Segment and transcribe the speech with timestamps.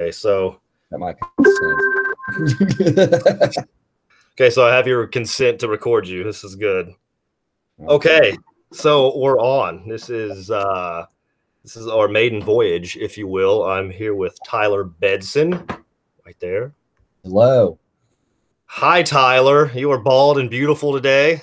[0.00, 0.58] Okay, so
[0.90, 1.16] That might
[4.32, 6.24] okay, so I have your consent to record you.
[6.24, 6.94] This is good.
[7.86, 8.34] Okay,
[8.72, 9.86] so we're on.
[9.86, 11.04] This is uh
[11.62, 13.64] this is our maiden voyage, if you will.
[13.64, 15.68] I'm here with Tyler Bedson,
[16.24, 16.72] right there.
[17.22, 17.78] Hello.
[18.64, 19.70] Hi, Tyler.
[19.74, 21.42] You are bald and beautiful today.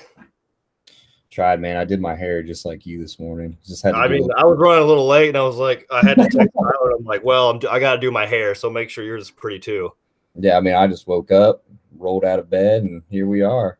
[1.38, 1.78] Tried, man.
[1.78, 3.56] I did my hair just like you this morning.
[3.64, 4.32] Just had to I mean, it.
[4.40, 6.96] I was running a little late, and I was like, I had to text Tyler.
[6.98, 9.30] I'm like, well, I'm, I got to do my hair, so make sure yours is
[9.30, 9.92] pretty too.
[10.34, 11.64] Yeah, I mean, I just woke up,
[11.96, 13.78] rolled out of bed, and here we are.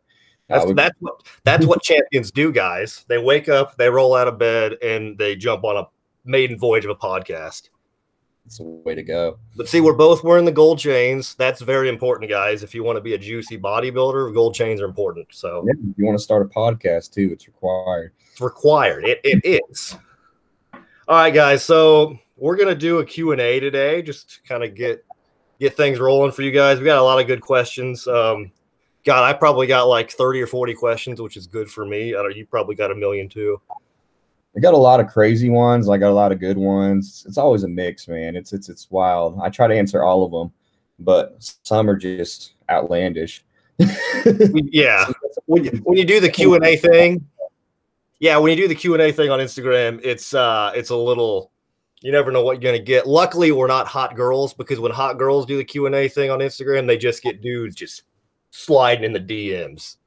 [0.48, 3.06] That's would- that's what that's what champions do, guys.
[3.08, 5.88] They wake up, they roll out of bed, and they jump on a
[6.26, 7.70] maiden voyage of a podcast.
[8.48, 9.38] It's a way to go.
[9.58, 11.36] But see, we're both wearing the gold chains.
[11.36, 12.64] That's very important, guys.
[12.64, 15.28] If you want to be a juicy bodybuilder, gold chains are important.
[15.32, 18.14] So Yeah, if you want to start a podcast too, it's required.
[18.32, 19.04] it's required.
[19.06, 19.98] It, it is.
[20.74, 21.62] All right, guys.
[21.62, 25.04] So we're gonna do a Q and A today, just to kind of get
[25.60, 26.80] get things rolling for you guys.
[26.80, 28.08] We got a lot of good questions.
[28.08, 28.52] Um,
[29.04, 32.16] God, I probably got like thirty or forty questions, which is good for me.
[32.16, 32.36] I don't.
[32.36, 33.60] You probably got a million too.
[34.58, 35.88] I got a lot of crazy ones.
[35.88, 37.24] I got a lot of good ones.
[37.28, 38.36] It's always a mix, man.
[38.36, 39.40] It's it's it's wild.
[39.40, 40.52] I try to answer all of them,
[40.98, 43.46] but some are just outlandish.
[43.78, 45.06] yeah
[45.46, 47.24] when you, when you do the Q and A thing,
[48.20, 50.96] yeah, when you do the Q and A thing on Instagram, it's uh, it's a
[50.96, 51.52] little.
[52.02, 53.08] You never know what you're gonna get.
[53.08, 56.32] Luckily, we're not hot girls because when hot girls do the Q and A thing
[56.32, 58.04] on Instagram, they just get dudes just
[58.50, 59.98] sliding in the DMs.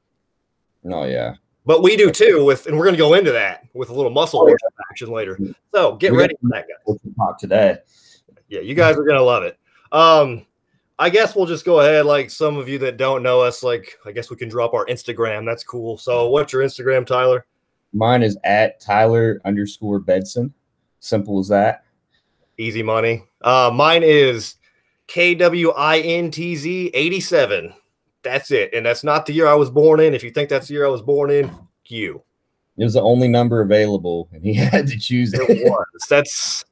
[0.85, 1.35] Oh yeah.
[1.65, 4.43] But we do too with, and we're gonna go into that with a little muscle
[4.43, 5.39] worship action later.
[5.73, 6.97] So get We ready for that, guys.
[7.15, 7.77] Talk today?
[8.49, 9.57] Yeah, you guys are gonna love it.
[9.91, 10.45] Um,
[10.97, 12.05] I guess we'll just go ahead.
[12.05, 14.85] Like some of you that don't know us, like I guess we can drop our
[14.85, 15.45] Instagram.
[15.45, 15.97] That's cool.
[15.97, 17.45] So, what's your Instagram, Tyler?
[17.93, 20.51] Mine is at Tyler underscore Bedson.
[20.99, 21.83] Simple as that.
[22.57, 23.23] Easy money.
[23.41, 24.55] Uh, mine is
[25.07, 27.73] KWINTZ 87.
[28.23, 28.73] That's it.
[28.73, 30.13] And that's not the year I was born in.
[30.13, 31.51] If you think that's the year I was born in,
[31.85, 32.21] you.
[32.77, 35.49] It was the only number available, and he had to choose it.
[35.49, 35.85] It was.
[36.09, 36.65] That's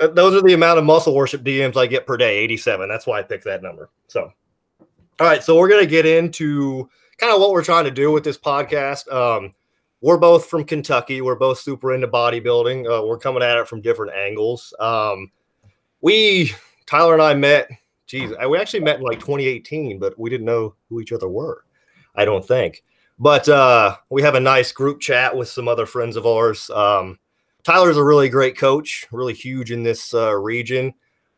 [0.00, 2.88] uh, those are the amount of muscle worship DMs I get per day, 87.
[2.88, 3.90] That's why I picked that number.
[4.06, 4.32] So,
[4.80, 5.42] all right.
[5.42, 6.88] So we're gonna get into
[7.18, 9.12] kind of what we're trying to do with this podcast.
[9.12, 9.54] Um,
[10.00, 11.20] we're both from Kentucky.
[11.20, 12.86] We're both super into bodybuilding.
[12.86, 14.72] Uh, we're coming at it from different angles.
[14.78, 15.32] Um,
[16.00, 16.52] we
[16.86, 17.68] Tyler and I met.
[18.08, 21.28] Geez, I- we actually met in like 2018, but we didn't know who each other
[21.28, 21.64] were.
[22.16, 22.82] I don't think.
[23.20, 26.70] But uh, we have a nice group chat with some other friends of ours.
[26.70, 27.18] Um,
[27.64, 30.94] Tyler's a really great coach, really huge in this uh, region.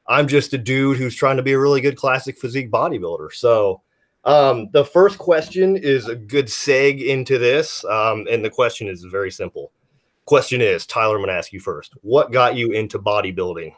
[0.06, 3.32] I'm just a dude who's trying to be a really good classic physique bodybuilder.
[3.32, 3.82] So,
[4.25, 7.84] um, the first question is a good seg into this.
[7.86, 9.72] Um, and the question is very simple.
[10.26, 11.94] Question is, Tyler, I'm going to ask you first.
[12.03, 13.72] What got you into bodybuilding?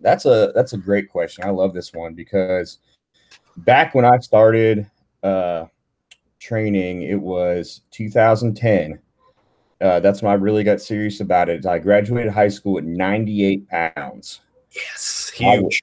[0.00, 1.44] That's a that's a great question.
[1.44, 2.78] I love this one because
[3.58, 4.90] back when I started
[5.22, 5.66] uh,
[6.38, 8.98] training, it was 2010.
[9.80, 11.66] Uh, that's when I really got serious about it.
[11.66, 14.40] I graduated high school at 98 pounds,
[14.74, 15.82] Yes, I huge.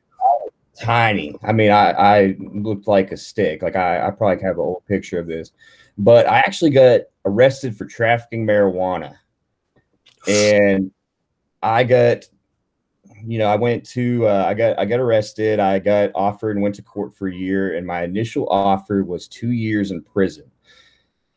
[0.80, 1.36] tiny.
[1.44, 3.62] I mean, I, I looked like a stick.
[3.62, 5.52] Like I, I probably have an old picture of this,
[5.98, 9.16] but I actually got arrested for trafficking marijuana,
[10.28, 10.92] and
[11.62, 12.26] I got
[13.26, 15.60] you know, I went to uh, I got I got arrested.
[15.60, 19.28] I got offered and went to court for a year, and my initial offer was
[19.28, 20.52] two years in prison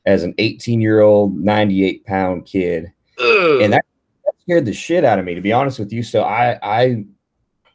[0.04, 3.60] as an 18 year old, 98 pound kid, Ugh.
[3.60, 3.84] and that,
[4.24, 6.02] that scared the shit out of me, to be honest with you.
[6.02, 7.04] So I I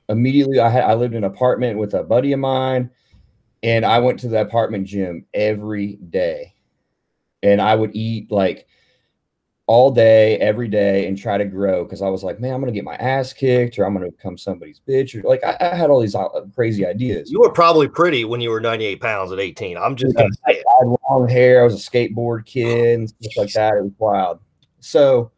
[0.09, 2.91] immediately I had I lived in an apartment with a buddy of mine,
[3.63, 6.55] and I went to the apartment gym every day,
[7.43, 8.67] and I would eat like
[9.71, 12.73] all day, every day, and try to grow because I was like, man, I'm gonna
[12.73, 15.89] get my ass kicked, or I'm gonna become somebody's bitch, or like I, I had
[15.89, 17.31] all these uh, crazy ideas.
[17.31, 19.77] you were probably pretty when you were 98 pounds at 18.
[19.77, 20.65] I'm just say it.
[20.69, 21.61] I had long hair.
[21.61, 23.75] I was a skateboard kid and stuff like that.
[23.75, 24.39] It was wild.
[24.81, 25.31] So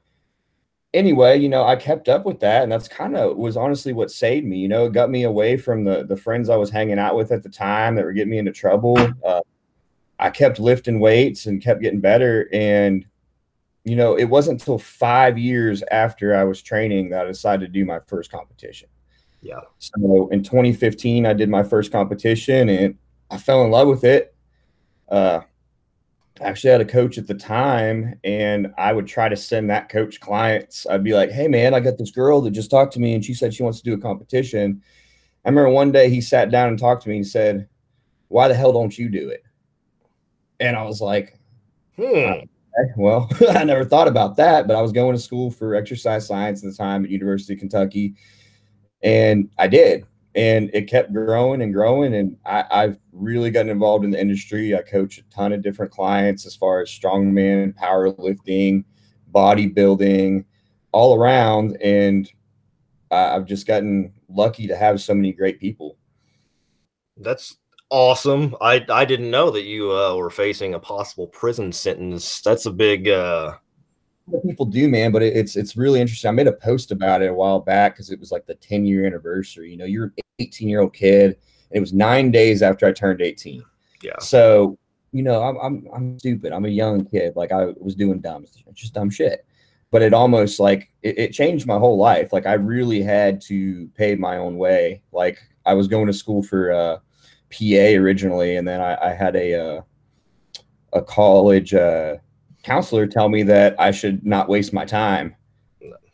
[0.96, 4.10] anyway, you know, I kept up with that, and that's kind of was honestly what
[4.10, 4.58] saved me.
[4.58, 7.32] You know, it got me away from the the friends I was hanging out with
[7.32, 8.98] at the time that were getting me into trouble.
[9.24, 9.42] Uh,
[10.18, 13.06] I kept lifting weights and kept getting better, and
[13.84, 17.72] you know, it wasn't until five years after I was training that I decided to
[17.72, 18.90] do my first competition.
[19.42, 19.60] Yeah.
[19.80, 22.98] So in 2015, I did my first competition, and
[23.30, 24.34] I fell in love with it.
[25.10, 25.42] Uh,
[26.40, 29.90] I actually had a coach at the time, and I would try to send that
[29.90, 30.88] coach clients.
[30.90, 33.24] I'd be like, "Hey, man, I got this girl that just talked to me, and
[33.24, 34.82] she said she wants to do a competition."
[35.46, 37.68] I remember one day he sat down and talked to me and said,
[38.30, 39.44] "Why the hell don't you do it?"
[40.60, 41.38] And I was like,
[41.98, 42.46] Hmm.
[42.80, 46.28] "Okay, "Well, I never thought about that, but I was going to school for exercise
[46.28, 48.16] science at the time at University of Kentucky,
[49.02, 50.06] and I did."
[50.36, 52.16] and it kept growing and growing.
[52.16, 54.76] And I, I've really gotten involved in the industry.
[54.76, 58.84] I coach a ton of different clients as far as strongman, powerlifting,
[59.32, 60.46] bodybuilding,
[60.92, 61.78] all around.
[61.82, 62.32] And
[63.12, 65.98] I've just gotten lucky to have so many great people.
[67.18, 67.58] That's
[67.94, 68.56] awesome.
[68.60, 72.42] I I didn't know that you uh, were facing a possible prison sentence.
[72.42, 73.08] That's a big.
[73.08, 73.54] Uh...
[74.46, 76.30] People do, man, but it, it's it's really interesting.
[76.30, 78.86] I made a post about it a while back because it was like the 10
[78.86, 79.70] year anniversary.
[79.70, 81.36] You know, you're an 18 year old kid, and
[81.72, 83.64] it was nine days after I turned 18.
[84.02, 84.18] Yeah.
[84.20, 84.78] So
[85.12, 86.52] you know, I'm I'm I'm stupid.
[86.52, 87.36] I'm a young kid.
[87.36, 89.46] Like I was doing dumb, just dumb shit.
[89.92, 92.34] But it almost like it, it changed my whole life.
[92.34, 95.04] Like I really had to pay my own way.
[95.12, 96.98] Like I was going to school for uh,
[97.54, 99.82] PA originally, and then I, I had a uh,
[100.94, 102.16] a college uh,
[102.64, 105.36] counselor tell me that I should not waste my time,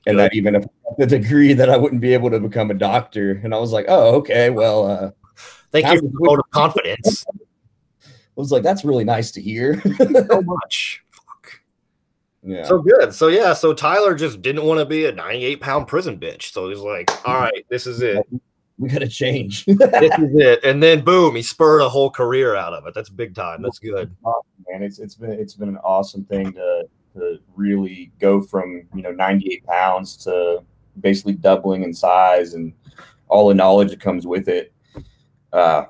[0.06, 0.66] and that even if
[0.98, 3.40] the degree that I wouldn't be able to become a doctor.
[3.44, 5.12] And I was like, oh, okay, well, uh,
[5.72, 7.26] thank you for the vote of confidence.
[8.04, 9.82] I was like, that's really nice to hear.
[10.28, 11.04] so much.
[11.10, 11.62] Fuck.
[12.44, 12.64] Yeah.
[12.64, 13.14] So good.
[13.14, 13.54] So yeah.
[13.54, 16.52] So Tyler just didn't want to be a 98 pound prison bitch.
[16.52, 18.26] So he's like, all right, this is it
[18.80, 19.66] we got to change.
[19.66, 19.80] this
[20.18, 20.64] is it.
[20.64, 22.94] And then boom, he spurred a whole career out of it.
[22.96, 23.62] That's big time.
[23.62, 24.16] That's good.
[24.70, 29.02] Man, it's it's been it's been an awesome thing to to really go from you
[29.02, 30.64] know 98 pounds to
[31.02, 32.74] basically doubling in size and
[33.28, 34.74] all the knowledge that comes with it.
[35.52, 35.86] Uh,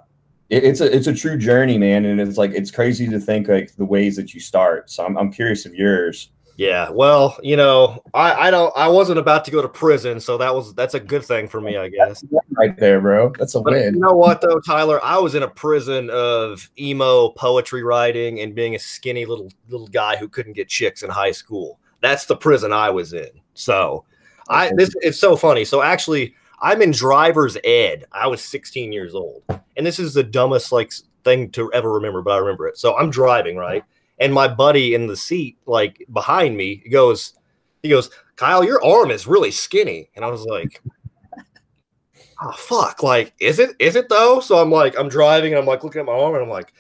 [0.50, 3.48] it, it's a it's a true journey, man, and it's like it's crazy to think
[3.48, 4.90] like the ways that you start.
[4.90, 6.32] So I'm I'm curious of yours.
[6.60, 10.38] Yeah, well, you know, I, I don't I wasn't about to go to prison, so
[10.40, 12.22] that was that's a good thing for me, I guess.
[12.60, 13.32] Right there, bro.
[13.40, 13.94] That's a but win.
[13.94, 15.00] You know what though, Tyler?
[15.04, 19.88] I was in a prison of emo poetry writing and being a skinny little little
[19.88, 21.80] guy who couldn't get chicks in high school.
[22.02, 23.30] That's the prison I was in.
[23.54, 24.04] So
[24.50, 25.64] I this it's so funny.
[25.64, 28.04] So actually I'm in driver's ed.
[28.12, 29.44] I was 16 years old.
[29.78, 30.92] And this is the dumbest like
[31.24, 32.78] thing to ever remember, but I remember it.
[32.78, 33.86] So I'm driving, right?
[34.20, 37.36] And my buddy in the seat, like behind me, goes,
[37.82, 40.10] he goes, Kyle, your arm is really skinny.
[40.16, 40.82] And I was like,
[42.42, 44.40] oh fuck, like, is it is it though?
[44.40, 46.74] So I'm like, I'm driving and I'm like looking at my arm and I'm like,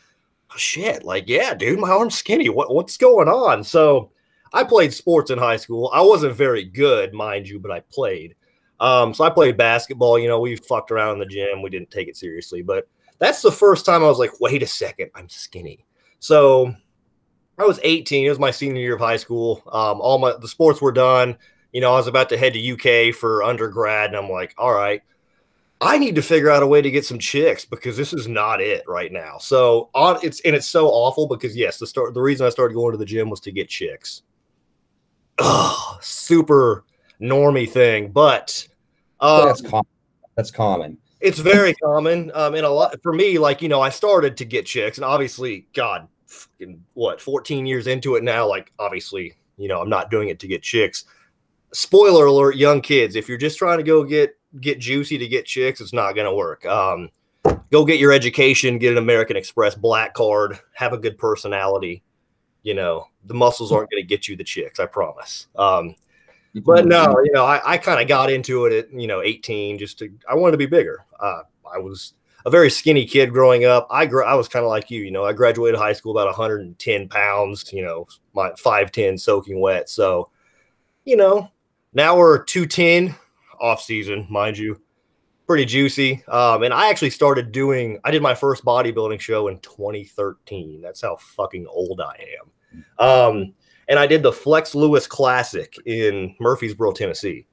[0.51, 2.49] oh shit, like, yeah, dude, my arm's skinny.
[2.49, 3.63] What what's going on?
[3.63, 4.11] So
[4.53, 5.91] I played sports in high school.
[5.93, 8.35] I wasn't very good, mind you, but I played.
[8.79, 10.17] Um, so I played basketball.
[10.17, 11.61] You know, we fucked around in the gym.
[11.61, 12.87] We didn't take it seriously, but
[13.19, 15.85] that's the first time I was like, wait a second, I'm skinny.
[16.19, 16.73] So
[17.57, 18.25] I was 18.
[18.25, 19.61] It was my senior year of high school.
[19.67, 21.37] Um, all my the sports were done.
[21.73, 24.73] You know, I was about to head to UK for undergrad, and I'm like, all
[24.73, 25.03] right,
[25.81, 28.59] I need to figure out a way to get some chicks because this is not
[28.59, 29.37] it right now.
[29.37, 32.73] So on it's and it's so awful because yes, the start the reason I started
[32.73, 34.23] going to the gym was to get chicks.
[35.39, 36.83] Ugh, super
[37.21, 38.67] normie thing, but
[39.21, 39.87] um, that's common.
[40.35, 40.97] That's common.
[41.21, 42.31] It's very common.
[42.33, 45.05] Um, and a lot for me, like you know, I started to get chicks, and
[45.05, 46.09] obviously, God,
[46.93, 50.47] what 14 years into it now like obviously you know i'm not doing it to
[50.47, 51.05] get chicks
[51.73, 55.45] spoiler alert young kids if you're just trying to go get get juicy to get
[55.45, 56.65] chicks it's not going to work.
[56.65, 57.09] Um,
[57.71, 62.03] go get your education get an american express black card have a good personality.
[62.63, 65.47] You know the muscles aren't going to get you the chicks i promise.
[65.55, 65.95] Um,
[66.65, 69.77] but no you know i, I kind of got into it at you know 18
[69.77, 71.05] just to i wanted to be bigger.
[71.19, 71.41] Uh,
[71.71, 72.13] i was
[72.45, 73.87] a very skinny kid growing up.
[73.91, 76.27] I grew, I was kind of like you, you know, I graduated high school about
[76.27, 79.89] 110 pounds, you know, my 5'10 soaking wet.
[79.89, 80.29] So,
[81.05, 81.51] you know,
[81.93, 83.15] now we're 210
[83.59, 84.79] off season, mind you,
[85.47, 86.23] pretty juicy.
[86.27, 90.81] Um, and I actually started doing, I did my first bodybuilding show in 2013.
[90.81, 92.83] That's how fucking old I am.
[92.99, 93.53] Um,
[93.87, 97.45] and I did the Flex Lewis Classic in Murfreesboro, Tennessee.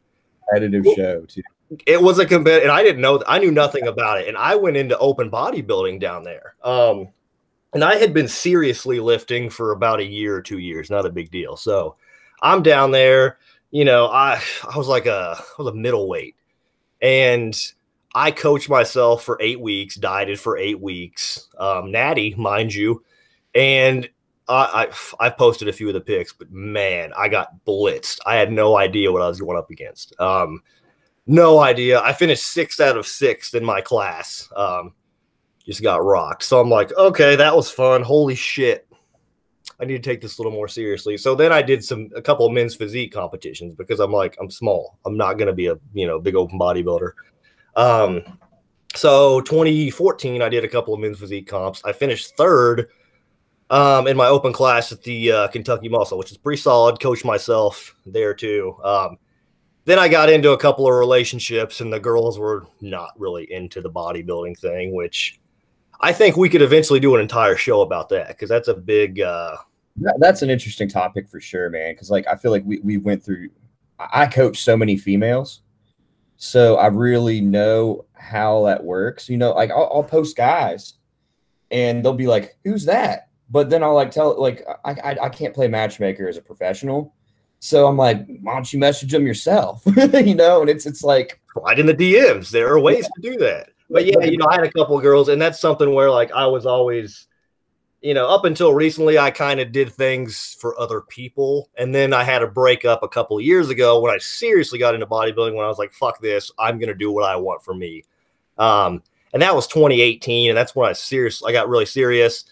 [0.50, 1.42] Competitive show too
[1.86, 4.28] it was a competitive, and I didn't know, I knew nothing about it.
[4.28, 6.54] And I went into open bodybuilding down there.
[6.62, 7.08] Um,
[7.72, 11.10] and I had been seriously lifting for about a year or two years, not a
[11.10, 11.56] big deal.
[11.56, 11.96] So
[12.42, 13.38] I'm down there,
[13.70, 14.40] you know, I,
[14.72, 16.36] I was like a, I was a middleweight
[17.00, 17.56] and
[18.14, 23.04] I coached myself for eight weeks, dieted for eight weeks, um, natty, mind you.
[23.54, 24.08] And
[24.48, 24.88] I,
[25.20, 28.20] I, I posted a few of the pics, but man, I got blitzed.
[28.24, 30.18] I had no idea what I was going up against.
[30.20, 30.62] Um,
[31.26, 32.00] no idea.
[32.00, 34.48] I finished sixth out of sixth in my class.
[34.54, 34.94] Um,
[35.64, 36.44] just got rocked.
[36.44, 38.02] So I'm like, okay, that was fun.
[38.02, 38.85] Holy shit.
[39.80, 41.16] I need to take this a little more seriously.
[41.16, 44.50] So then I did some a couple of men's physique competitions because I'm like, I'm
[44.50, 44.98] small.
[45.04, 47.12] I'm not gonna be a you know big open bodybuilder.
[47.76, 48.38] Um,
[48.94, 51.82] so 2014, I did a couple of men's physique comps.
[51.84, 52.88] I finished third
[53.68, 57.00] um, in my open class at the uh, Kentucky Muscle, which is pretty solid.
[57.00, 58.76] Coach myself there too.
[58.82, 59.18] Um,
[59.84, 63.80] then I got into a couple of relationships, and the girls were not really into
[63.80, 65.38] the bodybuilding thing, which
[66.00, 69.20] I think we could eventually do an entire show about that because that's a big.
[69.20, 69.56] Uh,
[70.18, 71.92] that's an interesting topic for sure, man.
[71.92, 73.50] Because like I feel like we we went through.
[73.98, 75.62] I coach so many females,
[76.36, 79.28] so I really know how that works.
[79.28, 80.94] You know, like I'll, I'll post guys,
[81.70, 85.28] and they'll be like, "Who's that?" But then I'll like tell like I, I I
[85.30, 87.14] can't play matchmaker as a professional,
[87.58, 89.82] so I'm like, why don't you message them yourself?
[90.14, 92.50] you know, and it's it's like right in the DMs.
[92.50, 93.70] There are ways to do that.
[93.88, 96.46] But yeah, you know, I had a couple girls, and that's something where like I
[96.46, 97.26] was always,
[98.06, 102.14] you know, up until recently, I kind of did things for other people, and then
[102.14, 105.56] I had a breakup a couple of years ago when I seriously got into bodybuilding.
[105.56, 106.52] When I was like, "Fuck this!
[106.56, 108.04] I'm gonna do what I want for me."
[108.58, 112.44] Um, and that was 2018, and that's when I seriously, I got really serious.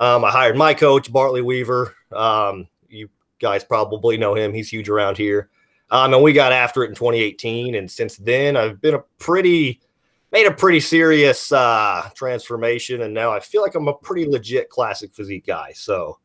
[0.00, 1.94] Um, I hired my coach, Bartley Weaver.
[2.10, 5.50] Um, you guys probably know him; he's huge around here.
[5.90, 9.82] Um, and we got after it in 2018, and since then, I've been a pretty
[10.32, 14.70] made a pretty serious uh, transformation, and now I feel like I'm a pretty legit
[14.70, 15.72] classic physique guy.
[15.74, 16.18] So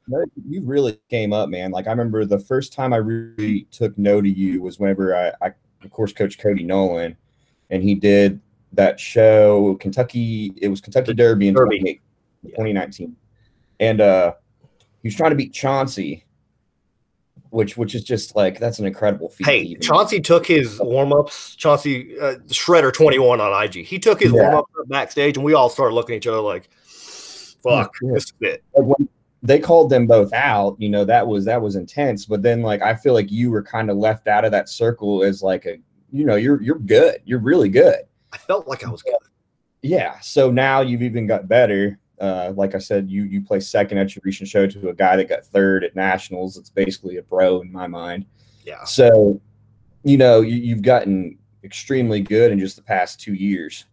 [0.48, 1.72] you really came up, man.
[1.72, 5.46] Like I remember the first time I really took note of you was whenever I,
[5.46, 7.16] I of course, Coach Cody Nolan,
[7.70, 8.40] and he did
[8.74, 10.54] that show Kentucky.
[10.58, 12.02] It was Kentucky Derby in Derby.
[12.44, 13.16] 2019,
[13.82, 14.34] and uh,
[15.02, 16.24] he was trying to beat Chauncey
[17.50, 19.46] which which is just like that's an incredible feat.
[19.46, 21.56] Hey, Chauncey took his warm ups.
[21.56, 23.86] Chauncey uh, Shredder twenty one on IG.
[23.86, 24.42] He took his yeah.
[24.42, 26.70] warm up backstage, and we all started looking at each other like,
[27.64, 28.14] "Fuck, yeah.
[28.14, 29.10] this is it." Like
[29.44, 32.26] they called them both out, you know that was that was intense.
[32.26, 35.24] But then, like, I feel like you were kind of left out of that circle
[35.24, 35.78] as like a,
[36.12, 37.22] you know, you're you're good.
[37.26, 38.00] You're really good.
[38.34, 39.16] I felt like I was good.
[39.82, 40.20] Yeah.
[40.20, 44.16] So now you've even got better uh, like I said, you you play second at
[44.16, 46.58] your recent show to a guy that got third at nationals.
[46.58, 48.26] It's basically a bro in my mind.
[48.66, 48.84] Yeah.
[48.84, 49.40] So,
[50.04, 53.86] you know, you, you've gotten extremely good in just the past two years.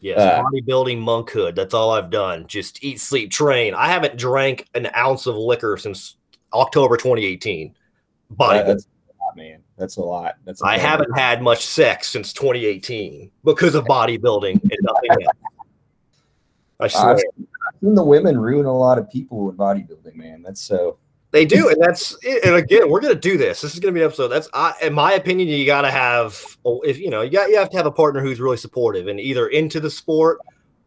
[0.00, 1.54] Yes, uh, bodybuilding monkhood.
[1.54, 2.46] That's all I've done.
[2.46, 3.74] Just eat, sleep, train.
[3.74, 6.16] I haven't drank an ounce of liquor since
[6.52, 7.74] October 2018.
[8.30, 9.62] But that's a lot, man.
[9.76, 10.36] That's a lot.
[10.44, 10.62] That's.
[10.62, 15.36] A I haven't had much sex since 2018 because of bodybuilding and nothing else.
[16.80, 17.16] I swear.
[17.16, 17.22] I've
[17.80, 20.42] seen the women ruin a lot of people in bodybuilding, man.
[20.42, 20.98] That's so.
[21.30, 23.60] They do, and that's and again, we're gonna do this.
[23.60, 24.28] This is gonna be an episode.
[24.28, 27.58] That's I, in my opinion, you gotta have oh, if you know you got you
[27.58, 30.38] have to have a partner who's really supportive and either into the sport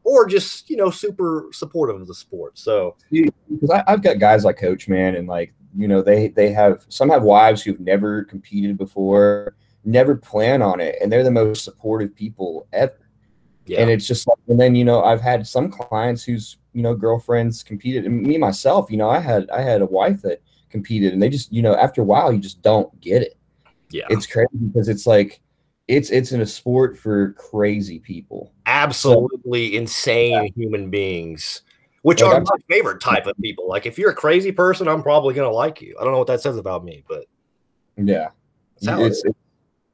[0.04, 2.58] or just you know super supportive of the sport.
[2.58, 6.86] So because I've got guys like Coach Man, and like you know they they have
[6.90, 9.56] some have wives who've never competed before,
[9.86, 12.98] never plan on it, and they're the most supportive people ever.
[13.66, 13.82] Yeah.
[13.82, 16.96] And it's just like, and then you know, I've had some clients whose you know
[16.96, 21.14] girlfriends competed, and me myself, you know, I had I had a wife that competed,
[21.14, 23.38] and they just you know after a while you just don't get it.
[23.90, 25.42] Yeah, it's crazy because it's like
[25.88, 30.50] it's it's in a sport for crazy people, absolutely so, insane yeah.
[30.56, 31.64] human beings,
[32.04, 33.68] which like, are I'm, my favorite type of people.
[33.68, 35.96] Like if you're a crazy person, I'm probably gonna like you.
[36.00, 37.26] I don't know what that says about me, but
[37.98, 38.30] yeah,
[38.82, 39.38] it's it's,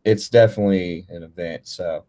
[0.03, 1.67] it's definitely an event.
[1.67, 2.05] So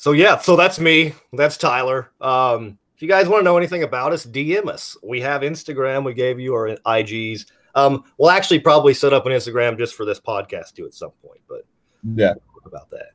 [0.00, 1.12] so yeah, so that's me.
[1.34, 2.10] That's Tyler.
[2.22, 4.96] Um, if you guys want to know anything about us, DM us.
[5.02, 6.06] We have Instagram.
[6.06, 7.44] We gave you our IGs.
[7.74, 11.10] Um, we'll actually probably set up an Instagram just for this podcast too at some
[11.22, 11.66] point, but
[12.14, 13.10] yeah, we'll about that.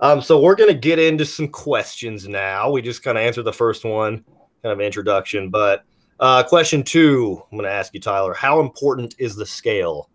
[0.00, 2.68] Um, so we're gonna get into some questions now.
[2.68, 4.24] We just kind of answered the first one,
[4.64, 5.84] kind of introduction, but
[6.18, 8.34] uh, question two, I'm gonna ask you, Tyler.
[8.34, 10.10] How important is the scale?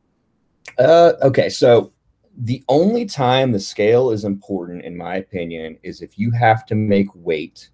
[0.77, 1.93] Uh, okay, so
[2.39, 6.75] the only time the scale is important, in my opinion, is if you have to
[6.75, 7.69] make weight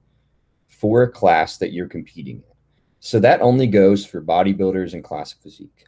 [0.68, 2.56] for a class that you're competing in.
[3.00, 5.86] So that only goes for bodybuilders and classic physique.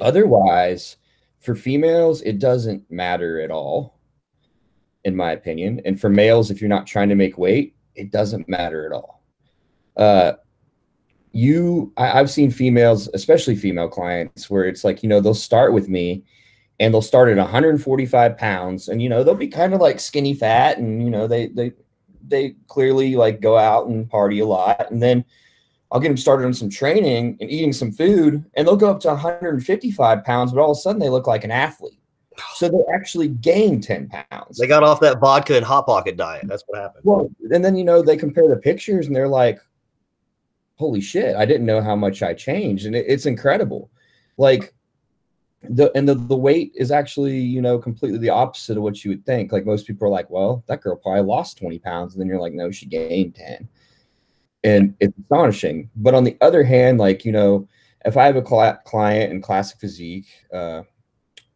[0.00, 0.96] Otherwise,
[1.40, 3.98] for females, it doesn't matter at all,
[5.04, 5.82] in my opinion.
[5.84, 9.22] And for males, if you're not trying to make weight, it doesn't matter at all.
[9.98, 10.32] Uh,
[11.32, 15.74] you, I, I've seen females, especially female clients, where it's like, you know, they'll start
[15.74, 16.24] with me
[16.80, 18.88] and they'll start at 145 pounds.
[18.88, 21.72] And you know they'll be kind of like skinny fat and you know they they
[22.26, 24.90] they clearly like go out and party a lot.
[24.90, 25.24] And then
[25.92, 28.98] i'll get them started on some training and eating some food and they'll go up
[28.98, 32.00] to 155 pounds but all of a sudden they look like an athlete.
[32.54, 34.58] So they actually gain 10 pounds.
[34.58, 36.46] They got off that vodka and hot pocket diet.
[36.48, 37.04] That's what happened.
[37.04, 39.60] Well and then you know they compare the pictures and they're like
[40.76, 42.86] holy shit i didn't know how much i changed.
[42.86, 43.90] And it, it's incredible.
[44.36, 44.74] Like
[45.68, 49.10] the and the, the weight is actually you know completely the opposite of what you
[49.10, 52.20] would think like most people are like well that girl probably lost 20 pounds and
[52.20, 53.68] then you're like no she gained 10
[54.64, 57.66] and it's astonishing but on the other hand like you know
[58.04, 60.82] if i have a cl- client in classic physique uh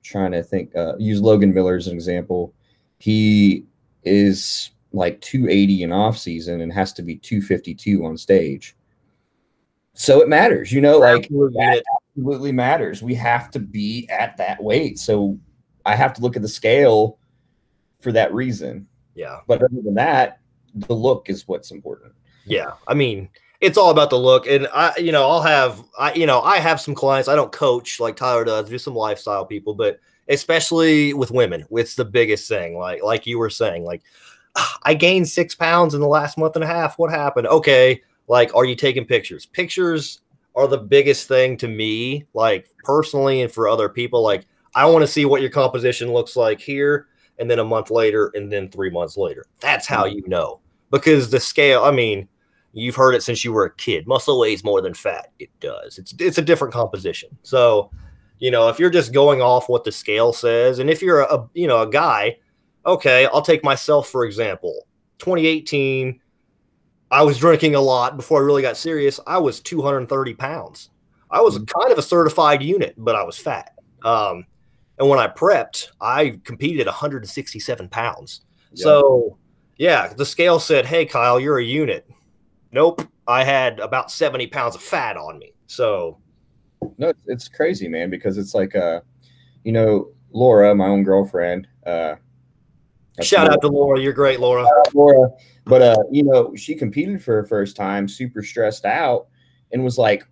[0.08, 0.74] trying to think.
[0.74, 2.54] Uh, use Logan Miller as an example.
[2.98, 3.64] He
[4.04, 8.74] is like 280 in off season and has to be 252 on stage.
[9.92, 11.82] So it matters, you know, like that
[12.18, 13.02] absolutely matters.
[13.02, 14.98] We have to be at that weight.
[14.98, 15.38] So
[15.86, 17.18] I have to look at the scale
[18.00, 18.86] for that reason.
[19.14, 19.40] Yeah.
[19.46, 20.40] But other than that,
[20.74, 22.12] the look is what's important.
[22.44, 22.72] Yeah.
[22.86, 23.28] I mean,
[23.60, 24.46] it's all about the look.
[24.46, 27.28] And I, you know, I'll have, I, you know, I have some clients.
[27.28, 29.98] I don't coach like Tyler does, do some lifestyle people, but
[30.28, 32.76] especially with women, it's the biggest thing.
[32.76, 34.02] Like, like you were saying, like,
[34.56, 36.98] ah, I gained six pounds in the last month and a half.
[36.98, 37.46] What happened?
[37.46, 38.02] Okay.
[38.28, 39.46] Like, are you taking pictures?
[39.46, 40.20] Pictures
[40.58, 44.22] are the biggest thing to me, like personally and for other people.
[44.22, 47.06] Like, I want to see what your composition looks like here,
[47.38, 49.46] and then a month later, and then three months later.
[49.60, 50.16] That's how mm-hmm.
[50.16, 50.60] you know
[50.90, 51.84] because the scale.
[51.84, 52.28] I mean,
[52.72, 54.06] you've heard it since you were a kid.
[54.06, 55.28] Muscle weighs more than fat.
[55.38, 55.98] It does.
[55.98, 57.30] It's it's a different composition.
[57.42, 57.90] So,
[58.38, 61.36] you know, if you're just going off what the scale says, and if you're a,
[61.36, 62.36] a you know a guy
[62.88, 64.86] okay, I'll take myself for example.
[65.18, 66.20] 2018,
[67.10, 69.18] I was drinking a lot before I really got serious.
[69.26, 70.90] I was 230 pounds.
[71.30, 71.64] I was mm-hmm.
[71.64, 73.74] kind of a certified unit, but I was fat.
[74.04, 74.44] Um,
[74.98, 78.42] and when I prepped, I competed at 167 pounds.
[78.72, 78.84] Yeah.
[78.84, 79.38] So,
[79.76, 82.08] yeah, the scale said, "Hey, Kyle, you're a unit."
[82.72, 85.52] Nope, I had about 70 pounds of fat on me.
[85.66, 86.18] So,
[86.98, 89.00] no, it's, it's crazy, man, because it's like, uh,
[89.64, 92.16] you know, Laura, my own girlfriend, uh,
[93.22, 94.00] Shout out to Laura.
[94.00, 94.64] You're great, Laura.
[94.64, 95.30] Uh, Laura.
[95.68, 99.28] But uh, you know, she competed for her first time, super stressed out,
[99.72, 100.26] and was like,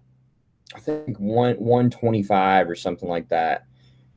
[0.75, 3.67] I think one one twenty five or something like that.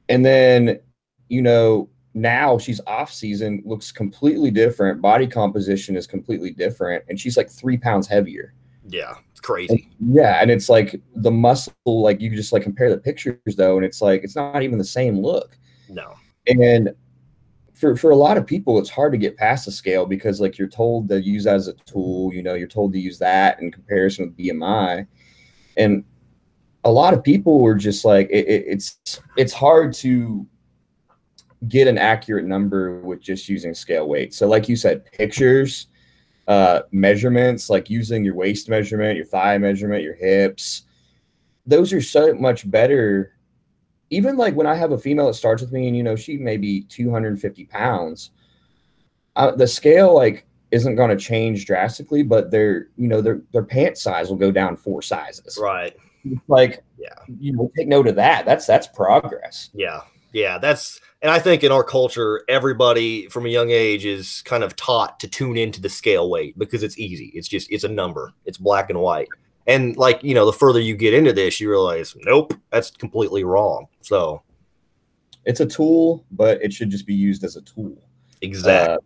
[0.07, 0.79] And then,
[1.27, 5.01] you know, now she's off season, looks completely different.
[5.01, 8.53] Body composition is completely different, and she's like three pounds heavier.
[8.88, 9.89] Yeah, it's crazy.
[9.99, 13.75] And, yeah, and it's like the muscle, like you just like compare the pictures though,
[13.75, 15.57] and it's like it's not even the same look.
[15.89, 16.15] No.
[16.47, 16.95] And
[17.79, 20.57] for for a lot of people it's hard to get past the scale because like
[20.57, 23.59] you're told to use that as a tool you know you're told to use that
[23.62, 25.07] in comparison with bmi
[25.77, 26.04] and
[26.84, 28.99] a lot of people were just like it, it, it's
[29.38, 30.45] it's hard to
[31.67, 34.34] get an accurate number with just using scale weight.
[34.34, 35.88] So like you said pictures
[36.47, 40.84] uh measurements like using your waist measurement your thigh measurement your hips
[41.67, 43.34] those are so much better
[44.10, 46.38] even like when I have a female that starts with me and you know she
[46.38, 48.32] may be 250 pounds,
[49.36, 53.63] uh, the scale like isn't going to change drastically, but their you know their their
[53.63, 55.58] pant size will go down four sizes.
[55.62, 55.95] Right.
[56.48, 58.45] Like yeah, you know, take note of that.
[58.45, 59.69] That's that's progress.
[59.74, 60.02] Yeah,
[60.34, 64.63] yeah, that's and I think in our culture, everybody from a young age is kind
[64.63, 67.32] of taught to tune into the scale weight because it's easy.
[67.34, 68.34] It's just it's a number.
[68.45, 69.30] It's black and white.
[69.67, 73.43] And like, you know, the further you get into this, you realize, nope, that's completely
[73.43, 73.88] wrong.
[74.02, 74.41] So
[75.45, 77.98] it's a tool, but it should just be used as a tool.
[78.41, 78.95] Exactly.
[78.95, 78.98] Uh,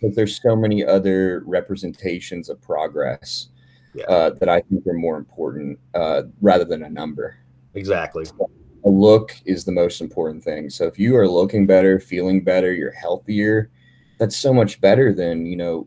[0.00, 3.48] because there's so many other representations of progress
[3.94, 4.04] yeah.
[4.06, 7.36] uh, that I think are more important uh, rather than a number.
[7.74, 8.24] Exactly.
[8.24, 8.50] So
[8.84, 10.70] a look is the most important thing.
[10.70, 13.70] So if you are looking better, feeling better, you're healthier,
[14.18, 15.86] that's so much better than, you know,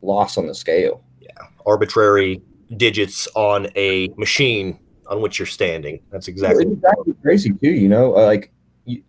[0.00, 1.04] loss on the scale.
[1.20, 1.46] Yeah.
[1.66, 2.42] Arbitrary
[2.76, 6.00] digits on a machine on which you're standing.
[6.10, 7.70] That's exactly, it's exactly crazy too.
[7.70, 8.52] You know, uh, like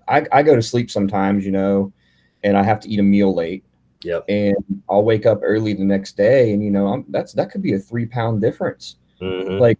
[0.07, 1.93] I, I go to sleep sometimes, you know,
[2.43, 3.63] and I have to eat a meal late.
[4.03, 4.25] Yep.
[4.27, 4.55] And
[4.89, 7.73] I'll wake up early the next day, and you know, I'm, that's that could be
[7.73, 9.59] a three pound difference, mm-hmm.
[9.59, 9.79] like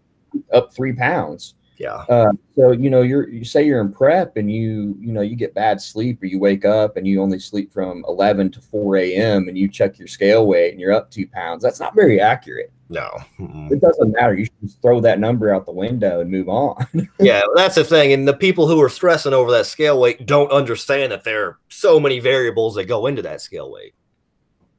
[0.54, 1.56] up three pounds.
[1.78, 2.06] Yeah.
[2.08, 5.36] Uh, so you know, you're you say you're in prep, and you you know you
[5.36, 8.96] get bad sleep, or you wake up and you only sleep from 11 to 4
[8.98, 9.50] a.m.
[9.50, 11.62] and you check your scale weight and you're up two pounds.
[11.62, 12.72] That's not very accurate.
[12.94, 13.72] No, Mm-mm.
[13.72, 14.36] it doesn't matter.
[14.36, 16.86] You should just throw that number out the window and move on.
[17.20, 18.14] yeah, that's the thing.
[18.14, 21.60] And the people who are stressing over that scale weight don't understand that there are
[21.70, 23.96] so many variables that go into that scale weight.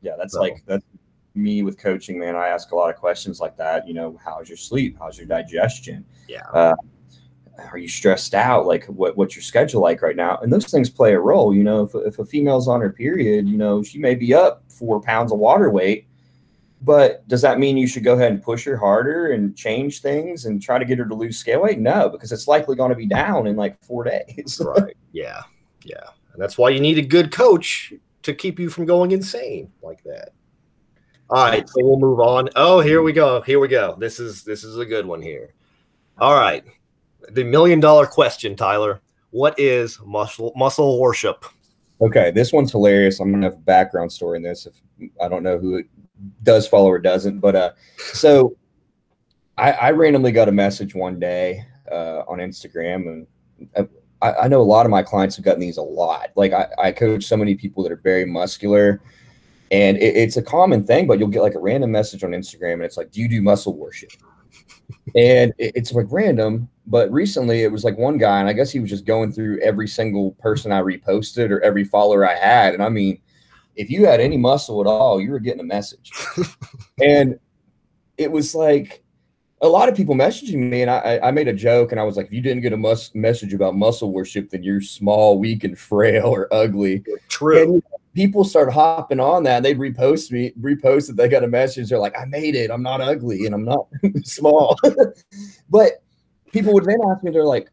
[0.01, 0.41] Yeah, that's so.
[0.41, 0.85] like that's
[1.35, 2.37] me with coaching, man.
[2.37, 3.89] I ask a lot of questions like that.
[3.89, 4.97] You know, how's your sleep?
[5.01, 6.05] How's your digestion?
[6.29, 6.47] Yeah.
[6.53, 6.77] Uh,
[7.73, 8.65] are you stressed out?
[8.65, 10.39] Like, what what's your schedule like right now?
[10.39, 11.53] And those things play a role.
[11.53, 14.63] You know, if, if a female's on her period, you know, she may be up
[14.69, 16.07] four pounds of water weight
[16.85, 20.45] but does that mean you should go ahead and push her harder and change things
[20.45, 21.79] and try to get her to lose scale weight?
[21.79, 24.61] No, because it's likely going to be down in like four days.
[24.79, 24.95] right.
[25.13, 25.43] Yeah.
[25.83, 26.11] Yeah.
[26.35, 30.05] And that's why you need a good coach to keep you from going insane like
[30.05, 30.33] that.
[31.31, 32.51] All right, so we'll move on.
[32.55, 33.41] Oh, here we go.
[33.41, 33.97] Here we go.
[33.99, 35.55] This is this is a good one here.
[36.19, 36.63] All right.
[37.31, 39.01] The million dollar question, Tyler.
[39.31, 41.47] What is muscle muscle worship?
[42.03, 43.21] Okay, this one's hilarious.
[43.21, 44.67] I'm gonna have a background story in this.
[44.67, 44.75] If
[45.21, 45.87] I don't know who it
[46.43, 47.41] does follow or doesn't.
[47.41, 48.57] But uh, so
[49.57, 53.27] I, I randomly got a message one day uh, on Instagram, and
[53.77, 53.85] uh,
[54.23, 56.31] I, I, know a lot of my clients have gotten these a lot.
[56.35, 59.01] Like I, I coach so many people that are very muscular,
[59.71, 61.07] and it, it's a common thing.
[61.07, 63.43] But you'll get like a random message on Instagram, and it's like, "Do you do
[63.43, 64.11] muscle worship?"
[65.15, 66.69] and it, it's like random.
[66.87, 69.61] But recently, it was like one guy, and I guess he was just going through
[69.61, 73.21] every single person I reposted or every follower I had, and I mean,
[73.77, 76.13] if you had any muscle at all, you were getting a message,
[77.03, 77.39] and
[78.17, 79.05] it was like
[79.61, 82.17] a lot of people messaging me, and I, I made a joke, and I was
[82.17, 85.65] like, if you didn't get a mus- message about muscle worship, then you're small, weak,
[85.65, 87.03] and frail or ugly.
[87.29, 87.63] True.
[87.63, 87.83] And
[88.15, 89.63] people start hopping on that.
[89.63, 91.89] They'd repost me, repost that they got a message.
[91.89, 92.71] They're like, I made it.
[92.71, 93.89] I'm not ugly, and I'm not
[94.25, 94.79] small.
[95.71, 96.03] but
[96.53, 97.71] people would then ask me, they're like,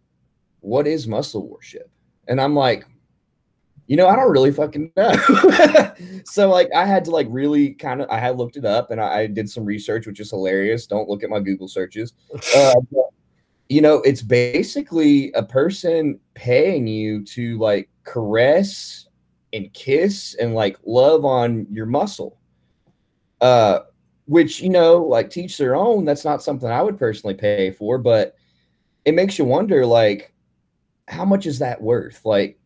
[0.61, 1.89] what is muscle worship?
[2.27, 2.85] And I'm like,
[3.91, 5.11] you know, I don't really fucking know.
[6.23, 9.01] so like I had to like really kind of I had looked it up and
[9.01, 10.87] I, I, did some research, which is hilarious.
[10.87, 12.13] Don't look at my Google searches.
[12.55, 13.09] Uh, but,
[13.67, 19.09] you know, it's basically a person paying you to like caress
[19.51, 22.39] and kiss and like love on your muscle.
[23.41, 23.79] Uh
[24.25, 26.05] which, you know, like teach their own.
[26.05, 28.35] That's not something I would personally pay for, but
[29.03, 30.33] it makes you wonder like
[31.09, 32.23] how much is that worth?
[32.23, 32.57] Like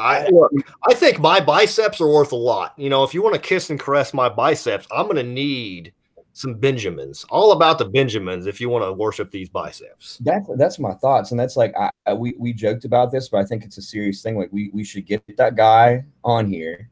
[0.00, 0.52] I look,
[0.88, 2.74] I think my biceps are worth a lot.
[2.76, 5.92] You know, if you want to kiss and caress my biceps, I'm going to need
[6.32, 7.24] some Benjamins.
[7.30, 10.18] All about the Benjamins if you want to worship these biceps.
[10.18, 13.38] That's that's my thoughts, and that's like I, I, we we joked about this, but
[13.38, 14.36] I think it's a serious thing.
[14.36, 16.90] Like we we should get that guy on here,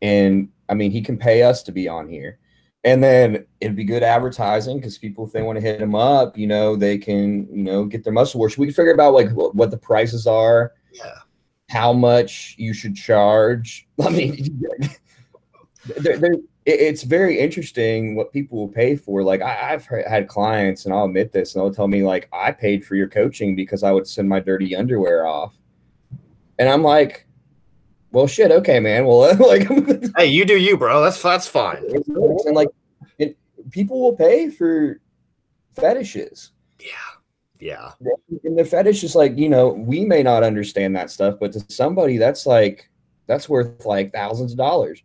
[0.00, 2.38] and I mean he can pay us to be on here,
[2.84, 6.38] and then it'd be good advertising because people if they want to hit him up,
[6.38, 8.58] you know, they can you know get their muscle worship.
[8.58, 10.72] We can figure out like what, what the prices are.
[10.92, 11.18] Yeah
[11.70, 13.86] how much you should charge.
[14.02, 14.60] I mean,
[15.98, 16.34] they're, they're,
[16.66, 19.22] it's very interesting what people will pay for.
[19.22, 22.52] Like I, have had clients, and I'll admit this, and they'll tell me like I
[22.52, 25.54] paid for your coaching because I would send my dirty underwear off,
[26.58, 27.26] and I'm like,
[28.10, 29.06] well, shit, okay, man.
[29.06, 29.68] Well, like,
[30.16, 31.02] hey, you do you, bro.
[31.02, 31.84] That's that's fine.
[31.86, 32.68] And like,
[33.18, 33.38] it,
[33.70, 35.00] people will pay for
[35.76, 36.50] fetishes.
[36.80, 37.19] Yeah.
[37.60, 37.92] Yeah.
[38.44, 41.60] And the fetish is like, you know, we may not understand that stuff, but to
[41.68, 42.90] somebody that's like
[43.26, 45.02] that's worth like thousands of dollars.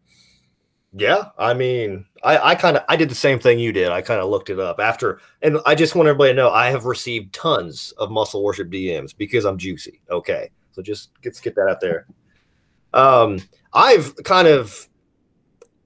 [0.97, 3.89] Yeah, I mean, I, I kind of I did the same thing you did.
[3.89, 6.69] I kind of looked it up after, and I just want everybody to know I
[6.69, 9.99] have received tons of muscle worship DMs because I'm juicy.
[10.09, 12.07] Okay, so just get get that out there.
[12.93, 13.41] Um,
[13.73, 14.87] I've kind of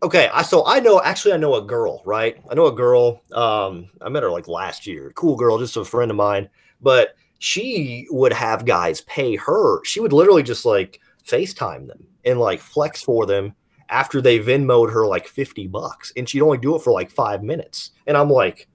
[0.03, 0.29] okay.
[0.33, 2.41] I so I know actually I know a girl, right?
[2.49, 3.21] I know a girl.
[3.31, 5.12] Um, I met her like last year.
[5.15, 6.49] Cool girl, just a friend of mine
[6.81, 9.83] but she would have guys pay her.
[9.85, 13.55] She would literally just like FaceTime them and like flex for them
[13.89, 16.12] after they Venmoed her like 50 bucks.
[16.17, 17.91] And she'd only do it for like five minutes.
[18.07, 18.67] And I'm like,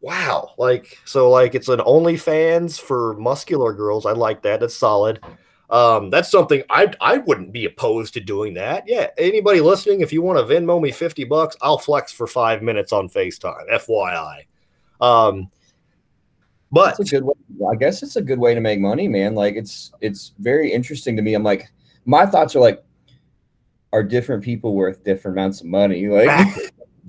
[0.00, 0.52] wow.
[0.58, 4.04] Like, so like it's an OnlyFans for muscular girls.
[4.04, 4.60] I like that.
[4.60, 5.20] That's solid.
[5.70, 8.84] Um, that's something I I wouldn't be opposed to doing that.
[8.86, 12.62] Yeah, anybody listening, if you want to Venmo me 50 bucks, I'll flex for five
[12.62, 14.44] minutes on FaceTime, FYI.
[15.00, 15.50] Um,
[16.72, 17.34] but it's a good way,
[17.70, 19.34] I guess it's a good way to make money, man.
[19.34, 21.34] Like it's it's very interesting to me.
[21.34, 21.70] I'm like,
[22.06, 22.82] my thoughts are like,
[23.92, 26.08] are different people worth different amounts of money?
[26.08, 26.46] Like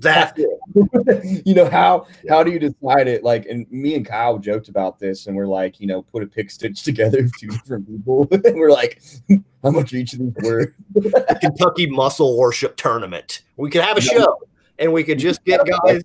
[0.00, 0.36] that,
[1.44, 2.34] you know how yeah.
[2.34, 3.22] how do you decide it?
[3.24, 6.26] Like, and me and Kyle joked about this, and we're like, you know, put a
[6.26, 9.02] pick stitch together of two different people, and we're like,
[9.62, 10.74] how much each of these worth?
[11.40, 13.42] Kentucky Muscle Worship Tournament.
[13.56, 14.38] We could have a show,
[14.78, 16.02] and we could just get guys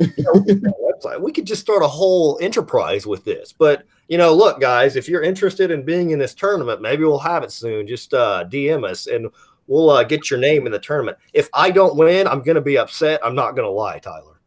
[0.00, 1.20] website.
[1.20, 3.52] We could just start a whole enterprise with this.
[3.52, 7.18] But you know, look, guys, if you're interested in being in this tournament, maybe we'll
[7.18, 7.86] have it soon.
[7.86, 9.28] Just uh, DM us and
[9.66, 11.18] we'll uh, get your name in the tournament.
[11.32, 13.20] If I don't win, I'm gonna be upset.
[13.24, 14.40] I'm not gonna lie, Tyler.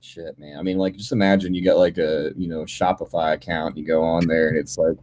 [0.00, 0.58] Shit, man.
[0.58, 3.76] I mean, like, just imagine you got like a you know Shopify account.
[3.76, 4.96] You go on there and it's like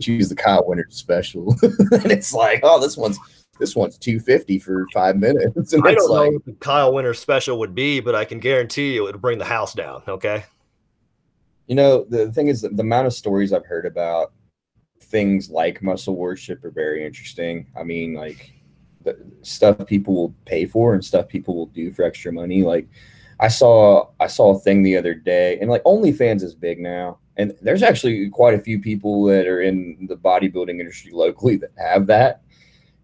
[0.00, 3.18] choose the Kyle Winter special, and it's like, oh, this one's
[3.58, 5.72] this one's 250 for five minutes.
[5.72, 8.40] And I don't like, know what the Kyle Winter special would be, but I can
[8.40, 10.02] guarantee you it would bring the house down.
[10.08, 10.44] Okay.
[11.66, 14.32] You know, the thing is that the amount of stories I've heard about
[15.00, 17.66] things like muscle worship are very interesting.
[17.78, 18.52] I mean, like
[19.42, 22.62] stuff people will pay for and stuff people will do for extra money.
[22.62, 22.88] Like
[23.40, 27.18] I saw I saw a thing the other day, and like OnlyFans is big now.
[27.36, 31.72] And there's actually quite a few people that are in the bodybuilding industry locally that
[31.76, 32.44] have that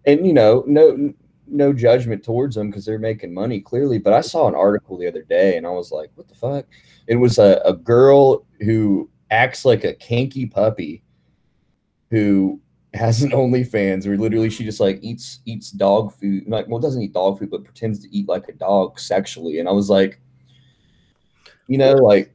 [0.05, 1.13] and you know, no
[1.47, 3.99] no judgment towards them because they're making money clearly.
[3.99, 6.65] But I saw an article the other day and I was like, what the fuck?
[7.07, 11.03] It was a, a girl who acts like a kinky puppy
[12.09, 12.61] who
[12.93, 17.01] has an OnlyFans where literally she just like eats eats dog food, like well doesn't
[17.01, 19.59] eat dog food, but pretends to eat like a dog sexually.
[19.59, 20.19] And I was like,
[21.67, 22.33] you know, like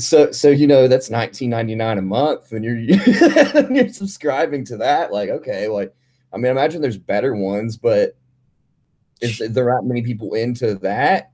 [0.00, 2.76] so so you know that's 19.99 a month and you're
[3.70, 5.12] you're subscribing to that?
[5.12, 5.94] Like okay like
[6.32, 8.16] i mean imagine there's better ones but
[9.20, 11.32] is there not many people into that?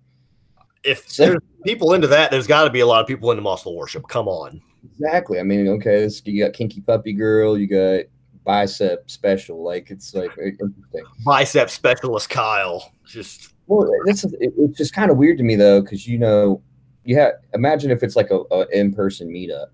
[0.83, 3.43] If so, there's people into that there's got to be a lot of people into
[3.43, 4.09] muscle worship.
[4.09, 4.61] Come on.
[4.85, 5.39] Exactly.
[5.39, 8.07] I mean okay this, you got kinky puppy girl you got
[8.47, 14.79] bicep special like it's like interesting bicep specialist kyle just well this is it, it's
[14.79, 16.63] just kind of weird to me though because you know
[17.07, 19.69] you have imagine if it's like a, a in-person meetup.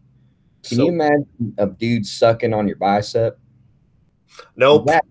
[0.63, 3.39] Can so, you imagine a dude sucking on your bicep?
[4.55, 4.87] Nope.
[4.87, 5.05] That,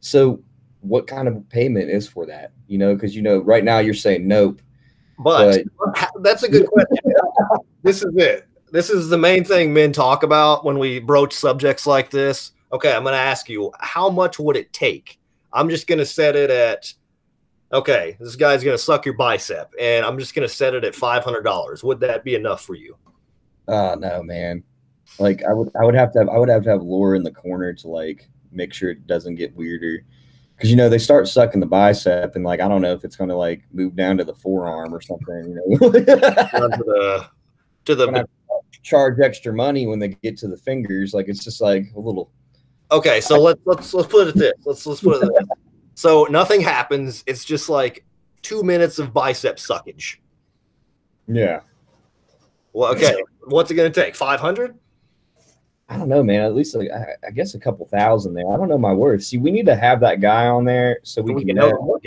[0.00, 0.42] so
[0.80, 2.52] what kind of payment is for that?
[2.66, 4.60] You know, because you know, right now you're saying nope.
[5.20, 6.98] But, but that's a good question.
[7.82, 8.48] this is it.
[8.70, 12.52] This is the main thing men talk about when we broach subjects like this.
[12.72, 15.18] Okay, I'm going to ask you, how much would it take?
[15.52, 16.92] I'm just going to set it at
[17.72, 20.84] okay, this guy's going to suck your bicep, and I'm just going to set it
[20.84, 21.82] at five hundred dollars.
[21.84, 22.96] Would that be enough for you?
[23.66, 24.62] Oh no, man.
[25.18, 27.22] Like I would, I would have to have, I would have to have Laura in
[27.22, 30.04] the corner to like make sure it doesn't get weirder.
[30.56, 33.16] Because you know they start sucking the bicep, and like I don't know if it's
[33.16, 35.56] going to like move down to the forearm or something.
[35.68, 37.26] You know, to the
[37.84, 38.28] to the
[38.82, 41.14] charge extra money when they get to the fingers.
[41.14, 42.30] Like it's just like a little.
[42.90, 44.52] Okay, so let's let's let's put it this.
[44.64, 45.48] Let's let's put it this.
[45.94, 47.24] So nothing happens.
[47.26, 48.04] It's just like
[48.40, 50.18] two minutes of bicep suckage.
[51.26, 51.62] Yeah.
[52.72, 53.20] Well, okay.
[53.46, 54.14] What's it going to take?
[54.14, 54.78] 500?
[55.88, 56.42] I don't know, man.
[56.42, 58.48] At least like, I, I, guess a couple thousand there.
[58.48, 59.24] I don't know my worth.
[59.24, 61.98] See, we need to have that guy on there so we, we can know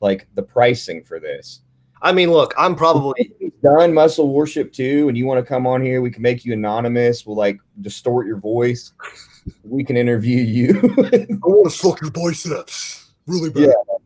[0.00, 1.62] like the pricing for this.
[2.02, 5.80] I mean, look, I'm probably done muscle worship too, and you want to come on
[5.80, 7.24] here, we can make you anonymous.
[7.24, 8.92] We'll like distort your voice
[9.64, 10.80] we can interview you.
[10.98, 13.68] I want to suck your biceps really bad.
[13.68, 13.96] Yeah.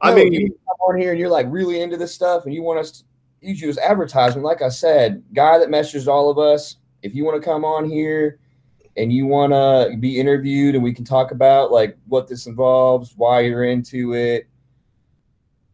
[0.00, 2.62] I mean, you come on here and you're like really into this stuff, and you
[2.62, 3.04] want us to
[3.40, 4.44] use you as advertisement.
[4.44, 6.76] Like I said, guy that messages all of us.
[7.02, 8.38] If you want to come on here
[8.96, 13.14] and you want to be interviewed, and we can talk about like what this involves,
[13.16, 14.48] why you're into it,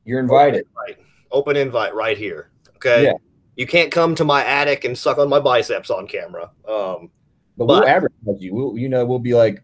[0.05, 0.67] you're invited.
[0.67, 2.51] Open invite, Open invite right here.
[2.77, 3.05] Okay.
[3.05, 3.13] Yeah.
[3.57, 6.51] You can't come to my attic and suck on my biceps on camera.
[6.69, 7.11] Um,
[7.59, 8.55] but, but we'll advertise you.
[8.55, 9.63] We'll, you know, we'll be like,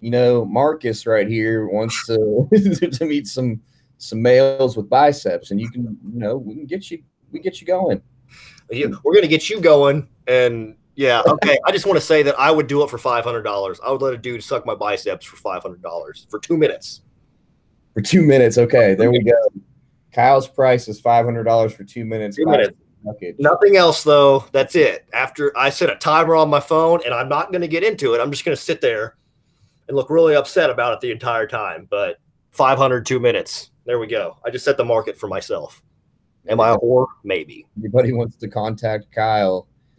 [0.00, 2.48] you know, Marcus right here wants to
[2.92, 3.60] to meet some
[3.98, 7.60] some males with biceps, and you can, you know, we can get you, we get
[7.60, 8.00] you going.
[8.70, 11.58] We're gonna get you going, and yeah, okay.
[11.64, 13.80] I just want to say that I would do it for five hundred dollars.
[13.84, 17.02] I would let a dude suck my biceps for five hundred dollars for two minutes.
[17.94, 18.94] For two minutes, okay.
[18.94, 19.34] There we go.
[20.12, 22.36] Kyle's price is five hundred dollars for two minutes.
[22.36, 22.76] Two minutes.
[23.38, 24.44] Nothing else though.
[24.52, 25.06] That's it.
[25.12, 28.14] After I set a timer on my phone, and I'm not going to get into
[28.14, 28.20] it.
[28.20, 29.16] I'm just going to sit there
[29.88, 31.86] and look really upset about it the entire time.
[31.90, 32.18] But
[32.52, 33.70] 502 minutes.
[33.84, 34.38] There we go.
[34.44, 35.82] I just set the market for myself.
[36.48, 37.06] Am I a whore?
[37.22, 37.66] Maybe.
[37.78, 39.66] Anybody wants to contact Kyle?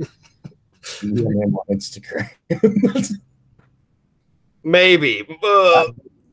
[1.04, 2.30] on Instagram.
[4.64, 5.28] Maybe.
[5.44, 5.86] Uh,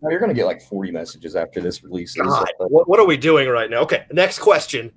[0.02, 2.14] you're going to get like 40 messages after this release.
[2.14, 3.78] God, what, what are we doing right now?
[3.80, 4.92] Okay, next question.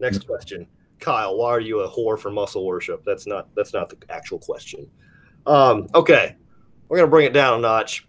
[0.00, 0.66] Next question.
[1.00, 3.02] Kyle, why are you a whore for muscle worship?
[3.04, 4.88] That's not that's not the actual question.
[5.46, 6.36] Um, okay.
[6.88, 8.06] We're gonna bring it down a notch.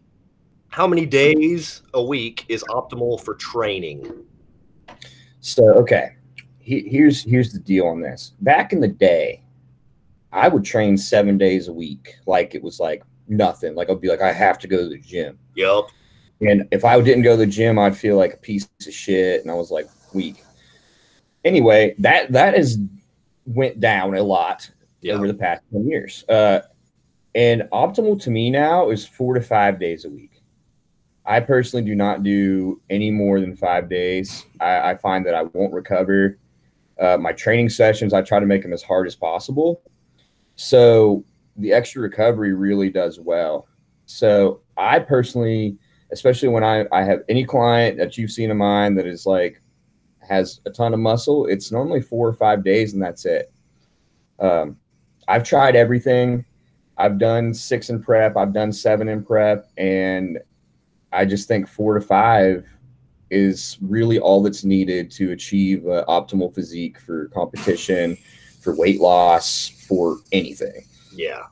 [0.70, 4.26] How many days a week is optimal for training?
[5.40, 6.16] So okay.
[6.60, 8.34] He, here's here's the deal on this.
[8.42, 9.44] Back in the day,
[10.32, 13.76] I would train seven days a week, like it was like nothing.
[13.76, 15.38] Like I'd be like, I have to go to the gym.
[15.56, 15.86] Yep.
[16.42, 19.42] And if I didn't go to the gym, I'd feel like a piece of shit,
[19.42, 20.44] and I was like weak
[21.44, 22.78] anyway, that that has
[23.46, 24.70] went down a lot
[25.02, 25.14] yeah.
[25.14, 26.24] over the past 10 years.
[26.30, 26.62] Uh,
[27.36, 30.42] and optimal to me now is four to five days a week.
[31.26, 34.46] I personally do not do any more than five days.
[34.60, 36.38] I, I find that I won't recover.
[37.00, 39.82] Uh, my training sessions, I try to make them as hard as possible.
[40.56, 41.24] So
[41.56, 43.68] the extra recovery really does well.
[44.06, 45.78] So I personally,
[46.12, 49.62] especially when I, I have any client that you've seen of mine that is like
[50.30, 53.52] has a ton of muscle, it's normally four or five days and that's it.
[54.40, 54.78] Um,
[55.28, 56.46] I've tried everything.
[56.98, 60.40] I've done six in prep, I've done seven in prep, and
[61.12, 62.66] I just think four to five
[63.30, 68.18] is really all that's needed to achieve uh, optimal physique for competition,
[68.60, 70.84] for weight loss, for anything.
[71.14, 71.44] Yeah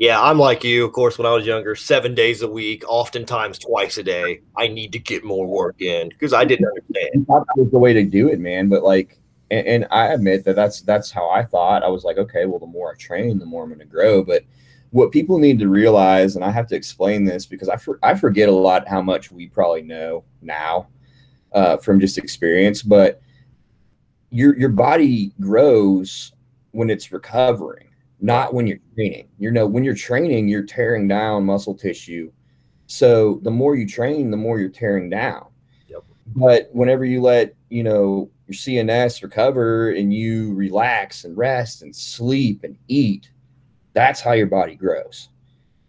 [0.00, 0.86] yeah, I'm like you.
[0.86, 4.40] Of course, when I was younger, seven days a week, oftentimes twice a day.
[4.56, 7.26] I need to get more work in because I didn't understand.
[7.28, 8.70] That was the way to do it, man.
[8.70, 11.82] But like, and, and, I admit that that's that's how I thought.
[11.82, 14.24] I was like, okay, well, the more I train, the more I'm going to grow.
[14.24, 14.44] But
[14.88, 18.14] what people need to realize, and I have to explain this because I for, I
[18.14, 20.88] forget a lot how much we probably know now
[21.52, 23.20] uh, from just experience, but
[24.30, 26.32] your your body grows
[26.70, 27.89] when it's recovering,
[28.20, 29.28] not when you're training.
[29.38, 32.30] You know, when you're training, you're tearing down muscle tissue.
[32.86, 35.46] So the more you train, the more you're tearing down.
[35.88, 36.04] Yep.
[36.36, 41.94] But whenever you let, you know, your CNS recover and you relax and rest and
[41.94, 43.30] sleep and eat,
[43.92, 45.28] that's how your body grows.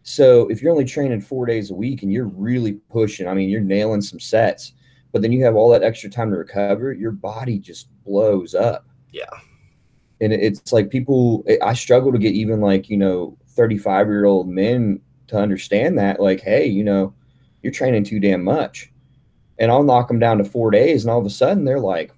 [0.03, 3.49] So if you're only training four days a week and you're really pushing, I mean,
[3.49, 4.73] you're nailing some sets,
[5.11, 8.85] but then you have all that extra time to recover, your body just blows up.
[9.11, 9.25] Yeah.
[10.21, 14.47] And it's like people, I struggle to get even like, you know, 35 year old
[14.47, 17.13] men to understand that, like, hey, you know,
[17.63, 18.91] you're training too damn much.
[19.59, 22.11] And I'll knock them down to four days, and all of a sudden they're like,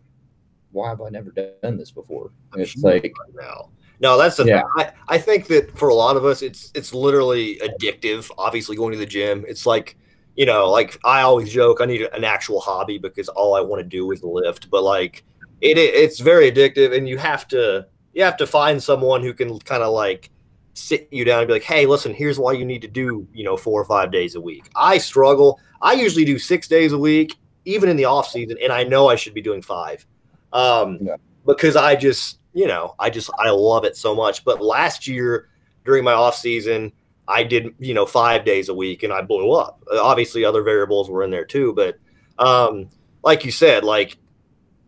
[0.72, 2.32] why have I never done this before?
[2.54, 3.70] And it's like, no.
[4.00, 4.64] No, that's the Yeah.
[4.78, 8.30] I, I think that for a lot of us, it's it's literally addictive.
[8.38, 9.98] Obviously, going to the gym, it's like
[10.36, 13.82] you know, like I always joke, I need an actual hobby because all I want
[13.82, 14.70] to do is lift.
[14.70, 15.24] But like,
[15.62, 19.60] it- it's very addictive, and you have to you have to find someone who can
[19.60, 20.30] kind of like
[20.76, 23.44] sit you down and be like, hey, listen, here's why you need to do you
[23.44, 24.70] know four or five days a week.
[24.76, 25.60] I struggle.
[25.82, 29.08] I usually do six days a week, even in the off season, and I know
[29.10, 30.06] I should be doing five.
[30.54, 31.16] Um, Yeah.
[31.46, 34.46] because I just, you know, I just I love it so much.
[34.46, 35.50] But last year
[35.84, 36.92] during my off season,
[37.28, 39.82] I did, you know, five days a week and I blew up.
[39.92, 41.98] Obviously, other variables were in there too, but
[42.40, 42.88] um,
[43.24, 44.18] like you said, like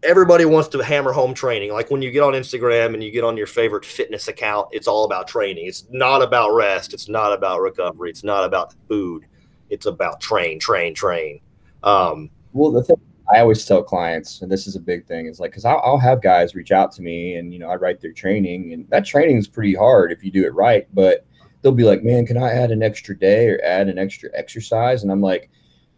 [0.05, 1.71] everybody wants to hammer home training.
[1.71, 4.87] Like when you get on Instagram and you get on your favorite fitness account, it's
[4.87, 5.65] all about training.
[5.65, 6.93] It's not about rest.
[6.93, 8.09] It's not about recovery.
[8.09, 9.25] It's not about food.
[9.69, 11.41] It's about train, train, train.
[11.83, 12.97] Um, Well, the thing
[13.33, 15.97] I always tell clients, and this is a big thing, is like because I'll, I'll
[15.97, 19.05] have guys reach out to me, and you know I write their training, and that
[19.05, 20.87] training is pretty hard if you do it right.
[20.93, 21.25] But
[21.61, 25.01] they'll be like, "Man, can I add an extra day or add an extra exercise?"
[25.01, 25.49] And I'm like,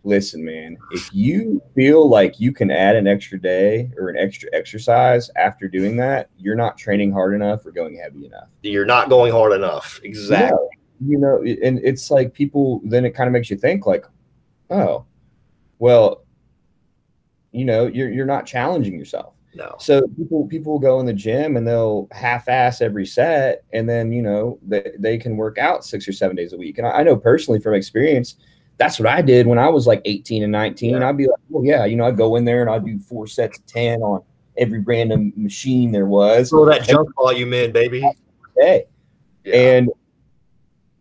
[0.04, 4.50] "Listen, man, if you feel like you can add an extra day or an extra
[4.54, 9.10] exercise after doing that, you're not training hard enough or going heavy enough." you're not
[9.10, 10.00] going hard enough.
[10.04, 10.58] Exactly.
[10.72, 14.06] Yeah, you know, and it's like people then it kind of makes you think like,
[14.70, 15.06] oh,
[15.80, 16.24] well,
[17.52, 19.36] you know, you're you're not challenging yourself.
[19.58, 19.76] No.
[19.80, 24.12] So people people will go in the gym and they'll half-ass every set, and then
[24.12, 26.78] you know they, they can work out six or seven days a week.
[26.78, 28.36] And I, I know personally from experience,
[28.78, 30.92] that's what I did when I was like 18 and 19.
[30.92, 31.10] Yeah.
[31.10, 33.26] I'd be like, well, yeah, you know, I'd go in there and I'd do four
[33.28, 34.22] sets of 10 on
[34.58, 36.50] every random machine there was.
[36.50, 38.04] Throw that junk volume in, baby.
[38.58, 38.86] Hey,
[39.44, 39.56] Yeah.
[39.56, 39.90] and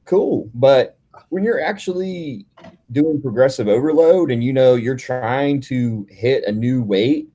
[0.04, 0.98] cool but
[1.30, 2.46] when you're actually
[2.92, 7.28] doing progressive overload and you know you're trying to hit a new weight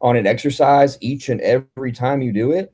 [0.00, 2.72] on an exercise each and every time you do it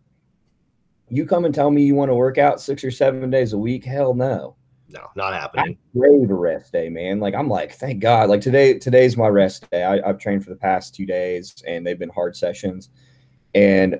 [1.08, 3.58] you come and tell me you want to work out six or seven days a
[3.58, 4.56] week hell no
[4.94, 5.76] no, not happening.
[5.94, 9.68] brave a rest day man like i'm like thank god like today today's my rest
[9.70, 12.90] day I, i've trained for the past two days and they've been hard sessions
[13.54, 13.98] and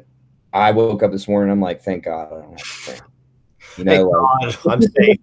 [0.52, 3.00] i woke up this morning i'm like thank god i don't have to train
[3.76, 5.18] you know like, God, I'm safe.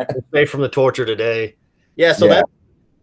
[0.00, 1.56] I'm safe from the torture today.
[1.96, 2.34] Yeah, so Yeah.
[2.34, 2.44] that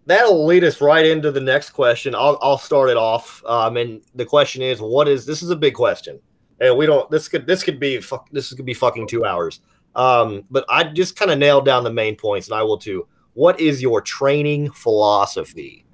[0.05, 2.13] that'll lead us right into the next question.
[2.15, 3.41] I'll I'll start it off.
[3.45, 5.41] Um, and the question is, what is this?
[5.43, 6.19] Is a big question,
[6.59, 7.09] and we don't.
[7.09, 8.29] This could this could be fuck.
[8.31, 9.61] This could be fucking two hours.
[9.95, 13.07] Um, but I just kind of nailed down the main points, and I will too.
[13.33, 15.85] What is your training philosophy?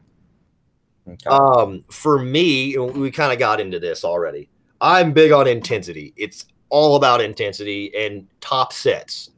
[1.08, 1.30] okay.
[1.30, 4.50] Um, for me, we kind of got into this already.
[4.82, 6.14] I'm big on intensity.
[6.16, 9.32] It's all about intensity and top sets.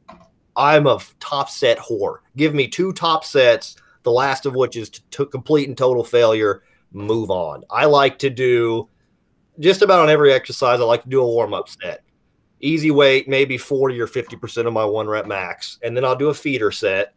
[0.56, 2.18] I'm a top set whore.
[2.36, 6.04] Give me two top sets, the last of which is to, to complete and total
[6.04, 6.62] failure.
[6.92, 7.64] Move on.
[7.70, 8.88] I like to do
[9.58, 10.80] just about on every exercise.
[10.80, 12.02] I like to do a warm up set,
[12.60, 15.78] easy weight, maybe 40 or 50% of my one rep max.
[15.82, 17.14] And then I'll do a feeder set.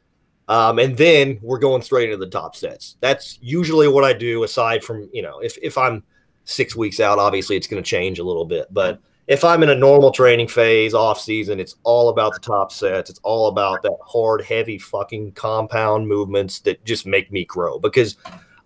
[0.47, 2.97] Um, and then we're going straight into the top sets.
[2.99, 6.03] That's usually what I do, aside from, you know, if, if I'm
[6.43, 8.67] six weeks out, obviously it's going to change a little bit.
[8.71, 12.71] But if I'm in a normal training phase, off season, it's all about the top
[12.73, 13.09] sets.
[13.09, 17.79] It's all about that hard, heavy fucking compound movements that just make me grow.
[17.79, 18.17] Because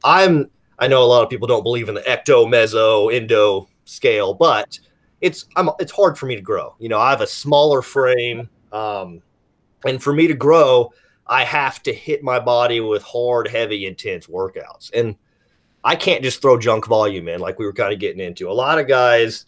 [0.03, 4.33] I'm, I know a lot of people don't believe in the ecto, meso, endo scale,
[4.33, 4.79] but
[5.21, 6.75] it's I'm it's hard for me to grow.
[6.79, 9.21] You know, I have a smaller frame, um,
[9.85, 10.91] and for me to grow,
[11.25, 14.91] I have to hit my body with hard, heavy, intense workouts.
[14.93, 15.15] And
[15.83, 18.49] I can't just throw junk volume in like we were kind of getting into.
[18.49, 19.45] A lot of guys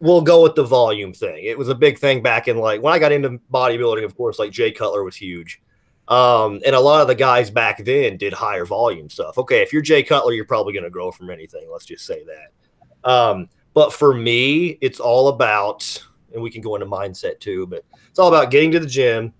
[0.00, 1.44] will go with the volume thing.
[1.44, 4.38] It was a big thing back in like when I got into bodybuilding, of course,
[4.38, 5.60] like Jay Cutler was huge.
[6.08, 9.38] Um, and a lot of the guys back then did higher volume stuff.
[9.38, 11.68] Okay, if you're Jay Cutler, you're probably going to grow from anything.
[11.70, 13.08] Let's just say that.
[13.08, 16.02] Um, but for me, it's all about,
[16.32, 19.32] and we can go into mindset too, but it's all about getting to the gym,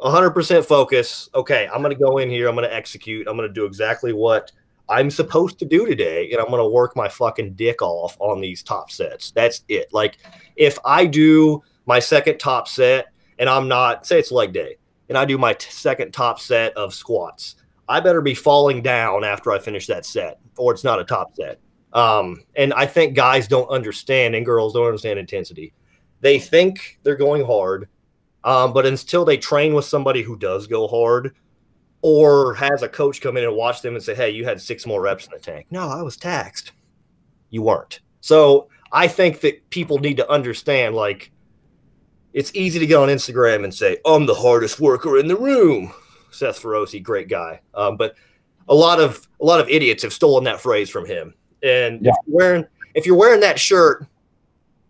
[0.00, 1.28] 100% focus.
[1.34, 2.48] Okay, I'm going to go in here.
[2.48, 3.26] I'm going to execute.
[3.26, 4.52] I'm going to do exactly what
[4.88, 8.40] I'm supposed to do today, and I'm going to work my fucking dick off on
[8.40, 9.32] these top sets.
[9.32, 9.92] That's it.
[9.92, 10.18] Like,
[10.56, 13.06] if I do my second top set
[13.38, 14.76] and I'm not, say it's leg day,
[15.08, 17.56] and I do my t- second top set of squats,
[17.88, 21.34] I better be falling down after I finish that set, or it's not a top
[21.34, 21.58] set.
[21.92, 25.72] Um, and I think guys don't understand, and girls don't understand intensity.
[26.20, 27.88] They think they're going hard,
[28.44, 31.34] um, but until they train with somebody who does go hard,
[32.02, 34.86] or has a coach come in and watch them and say, "Hey, you had six
[34.86, 36.72] more reps in the tank." No, I was taxed.
[37.50, 38.00] You weren't.
[38.20, 41.32] So I think that people need to understand, like,
[42.32, 45.92] it's easy to get on Instagram and say, "I'm the hardest worker in the room."
[46.30, 48.14] Seth Feroce, great guy, um, but
[48.68, 51.34] a lot of a lot of idiots have stolen that phrase from him.
[51.62, 52.12] And yeah.
[52.12, 54.06] if you're wearing if you're wearing that shirt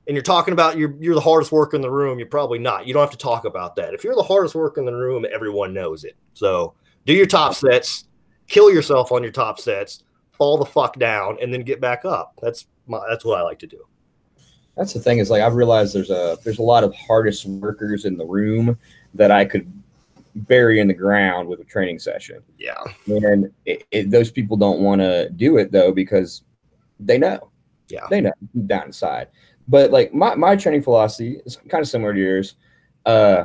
[0.07, 2.87] and you're talking about you're you're the hardest worker in the room, you're probably not.
[2.87, 3.95] You don't have to talk about that.
[3.95, 6.17] If you're the hardest worker in the room, everyone knows it.
[6.35, 6.75] So
[7.07, 8.05] do your top sets,
[8.47, 12.35] kill yourself on your top sets, fall the fuck down, and then get back up.
[12.41, 13.85] That's my that's what I like to do.
[14.77, 18.05] That's the thing is like I've realized there's a there's a lot of hardest workers
[18.05, 18.79] in the room
[19.15, 19.71] that I could
[20.35, 22.43] bury in the ground with a training session.
[22.59, 26.43] Yeah, and it, it, those people don't want to do it though because
[27.01, 27.51] they know.
[27.89, 28.07] Yeah.
[28.11, 28.33] They know
[28.67, 29.29] down inside.
[29.67, 32.55] But like my, my training philosophy is kind of similar to yours.
[33.07, 33.45] Uh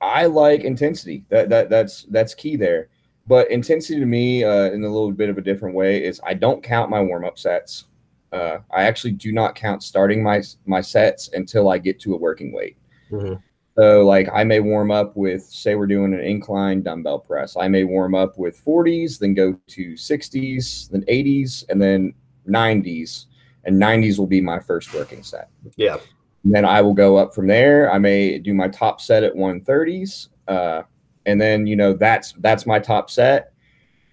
[0.00, 1.24] I like intensity.
[1.28, 2.88] That that that's that's key there.
[3.26, 6.34] But intensity to me, uh, in a little bit of a different way, is I
[6.34, 7.84] don't count my warm up sets.
[8.32, 12.16] Uh, I actually do not count starting my my sets until I get to a
[12.16, 12.76] working weight.
[13.10, 13.34] Mm-hmm.
[13.76, 17.56] So, like, I may warm up with, say, we're doing an incline dumbbell press.
[17.56, 22.12] I may warm up with 40s, then go to 60s, then 80s, and then
[22.48, 23.26] 90s,
[23.64, 25.50] and 90s will be my first working set.
[25.76, 25.98] Yeah.
[26.44, 27.92] And then I will go up from there.
[27.92, 30.28] I may do my top set at 130s.
[30.46, 30.82] Uh,
[31.26, 33.52] and then, you know, that's that's my top set.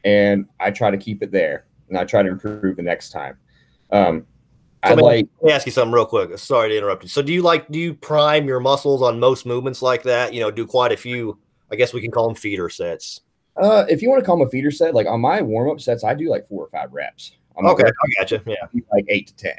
[0.03, 1.65] And I try to keep it there.
[1.89, 3.37] And I try to improve the next time.
[3.91, 4.25] Um,
[4.83, 6.37] I like let me ask you something real quick.
[6.37, 7.09] Sorry to interrupt you.
[7.09, 10.33] So do you like do you prime your muscles on most movements like that?
[10.33, 11.39] You know, do quite a few,
[11.71, 13.21] I guess we can call them feeder sets.
[13.57, 15.79] Uh, if you want to call them a feeder set, like on my warm up
[15.79, 17.31] sets, I do like four or five reps.
[17.57, 18.41] Okay, I gotcha.
[18.45, 18.55] Yeah,
[18.91, 19.57] like eight to ten.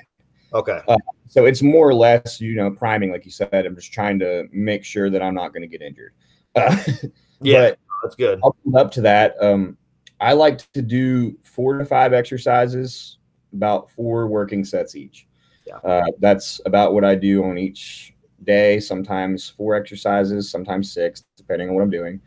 [0.52, 0.80] Okay.
[0.88, 0.96] Uh,
[1.28, 3.50] so it's more or less, you know, priming, like you said.
[3.52, 6.12] I'm just trying to make sure that I'm not going to get injured.
[6.54, 6.76] Uh,
[7.40, 7.72] yeah,
[8.02, 8.40] that's good.
[8.74, 9.76] Up to that, um,
[10.20, 13.18] I like to do four to five exercises,
[13.52, 15.26] about four working sets each.
[15.66, 15.76] Yeah.
[15.78, 18.78] Uh, that's about what I do on each day.
[18.80, 22.20] Sometimes four exercises, sometimes six, depending on what I'm doing.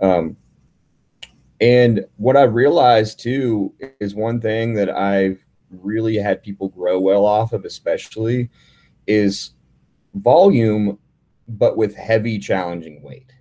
[0.00, 0.36] Um,
[1.60, 7.24] and what I've realized too is one thing that I've really had people grow well
[7.24, 8.50] off of, especially,
[9.06, 9.52] is
[10.14, 10.98] volume,
[11.48, 13.32] but with heavy, challenging weight.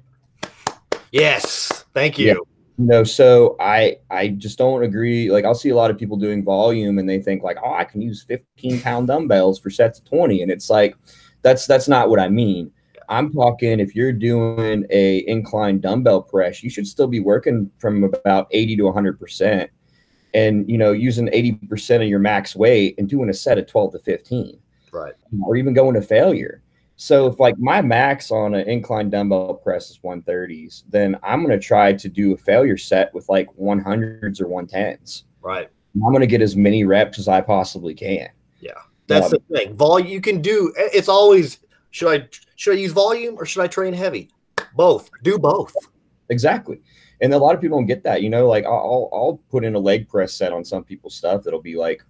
[1.11, 2.27] Yes, thank you.
[2.27, 2.35] Yeah.
[2.79, 5.31] No, so I I just don't agree.
[5.31, 7.83] Like I'll see a lot of people doing volume and they think like, oh, I
[7.83, 10.43] can use 15 pound dumbbells for sets of 20.
[10.43, 10.95] And it's like,
[11.41, 12.71] that's that's not what I mean.
[13.09, 18.03] I'm talking if you're doing a incline dumbbell press, you should still be working from
[18.03, 19.69] about 80 to 100 percent,
[20.33, 23.67] and you know using 80 percent of your max weight and doing a set of
[23.67, 24.59] 12 to 15,
[24.91, 25.13] right?
[25.45, 26.61] Or even going to failure.
[26.97, 31.57] So if like my max on an incline dumbbell press is 130s, then I'm going
[31.57, 35.23] to try to do a failure set with like 100s or 110s.
[35.41, 35.69] Right.
[35.93, 38.29] I'm going to get as many reps as I possibly can.
[38.59, 38.71] Yeah.
[39.05, 39.75] That's um, the thing.
[39.75, 41.59] Volume you can do it's always
[41.91, 44.29] should I should I use volume or should I train heavy?
[44.75, 45.09] Both.
[45.23, 45.73] Do both.
[46.29, 46.81] Exactly.
[47.21, 48.21] And a lot of people don't get that.
[48.21, 51.43] You know, like I'll I'll put in a leg press set on some people's stuff
[51.43, 52.03] that'll be like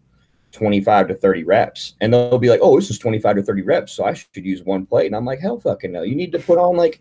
[0.51, 1.95] 25 to 30 reps.
[2.01, 3.93] And they'll be like, oh, this is 25 to 30 reps.
[3.93, 5.07] So I should use one plate.
[5.07, 6.03] And I'm like, hell fucking no.
[6.03, 6.99] You need to put on like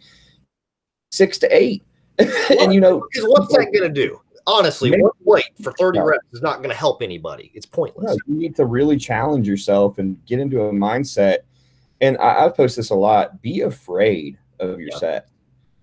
[1.10, 1.84] six to eight.
[2.18, 4.20] and you know, because what's that going to do?
[4.46, 7.50] Honestly, maybe, one plate for 30 reps is not going to help anybody.
[7.54, 8.06] It's pointless.
[8.06, 11.38] No, you need to really challenge yourself and get into a mindset
[12.00, 13.40] and I, I post this a lot.
[13.42, 14.98] Be afraid of your yeah.
[14.98, 15.28] set.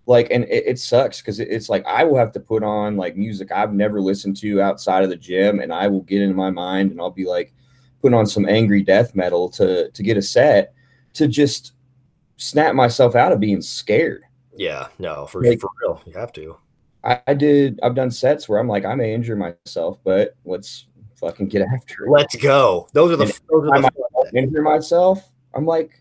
[0.05, 2.97] Like, and it, it sucks because it, it's like I will have to put on
[2.97, 6.35] like music I've never listened to outside of the gym, and I will get in
[6.35, 7.53] my mind and I'll be like
[8.01, 10.73] putting on some angry death metal to to get a set
[11.13, 11.73] to just
[12.37, 14.23] snap myself out of being scared.
[14.55, 16.57] Yeah, no, for, like, for real, you have to.
[17.03, 17.79] I, I did.
[17.81, 22.05] I've done sets where I'm like, I may injure myself, but let's fucking get after
[22.05, 22.11] it.
[22.11, 22.87] Let's go.
[22.93, 23.25] Those are the.
[23.25, 25.32] those are the I injure myself.
[25.55, 25.99] I'm like,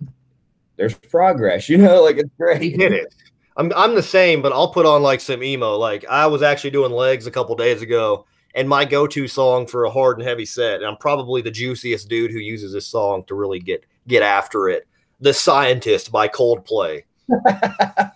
[0.77, 2.63] there's progress, you know, like it's great.
[2.63, 3.15] He did it.
[3.57, 5.77] I'm I'm the same, but I'll put on like some emo.
[5.77, 9.85] Like I was actually doing legs a couple days ago, and my go-to song for
[9.85, 13.25] a hard and heavy set, and I'm probably the juiciest dude who uses this song
[13.25, 14.87] to really get get after it.
[15.21, 17.05] The Scientist by Coldplay.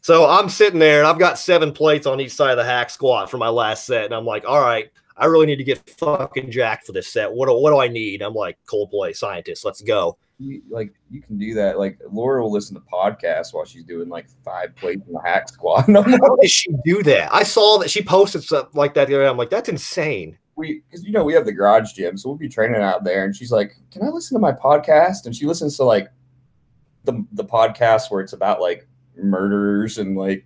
[0.00, 2.88] so I'm sitting there and I've got seven plates on each side of the hack
[2.90, 5.90] squat for my last set, and I'm like, all right, I really need to get
[5.98, 7.30] fucking jacked for this set.
[7.32, 8.22] What do, what do I need?
[8.22, 9.64] I'm like Coldplay scientist.
[9.64, 10.16] Let's go.
[10.42, 11.78] You, like you can do that.
[11.78, 15.50] Like Laura will listen to podcasts while she's doing like five plates in the hack
[15.50, 15.84] squat.
[15.86, 17.32] How does she do that?
[17.32, 19.28] I saw that she posted stuff like that the other day.
[19.28, 20.38] I'm like, that's insane.
[20.56, 23.24] We, because you know, we have the garage gym, so we'll be training out there,
[23.24, 26.08] and she's like, "Can I listen to my podcast?" And she listens to like
[27.04, 30.44] the the podcast where it's about like murders and like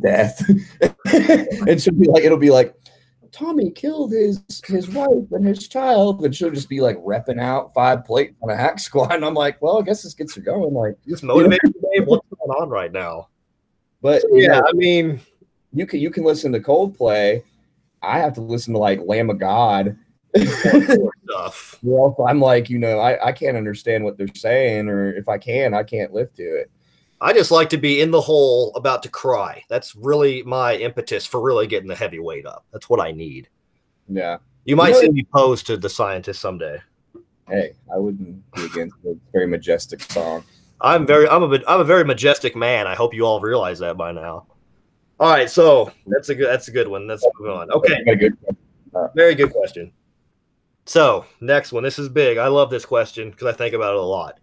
[0.00, 0.42] death,
[1.68, 2.74] and she'll be like, it'll be like,
[3.38, 7.72] Tommy killed his his wife and his child, and she'll just be like repping out
[7.72, 10.40] five plates on a hack squat, and I'm like, well, I guess this gets her
[10.40, 10.74] going.
[10.74, 12.04] Like, just motivate you know?
[12.04, 13.28] What's going on right now?
[14.02, 15.20] But so, yeah, know, I mean,
[15.72, 17.42] you can you can listen to Coldplay.
[18.02, 19.96] I have to listen to like Lamb of God.
[20.36, 21.78] stuff.
[21.82, 25.38] Well, I'm like, you know, I, I can't understand what they're saying, or if I
[25.38, 26.70] can, I can't live to it.
[27.20, 29.62] I just like to be in the hole about to cry.
[29.68, 32.64] That's really my impetus for really getting the heavy weight up.
[32.72, 33.48] That's what I need.
[34.08, 34.38] Yeah.
[34.64, 36.78] You might you know, see me pose to the scientist someday.
[37.48, 40.44] Hey, I wouldn't be against a very majestic song.
[40.80, 42.86] I'm very I'm a I'm a very majestic man.
[42.86, 44.46] I hope you all realize that by now.
[45.18, 47.08] All right, so that's a good that's a good one.
[47.08, 47.70] Let's move on.
[47.72, 48.04] Okay.
[48.14, 48.36] Good.
[48.94, 49.90] Uh, very good question.
[50.86, 51.82] So, next one.
[51.82, 52.38] This is big.
[52.38, 54.38] I love this question because I think about it a lot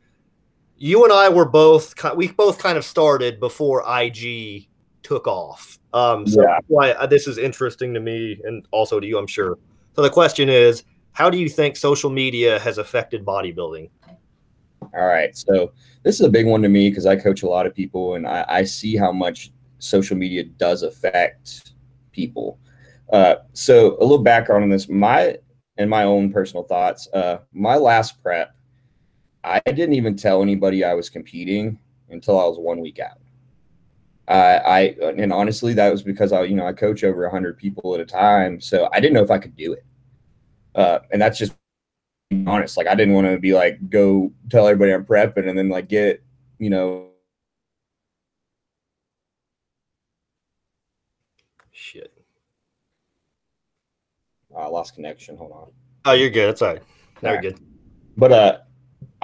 [0.77, 4.67] you and I were both we both kind of started before IG
[5.03, 5.79] took off.
[5.93, 6.59] Um, so yeah.
[6.67, 9.57] why uh, this is interesting to me and also to you, I'm sure.
[9.93, 13.89] So the question is, how do you think social media has affected bodybuilding?
[14.81, 15.71] All right, so
[16.03, 18.27] this is a big one to me because I coach a lot of people and
[18.27, 21.73] I, I, see how much social media does affect
[22.11, 22.59] people.
[23.11, 25.37] Uh, so a little background on this, my
[25.77, 27.07] and my own personal thoughts.
[27.13, 28.54] Uh, my last prep
[29.45, 31.77] I didn't even tell anybody I was competing
[32.09, 33.19] until I was one week out.
[34.27, 37.93] Uh, I and honestly, that was because I, you know, I coach over hundred people
[37.93, 39.85] at a time, so I didn't know if I could do it.
[40.73, 41.53] Uh, and that's just
[42.47, 42.75] honest.
[42.75, 45.89] Like I didn't want to be like go tell everybody I'm prepping and then like
[45.89, 46.23] get
[46.57, 47.09] you know.
[51.71, 52.11] Shit.
[54.57, 55.37] I lost connection.
[55.37, 55.71] Hold on.
[56.05, 56.49] Oh, you're good.
[56.49, 56.83] It's all right.
[57.21, 57.59] Now you're good.
[58.17, 58.57] But uh,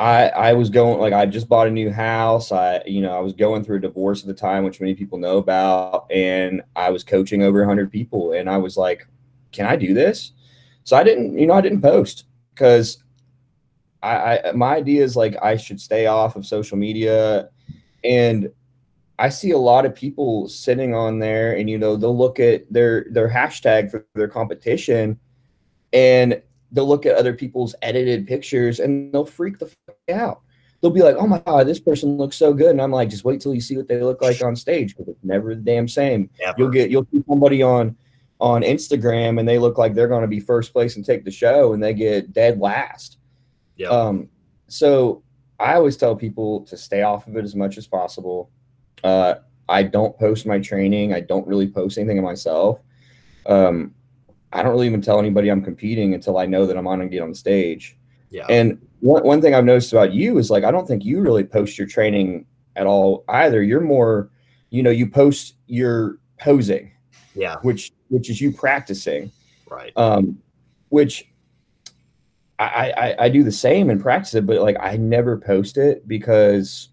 [0.01, 2.51] I I was going like I just bought a new house.
[2.51, 5.19] I you know I was going through a divorce at the time, which many people
[5.19, 9.07] know about, and I was coaching over 100 people, and I was like,
[9.51, 10.31] can I do this?
[10.85, 12.25] So I didn't you know I didn't post
[12.55, 13.03] because
[14.01, 17.49] I, I my idea is like I should stay off of social media,
[18.03, 18.49] and
[19.19, 22.63] I see a lot of people sitting on there, and you know they'll look at
[22.73, 25.19] their their hashtag for their competition,
[25.93, 26.41] and
[26.71, 30.41] they'll look at other people's edited pictures and they'll freak the fuck out.
[30.81, 33.23] They'll be like, "Oh my god, this person looks so good," and I'm like, "Just
[33.23, 35.87] wait till you see what they look like on stage because it's never the damn
[35.87, 36.55] same." Ever.
[36.57, 37.95] You'll get you'll see somebody on
[38.39, 41.31] on Instagram and they look like they're going to be first place and take the
[41.31, 43.17] show, and they get dead last.
[43.75, 43.89] Yeah.
[43.89, 44.29] Um.
[44.67, 45.21] So
[45.59, 48.49] I always tell people to stay off of it as much as possible.
[49.03, 49.35] Uh,
[49.69, 51.13] I don't post my training.
[51.13, 52.81] I don't really post anything of myself.
[53.45, 53.93] Um,
[54.53, 57.11] I don't really even tell anybody I'm competing until I know that I'm on and
[57.11, 57.97] get on stage.
[58.29, 58.45] Yeah.
[58.49, 61.43] And one, one thing I've noticed about you is like I don't think you really
[61.43, 62.45] post your training
[62.75, 63.61] at all either.
[63.61, 64.29] You're more,
[64.69, 66.91] you know, you post your posing.
[67.35, 67.57] Yeah.
[67.61, 69.31] Which which is you practicing.
[69.69, 69.91] Right.
[69.95, 70.39] Um,
[70.89, 71.29] which
[72.59, 76.07] I, I I do the same and practice it, but like I never post it
[76.07, 76.89] because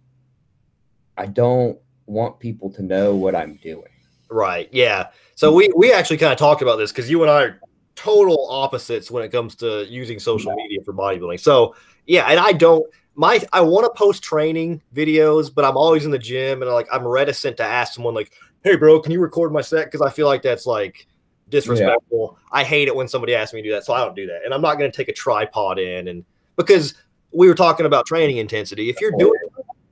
[1.17, 3.91] I don't want people to know what I'm doing.
[4.31, 4.69] Right.
[4.73, 5.09] Yeah.
[5.35, 7.61] So we we actually kind of talked about this because you and I are
[7.95, 11.41] total opposites when it comes to using social media for bodybuilding.
[11.41, 11.75] So
[12.07, 16.11] yeah, and I don't my I want to post training videos, but I'm always in
[16.11, 19.53] the gym and like I'm reticent to ask someone like, "Hey, bro, can you record
[19.53, 21.07] my set?" Because I feel like that's like
[21.49, 22.39] disrespectful.
[22.39, 22.59] Yeah.
[22.61, 24.43] I hate it when somebody asks me to do that, so I don't do that.
[24.45, 26.25] And I'm not going to take a tripod in and
[26.57, 26.95] because
[27.33, 28.89] we were talking about training intensity.
[28.89, 29.41] If you're doing,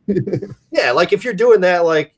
[0.70, 2.15] yeah, like if you're doing that, like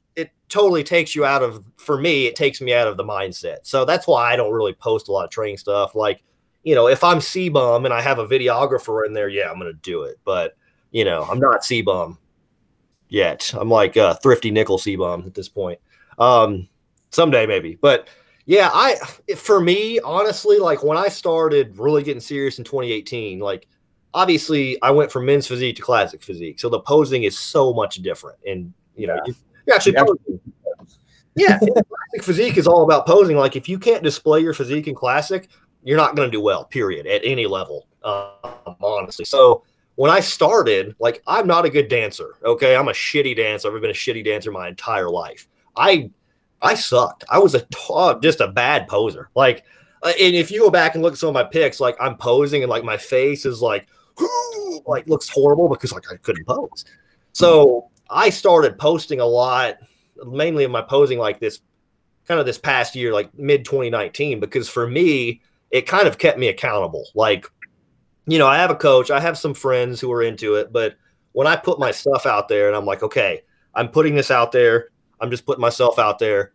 [0.48, 3.58] totally takes you out of for me it takes me out of the mindset.
[3.62, 5.94] So that's why i don't really post a lot of training stuff.
[5.94, 6.22] Like
[6.62, 9.72] you know if i'm CBum and i have a videographer in there yeah i'm gonna
[9.74, 10.18] do it.
[10.24, 10.56] But
[10.90, 12.16] you know i'm not CBum
[13.08, 13.52] yet.
[13.54, 15.78] I'm like uh thrifty nickel CBum at this point.
[16.18, 16.68] Um
[17.10, 17.78] someday maybe.
[17.80, 18.08] But
[18.46, 18.94] yeah i
[19.36, 23.68] for me honestly like when i started really getting serious in 2018 like
[24.14, 26.58] obviously i went from men's physique to classic physique.
[26.58, 28.38] So the posing is so much different.
[28.46, 29.34] And you know yeah.
[29.68, 30.40] You're actually posing.
[31.34, 33.36] Yeah, classic physique is all about posing.
[33.36, 35.48] Like if you can't display your physique in classic,
[35.84, 36.64] you're not going to do well.
[36.64, 37.06] Period.
[37.06, 39.26] At any level, um, honestly.
[39.26, 39.62] So
[39.96, 42.36] when I started, like I'm not a good dancer.
[42.42, 43.72] Okay, I'm a shitty dancer.
[43.72, 45.46] I've been a shitty dancer my entire life.
[45.76, 46.10] I
[46.62, 47.24] I sucked.
[47.28, 49.28] I was a t- just a bad poser.
[49.36, 49.64] Like
[50.02, 52.16] Uh, and if you go back and look at some of my pics, like I'm
[52.16, 53.86] posing and like my face is like,
[54.86, 56.84] like looks horrible because like I couldn't pose.
[57.32, 59.78] So I started posting a lot,
[60.24, 61.60] mainly in my posing like this,
[62.26, 65.40] kind of this past year, like mid 2019, because for me,
[65.70, 67.04] it kind of kept me accountable.
[67.14, 67.46] Like,
[68.26, 70.96] you know, I have a coach, I have some friends who are into it, but
[71.32, 73.42] when I put my stuff out there and I'm like, okay,
[73.74, 74.88] I'm putting this out there,
[75.20, 76.52] I'm just putting myself out there.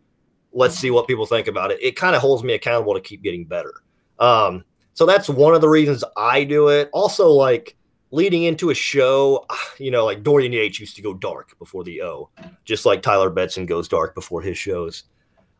[0.51, 1.81] Let's see what people think about it.
[1.81, 3.73] It kind of holds me accountable to keep getting better.
[4.19, 6.89] Um, so that's one of the reasons I do it.
[6.93, 7.75] Also, like
[8.13, 9.45] leading into a show,
[9.77, 12.29] you know, like Dorian Yates used to go dark before the O,
[12.63, 15.03] just like Tyler Betson goes dark before his shows.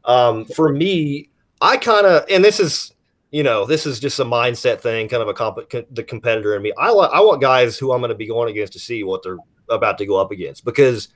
[0.05, 1.29] Um, for me,
[1.61, 2.93] I kind of, and this is,
[3.31, 6.61] you know, this is just a mindset thing, kind of a comp- the competitor in
[6.61, 6.71] me.
[6.77, 9.37] I, I want guys who I'm going to be going against to see what they're
[9.69, 11.07] about to go up against because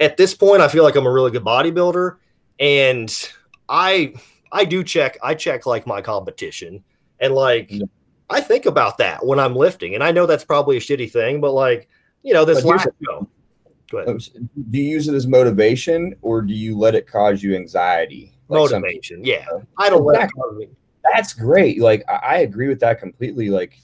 [0.00, 2.16] at this point, I feel like I'm a really good bodybuilder,
[2.58, 3.30] and
[3.68, 4.14] I
[4.50, 6.82] I do check I check like my competition,
[7.20, 7.84] and like yeah.
[8.30, 11.40] I think about that when I'm lifting, and I know that's probably a shitty thing,
[11.40, 11.88] but like
[12.22, 13.28] you know this last show.
[13.90, 14.04] Go.
[14.06, 14.18] Um,
[14.70, 18.32] do you use it as motivation, or do you let it cause you anxiety?
[18.48, 19.46] Like motivation, yeah.
[19.78, 20.68] I don't let it cause me.
[21.12, 21.80] That's great.
[21.80, 23.50] Like I agree with that completely.
[23.50, 23.78] Like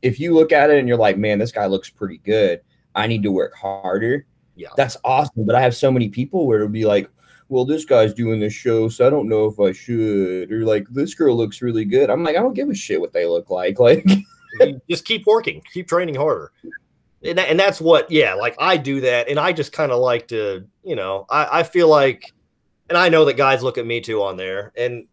[0.00, 2.60] if you look at it and you're like, man, this guy looks pretty good.
[2.94, 4.68] I need to work harder yeah.
[4.76, 5.44] That's awesome.
[5.44, 7.10] But I have so many people where it'll be like,
[7.52, 10.50] well, this guy's doing this show, so I don't know if I should.
[10.50, 12.08] Or like, this girl looks really good.
[12.08, 13.76] I'm like, I don't give a shit what they look like.
[14.60, 16.52] Like, just keep working, keep training harder.
[17.24, 19.30] And, that, and that's what, yeah, like I do that.
[19.30, 22.30] And I just kind of like to, you know, I, I feel like,
[22.90, 24.70] and I know that guys look at me too on there.
[24.76, 25.06] And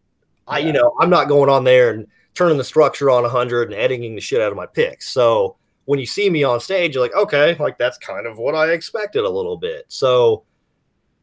[0.46, 3.80] I, you know, I'm not going on there and turning the structure on 100 and
[3.80, 5.08] editing the shit out of my pics.
[5.08, 8.54] So, when you see me on stage, you're like, okay, like that's kind of what
[8.54, 9.86] I expected a little bit.
[9.88, 10.44] So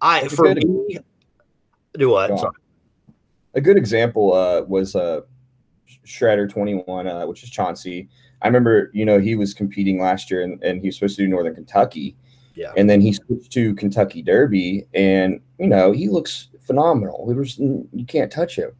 [0.01, 0.99] I that's for me,
[1.97, 2.37] do what?
[2.39, 2.55] Sorry.
[3.53, 5.21] A good example uh, was uh,
[6.05, 8.09] Shredder 21, uh, which is Chauncey.
[8.41, 11.23] I remember, you know, he was competing last year and, and he was supposed to
[11.23, 12.15] do Northern Kentucky.
[12.55, 12.73] Yeah.
[12.75, 17.25] And then he switched to Kentucky Derby and, you know, he looks phenomenal.
[17.25, 18.71] Was, you can't touch him.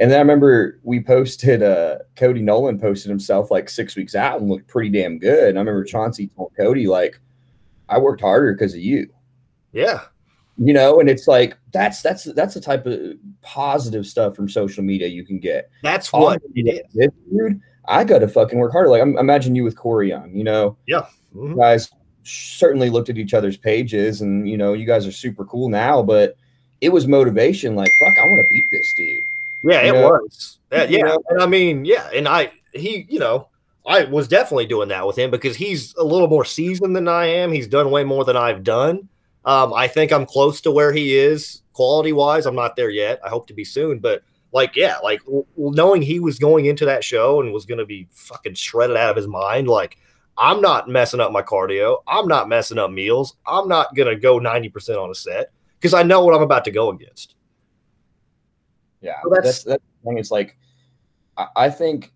[0.00, 4.40] And then I remember we posted, uh, Cody Nolan posted himself like six weeks out
[4.40, 5.50] and looked pretty damn good.
[5.50, 7.20] And I remember Chauncey told Cody, like,
[7.88, 9.12] I worked harder because of you.
[9.72, 10.00] Yeah.
[10.58, 14.84] You know, and it's like that's that's that's the type of positive stuff from social
[14.84, 15.70] media you can get.
[15.82, 17.10] That's what it is.
[17.30, 18.90] Dude, I gotta fucking work harder.
[18.90, 20.76] Like I'm, imagine you with Corey Young, you know.
[20.86, 21.06] Yeah.
[21.34, 21.58] Mm-hmm.
[21.58, 21.90] Guys
[22.24, 26.02] certainly looked at each other's pages and you know, you guys are super cool now,
[26.02, 26.36] but
[26.82, 29.24] it was motivation, like, fuck, I want to beat this dude.
[29.64, 30.10] Yeah, it know?
[30.10, 30.58] was.
[30.70, 31.16] Yeah, yeah.
[31.30, 33.48] And I mean, yeah, and I he, you know,
[33.86, 37.26] I was definitely doing that with him because he's a little more seasoned than I
[37.26, 37.52] am.
[37.52, 39.08] He's done way more than I've done.
[39.44, 42.46] Um, I think I'm close to where he is quality wise.
[42.46, 43.20] I'm not there yet.
[43.24, 44.22] I hope to be soon, but
[44.52, 45.20] like, yeah, like
[45.56, 49.10] knowing he was going into that show and was going to be fucking shredded out
[49.10, 49.96] of his mind, like,
[50.38, 51.98] I'm not messing up my cardio.
[52.06, 53.36] I'm not messing up meals.
[53.46, 56.64] I'm not going to go 90% on a set because I know what I'm about
[56.66, 57.34] to go against.
[59.00, 60.18] Yeah, so that's, that's that's the thing.
[60.18, 60.56] It's like
[61.36, 62.12] I, I think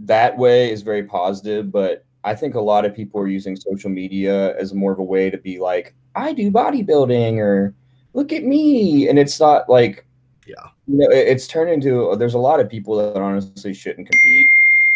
[0.00, 3.90] that way is very positive, but I think a lot of people are using social
[3.90, 7.74] media as more of a way to be like, I do bodybuilding or
[8.14, 9.08] look at me.
[9.08, 10.04] And it's not like,
[10.46, 13.74] yeah, you know, it, it's turned into uh, there's a lot of people that honestly
[13.74, 14.46] shouldn't compete.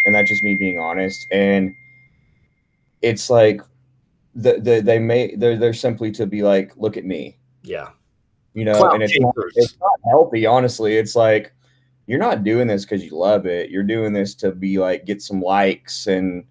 [0.05, 1.27] And that's just me being honest.
[1.31, 1.75] And
[3.01, 3.61] it's like,
[4.35, 7.37] the, the, they may, they're, they're simply to be like, look at me.
[7.63, 7.89] Yeah
[8.57, 10.47] you know, Cloud and it's not, it's not healthy.
[10.47, 11.53] Honestly, it's like
[12.07, 13.69] you're not doing this because you love it.
[13.69, 16.43] You're doing this to be like get some likes and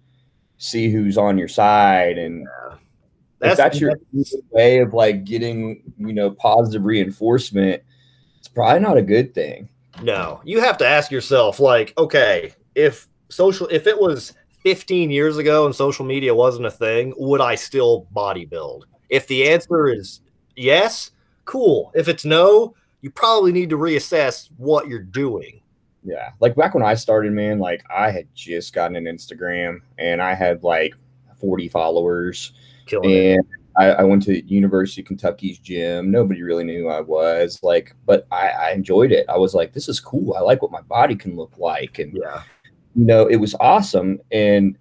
[0.57, 2.77] see who's on your side, and yeah.
[3.39, 3.93] That's, that's your
[4.51, 7.83] way of like getting you know positive reinforcement.
[8.39, 9.69] It's probably not a good thing.
[10.01, 14.33] No, you have to ask yourself, like, okay, if social, if it was
[14.63, 18.83] 15 years ago and social media wasn't a thing, would I still bodybuild?
[19.09, 20.21] If the answer is
[20.55, 21.11] yes,
[21.45, 21.91] cool.
[21.95, 25.61] If it's no, you probably need to reassess what you're doing.
[26.03, 26.31] Yeah.
[26.39, 30.33] Like back when I started, man, like I had just gotten an Instagram and I
[30.33, 30.93] had like
[31.39, 32.53] 40 followers.
[32.87, 33.43] Killing and
[33.77, 36.09] I, I, went to University of Kentucky's gym.
[36.09, 37.59] Nobody really knew who I was.
[37.61, 39.25] Like, but I, I enjoyed it.
[39.29, 40.33] I was like, this is cool.
[40.33, 41.99] I like what my body can look like.
[41.99, 42.41] And yeah,
[42.95, 44.19] you know, it was awesome.
[44.31, 44.77] And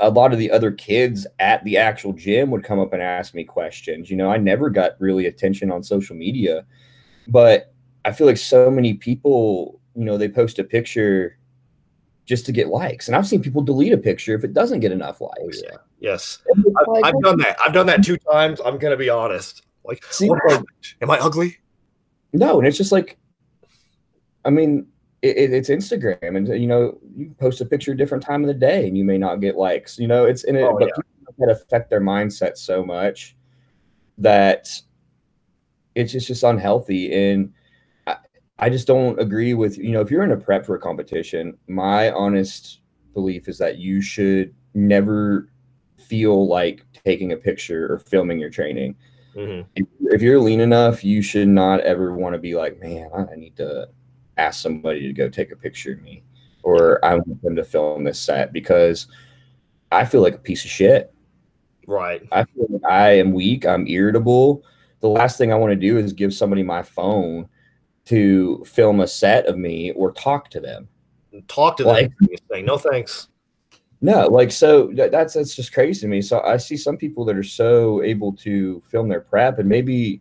[0.00, 3.34] a lot of the other kids at the actual gym would come up and ask
[3.34, 4.10] me questions.
[4.10, 6.66] You know, I never got really attention on social media,
[7.28, 7.72] but
[8.04, 11.38] I feel like so many people, you know, they post a picture
[12.26, 13.08] just to get likes.
[13.08, 15.62] And I've seen people delete a picture if it doesn't get enough oh, likes.
[15.62, 15.76] yeah.
[16.00, 16.38] Yes.
[16.54, 17.56] I've, I've done that.
[17.64, 18.60] I've done that two times.
[18.64, 19.62] I'm going to be honest.
[19.84, 20.62] Like, See, like,
[21.00, 21.56] am I ugly?
[22.32, 22.58] No.
[22.58, 23.16] And it's just like,
[24.44, 24.86] I mean,
[25.22, 28.86] it, it's Instagram, and you know you post a picture different time of the day,
[28.86, 29.98] and you may not get likes.
[29.98, 31.02] You know, it's in it, oh, but yeah.
[31.38, 33.36] that affect their mindset so much
[34.18, 34.68] that
[35.94, 37.12] it's just just unhealthy.
[37.12, 37.52] And
[38.58, 41.56] I, just don't agree with you know if you're in a prep for a competition,
[41.68, 42.80] my honest
[43.14, 45.48] belief is that you should never
[45.98, 48.94] feel like taking a picture or filming your training.
[49.34, 49.68] Mm-hmm.
[49.74, 53.34] If, if, you're lean enough, you should not ever want to be like, man, I
[53.36, 53.88] need to
[54.38, 56.22] ask somebody to go take a picture of me
[56.62, 59.06] or I want them to film this set because
[59.92, 61.14] I feel like a piece of shit.
[61.86, 62.22] Right.
[62.32, 63.64] I feel like I am weak.
[63.64, 64.64] I'm irritable.
[65.00, 67.48] The last thing I want to do is give somebody my phone
[68.06, 70.88] to film a set of me or talk to them.
[71.48, 72.28] Talk to like, them.
[72.50, 73.28] Say, no thanks.
[74.00, 76.20] No, like so that's that's just crazy to me.
[76.20, 80.20] So I see some people that are so able to film their prep, and maybe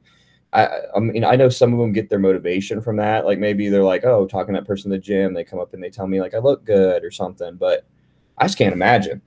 [0.55, 3.25] I, I mean, I know some of them get their motivation from that.
[3.25, 5.73] Like maybe they're like, oh, talking to that person in the gym, they come up
[5.73, 7.55] and they tell me like I look good or something.
[7.55, 7.85] But
[8.37, 9.21] I just can't imagine.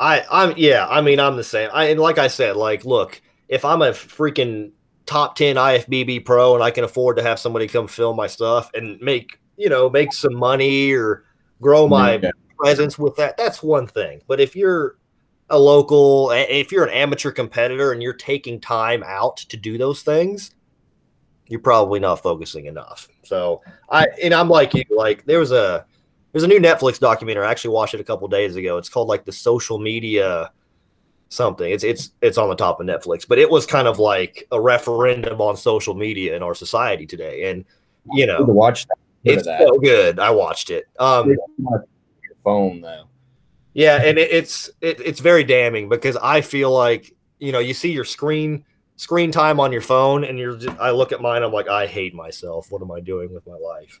[0.00, 0.86] I, I'm yeah.
[0.88, 1.68] I mean, I'm the same.
[1.72, 4.72] I and like I said, like, look, if I'm a freaking
[5.08, 8.70] top ten IFBB pro and I can afford to have somebody come film my stuff
[8.74, 11.24] and make you know make some money or
[11.60, 12.30] grow my yeah.
[12.56, 14.20] presence with that, that's one thing.
[14.26, 14.96] But if you're
[15.50, 20.02] a local, if you're an amateur competitor and you're taking time out to do those
[20.02, 20.52] things,
[21.46, 23.08] you're probably not focusing enough.
[23.24, 25.86] So I and I'm like you, like there was a
[26.32, 27.46] there's a new Netflix documentary.
[27.46, 28.76] I actually watched it a couple days ago.
[28.76, 30.52] It's called like the social media
[31.28, 31.70] something.
[31.70, 34.60] It's it's it's on the top of Netflix, but it was kind of like a
[34.60, 37.50] referendum on social media in our society today.
[37.50, 37.64] And
[38.12, 38.96] you know, to watch that.
[39.24, 39.60] It's that.
[39.60, 40.18] so good.
[40.18, 40.86] I watched it.
[40.98, 41.36] Um,
[42.44, 43.04] phone though.
[43.74, 47.74] Yeah, and it, it's it, it's very damning because I feel like you know you
[47.74, 48.64] see your screen
[48.96, 51.86] screen time on your phone, and you're just, I look at mine, I'm like I
[51.86, 52.70] hate myself.
[52.70, 54.00] What am I doing with my life?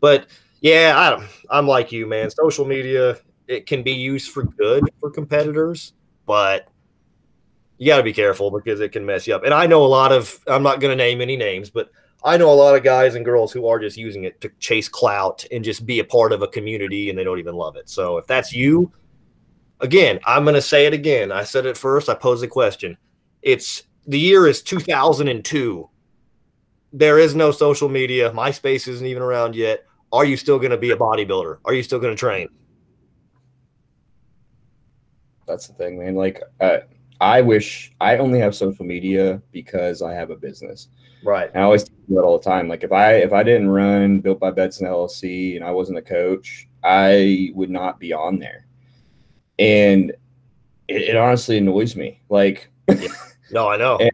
[0.00, 0.26] But
[0.60, 2.30] yeah, I I'm like you, man.
[2.30, 3.18] Social media
[3.48, 5.92] it can be used for good for competitors,
[6.26, 6.68] but
[7.78, 9.44] you got to be careful because it can mess you up.
[9.44, 11.90] And I know a lot of I'm not going to name any names, but
[12.24, 14.88] I know a lot of guys and girls who are just using it to chase
[14.88, 17.88] clout and just be a part of a community and they don't even love it.
[17.88, 18.92] So if that's you,
[19.80, 21.32] again, I'm going to say it again.
[21.32, 22.08] I said it first.
[22.08, 22.96] I posed the question.
[23.42, 25.88] It's the year is 2002.
[26.92, 28.30] There is no social media.
[28.30, 29.84] MySpace isn't even around yet.
[30.12, 31.58] Are you still going to be a bodybuilder?
[31.64, 32.48] Are you still going to train?
[35.52, 36.14] That's the thing, man.
[36.14, 36.78] Like, uh,
[37.20, 40.88] I wish I only have social media because I have a business.
[41.24, 41.48] Right.
[41.54, 42.66] And I always do that all the time.
[42.66, 46.02] Like if I if I didn't run Built by Betson LLC and I wasn't a
[46.02, 48.66] coach, I would not be on there
[49.58, 50.10] and
[50.88, 52.20] it, it honestly annoys me.
[52.28, 52.70] Like,
[53.50, 53.98] no, I know.
[54.00, 54.12] And,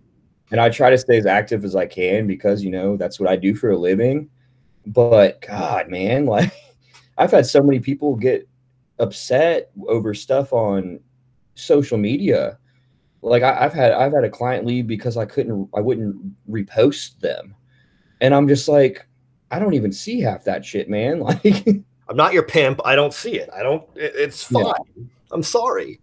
[0.50, 3.28] and I try to stay as active as I can because you know that's what
[3.28, 4.30] I do for a living.
[4.86, 6.52] But God, man, like
[7.18, 8.48] I've had so many people get
[8.98, 11.00] upset over stuff on
[11.58, 12.58] social media.
[13.20, 16.16] Like I, have had I've had a client leave because I couldn't I wouldn't
[16.48, 17.54] repost them,
[18.20, 19.06] and I'm just like
[19.50, 21.20] I don't even see half that shit, man.
[21.44, 22.80] Like I'm not your pimp.
[22.86, 23.50] I don't see it.
[23.54, 23.84] I don't.
[23.94, 24.64] It, it's fine.
[24.64, 25.04] Yeah.
[25.30, 26.00] I'm sorry.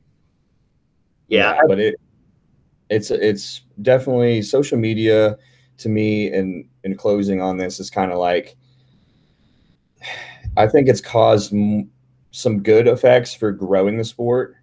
[1.28, 1.95] Yeah, yeah but it
[2.89, 5.38] it's it's definitely social media
[5.78, 8.56] to me and in closing on this is kind of like
[10.58, 11.89] I think it's caused m-
[12.32, 14.55] some good effects for growing the sport.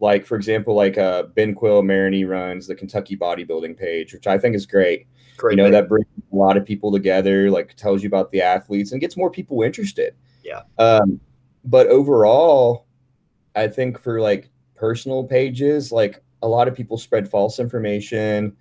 [0.00, 4.38] Like for example, like uh, Ben Quill Maroney runs the Kentucky bodybuilding page, which I
[4.38, 5.06] think is great.
[5.36, 8.40] great you know that brings a lot of people together, like tells you about the
[8.40, 10.14] athletes and gets more people interested.
[10.42, 10.62] Yeah.
[10.78, 11.20] Um,
[11.64, 12.86] but overall,
[13.54, 18.56] I think for like personal pages, like a lot of people spread false information.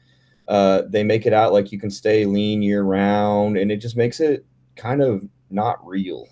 [0.49, 3.95] Uh, they make it out like you can stay lean year round, and it just
[3.95, 6.27] makes it kind of not real.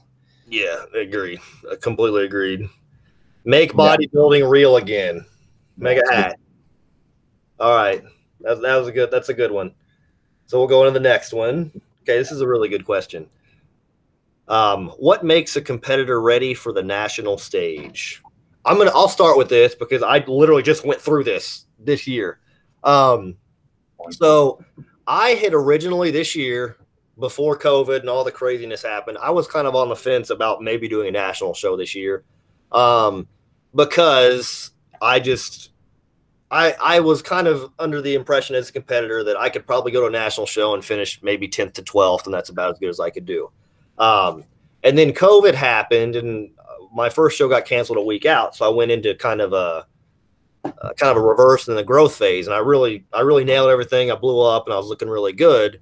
[0.49, 1.39] Yeah, agreed.
[1.71, 2.67] I completely agreed.
[3.47, 4.49] Make bodybuilding yeah.
[4.49, 5.25] real again.
[5.77, 6.37] Make a hat.
[7.61, 8.03] All right,
[8.41, 9.09] that, that was a good.
[9.09, 9.73] That's a good one.
[10.47, 11.71] So we'll go into the next one.
[12.01, 13.29] Okay, this is a really good question.
[14.49, 18.21] Um, what makes a competitor ready for the national stage?
[18.65, 22.39] I'm gonna I'll start with this because I literally just went through this this year.
[22.83, 23.37] Um,
[24.09, 24.61] so
[25.07, 26.75] I had originally this year
[27.17, 30.61] before COVID and all the craziness happened, I was kind of on the fence about
[30.61, 32.25] maybe doing a national show this year.
[32.73, 33.25] Um,
[33.77, 34.71] because
[35.01, 35.69] I just
[36.51, 39.93] I I was kind of under the impression as a competitor that I could probably
[39.93, 42.79] go to a national show and finish maybe 10th to 12th, and that's about as
[42.79, 43.49] good as I could do.
[43.97, 44.43] Um,
[44.83, 46.49] and then COVID happened, and
[46.93, 49.85] my first show got canceled a week out, so I went into kind of a,
[50.63, 53.69] a kind of a reverse in the growth phase, and I really I really nailed
[53.69, 54.11] everything.
[54.11, 55.79] I blew up, and I was looking really good.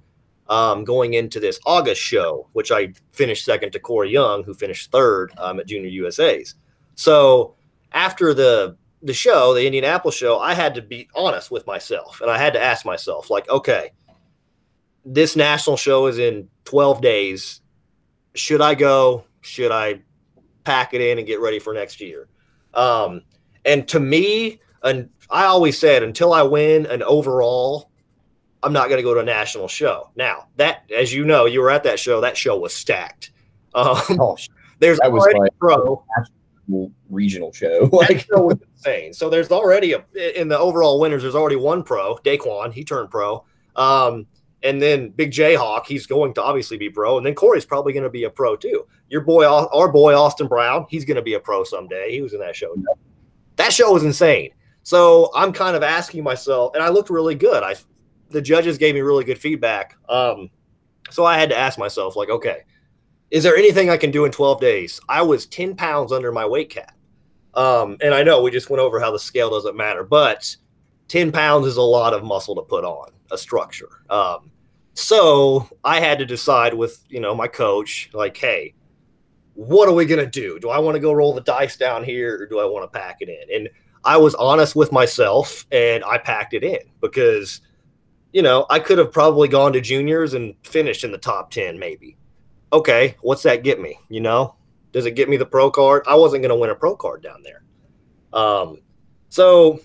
[0.48, 4.92] um, going into this August show, which I finished second to Corey Young, who finished
[4.92, 6.54] third um, at Junior USA's.
[6.94, 7.56] So
[7.92, 12.30] after the the show, the Indianapolis show, I had to be honest with myself, and
[12.30, 13.92] I had to ask myself, like, okay,
[15.04, 17.60] this national show is in 12 days.
[18.34, 19.24] Should I go?
[19.42, 20.00] Should I
[20.64, 22.26] pack it in and get ready for next year?
[22.74, 23.22] Um,
[23.64, 27.90] and to me, and I always said, until I win an overall
[28.66, 30.10] I'm not going to go to a national show.
[30.16, 32.20] Now, that, as you know, you were at that show.
[32.20, 33.30] That show was stacked.
[33.76, 34.36] Um, oh,
[34.80, 36.02] there's that was like pro
[37.10, 37.88] regional show.
[37.92, 39.12] like show was insane.
[39.12, 41.22] So there's already a in the overall winners.
[41.22, 42.72] There's already one pro, Daquan.
[42.72, 43.44] He turned pro.
[43.76, 44.26] Um,
[44.62, 47.18] and then Big Jayhawk, he's going to obviously be pro.
[47.18, 48.86] And then Corey's probably going to be a pro too.
[49.08, 52.10] Your boy, our boy Austin Brown, he's going to be a pro someday.
[52.10, 52.74] He was in that show.
[53.56, 54.50] That show was insane.
[54.82, 57.62] So I'm kind of asking myself, and I looked really good.
[57.62, 57.74] I
[58.30, 59.96] the judges gave me really good feedback.
[60.08, 60.50] Um,
[61.10, 62.64] so I had to ask myself, like, okay,
[63.30, 65.00] is there anything I can do in 12 days?
[65.08, 66.96] I was 10 pounds under my weight cap.
[67.54, 70.54] Um, and I know we just went over how the scale doesn't matter, but
[71.08, 74.02] 10 pounds is a lot of muscle to put on a structure.
[74.10, 74.50] Um,
[74.94, 78.74] so I had to decide with, you know, my coach, like, hey,
[79.54, 80.58] what are we going to do?
[80.58, 82.98] Do I want to go roll the dice down here or do I want to
[82.98, 83.54] pack it in?
[83.54, 83.68] And
[84.04, 87.62] I was honest with myself and I packed it in because
[88.36, 91.78] you know, I could have probably gone to juniors and finished in the top 10,
[91.78, 92.18] maybe.
[92.72, 93.98] Okay, what's that get me?
[94.08, 94.56] You know,
[94.92, 96.04] does it get me the pro card?
[96.06, 97.62] I wasn't going to win a pro card down there.
[98.32, 98.80] Um,
[99.28, 99.80] so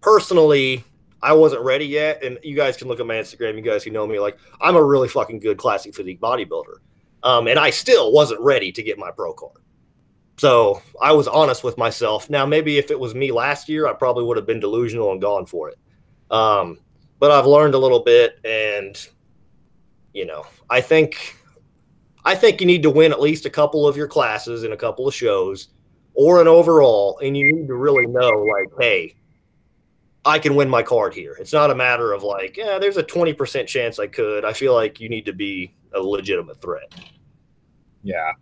[0.00, 0.84] personally,
[1.22, 2.22] I wasn't ready yet.
[2.22, 3.56] And you guys can look at my Instagram.
[3.56, 6.78] You guys who know me, like, I'm a really fucking good classic physique bodybuilder.
[7.22, 9.60] Um, and I still wasn't ready to get my pro card.
[10.36, 12.30] So I was honest with myself.
[12.30, 15.20] Now, maybe if it was me last year, I probably would have been delusional and
[15.20, 15.78] gone for it.
[16.30, 16.78] Um,
[17.18, 18.96] but I've learned a little bit, and
[20.14, 21.36] you know, I think
[22.28, 24.76] I think you need to win at least a couple of your classes in a
[24.76, 25.68] couple of shows
[26.12, 29.14] or an overall, and you need to really know, like, hey,
[30.26, 31.38] I can win my card here.
[31.40, 34.44] It's not a matter of like, yeah, there's a 20% chance I could.
[34.44, 36.92] I feel like you need to be a legitimate threat.
[38.02, 38.32] Yeah.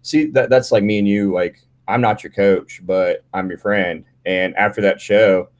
[0.00, 1.30] See, that that's like me and you.
[1.30, 4.06] Like, I'm not your coach, but I'm your friend.
[4.24, 5.50] And after that show,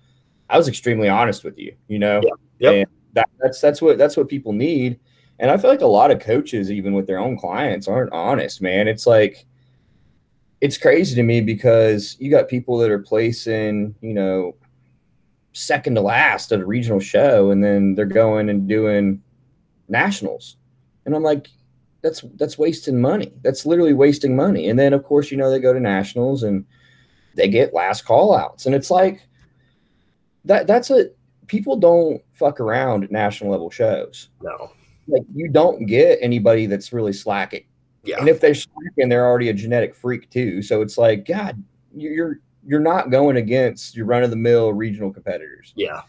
[0.49, 2.23] I was extremely honest with you, you know?
[2.25, 2.31] Yeah.
[2.61, 2.75] Yep.
[2.75, 4.99] And that, that's that's what that's what people need.
[5.39, 8.63] And I feel like a lot of coaches, even with their own clients, aren't honest,
[8.63, 8.87] man.
[8.89, 9.47] It's like
[10.61, 14.55] it's crazy to me because you got people that are placing, you know,
[15.53, 19.23] second to last at a regional show, and then they're going and doing
[19.89, 20.57] nationals.
[21.05, 21.49] And I'm like,
[22.03, 23.33] that's that's wasting money.
[23.43, 24.69] That's literally wasting money.
[24.69, 26.65] And then of course, you know, they go to nationals and
[27.35, 28.67] they get last call outs.
[28.67, 29.27] And it's like
[30.45, 31.11] that that's a
[31.47, 34.29] people don't fuck around at national level shows.
[34.43, 34.71] No.
[35.07, 37.65] Like you don't get anybody that's really slacking.
[38.03, 38.19] Yeah.
[38.19, 40.63] And if they're slacking, they're already a genetic freak too.
[40.63, 41.63] So it's like, God,
[41.95, 45.73] you're you're not going against your run of the mill regional competitors.
[45.77, 46.03] Yeah.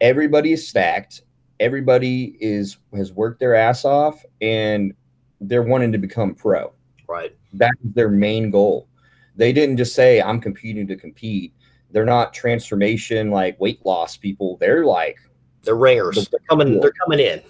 [0.00, 1.22] Everybody is stacked.
[1.60, 4.94] Everybody is has worked their ass off and
[5.40, 6.72] they're wanting to become pro.
[7.08, 7.36] Right.
[7.54, 8.88] That is their main goal.
[9.36, 11.52] They didn't just say, I'm competing to compete
[11.90, 14.56] they're not transformation like weight loss people.
[14.58, 15.18] They're like
[15.62, 16.28] they're ringers.
[16.28, 16.80] They're coming.
[16.80, 17.42] They're coming in.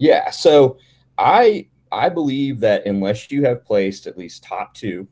[0.00, 0.30] Yeah.
[0.30, 0.78] So
[1.18, 5.06] I I believe that unless you have placed at least top two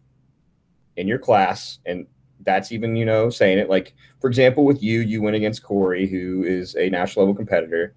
[0.97, 2.07] in your class, and
[2.41, 6.09] that's even you know saying it like for example with you, you went against Corey,
[6.09, 7.95] who is a national level competitor.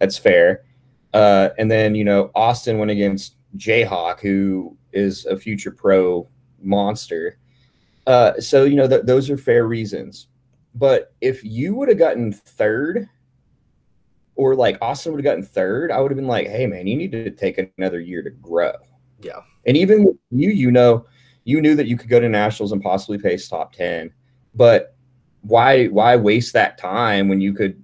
[0.00, 0.64] That's fair.
[1.14, 6.28] Uh, and then you know Austin went against Jayhawk, who is a future pro
[6.60, 7.38] monster.
[8.08, 10.26] Uh, so you know th- those are fair reasons.
[10.74, 13.08] But if you would have gotten third,
[14.34, 16.96] or like Austin would have gotten third, I would have been like, "Hey, man, you
[16.96, 18.72] need to take another year to grow."
[19.20, 19.40] Yeah.
[19.66, 21.06] And even with you, you know,
[21.44, 24.12] you knew that you could go to nationals and possibly pace top ten,
[24.54, 24.96] but
[25.42, 27.82] why why waste that time when you could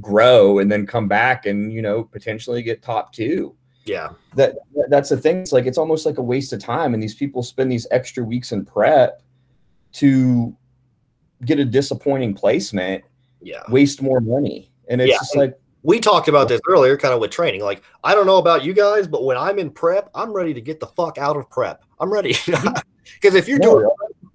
[0.00, 3.54] grow and then come back and you know potentially get top two?
[3.84, 4.10] Yeah.
[4.36, 4.56] That
[4.88, 5.38] that's the thing.
[5.38, 8.24] It's like it's almost like a waste of time, and these people spend these extra
[8.24, 9.22] weeks in prep
[9.92, 10.56] to
[11.44, 13.02] get a disappointing placement,
[13.40, 14.70] yeah, waste more money.
[14.88, 15.18] And it's yeah.
[15.18, 17.62] just like we talked about this earlier, kind of with training.
[17.62, 20.60] Like, I don't know about you guys, but when I'm in prep, I'm ready to
[20.60, 21.84] get the fuck out of prep.
[21.98, 22.34] I'm ready.
[23.20, 23.88] Because if you're doing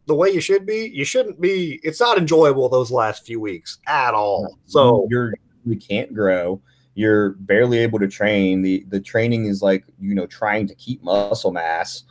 [0.05, 1.79] the way you should be, you shouldn't be.
[1.83, 4.57] It's not enjoyable those last few weeks at all.
[4.65, 5.33] So you're
[5.65, 6.61] you can't grow.
[6.93, 8.61] You're barely able to train.
[8.61, 12.03] The the training is like you know trying to keep muscle mass.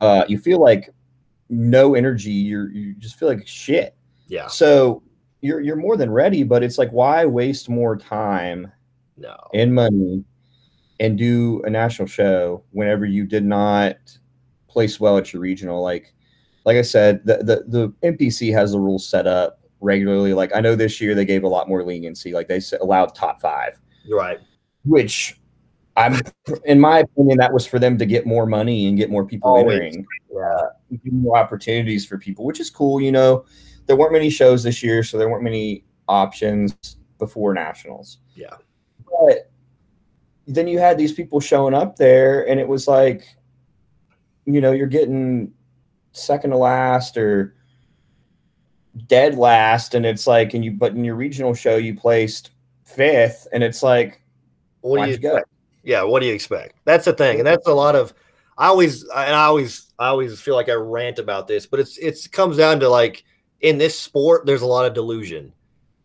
[0.00, 0.90] Uh, you feel like
[1.48, 2.32] no energy.
[2.32, 3.94] You're you just feel like shit.
[4.28, 4.46] Yeah.
[4.48, 5.02] So
[5.46, 8.70] you're you're more than ready, but it's like why waste more time
[9.16, 10.24] no and money
[11.00, 13.96] and do a national show whenever you did not
[14.68, 15.82] place well at your regional.
[15.82, 16.12] Like,
[16.64, 20.34] like I said, the the, the NPC has the rules set up regularly.
[20.34, 22.32] Like I know this year they gave a lot more leniency.
[22.32, 23.78] Like they allowed top five,
[24.10, 24.40] right?
[24.84, 25.38] Which
[25.96, 26.20] I'm,
[26.64, 29.50] in my opinion, that was for them to get more money and get more people
[29.50, 29.76] Always.
[29.76, 30.62] entering, yeah,
[31.10, 33.00] more opportunities for people, which is cool.
[33.00, 33.46] You know,
[33.86, 38.18] there weren't many shows this year, so there weren't many options before nationals.
[38.34, 38.56] Yeah,
[39.20, 39.50] but
[40.46, 43.36] then you had these people showing up there, and it was like,
[44.44, 45.52] you know, you're getting
[46.12, 47.56] second to last or
[49.06, 52.50] dead last, and it's like, and you, but in your regional show, you placed
[52.84, 54.22] fifth, and it's like,
[54.80, 55.42] what do you, you
[55.82, 56.76] Yeah, what do you expect?
[56.84, 58.14] That's the thing, and that's a lot of.
[58.58, 61.98] I always, and I always, I always feel like I rant about this, but it's
[61.98, 63.24] it's comes down to like
[63.60, 65.52] in this sport, there's a lot of delusion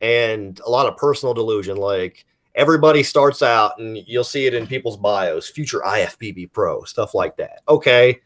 [0.01, 1.77] and a lot of personal delusion.
[1.77, 2.25] Like
[2.55, 7.37] everybody starts out, and you'll see it in people's bios, future IFBB pro, stuff like
[7.37, 7.61] that.
[7.67, 8.19] Okay,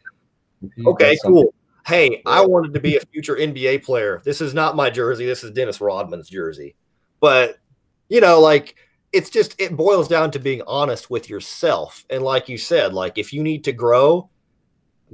[0.64, 1.54] mm-hmm, okay, cool.
[1.86, 4.20] Hey, I wanted to be a future NBA player.
[4.26, 5.26] This is not my jersey.
[5.26, 6.76] This is Dennis Rodman's jersey.
[7.20, 7.58] But,
[8.10, 8.76] you know, like
[9.12, 12.04] it's just, it boils down to being honest with yourself.
[12.10, 14.32] And like you said, like if you need to grow,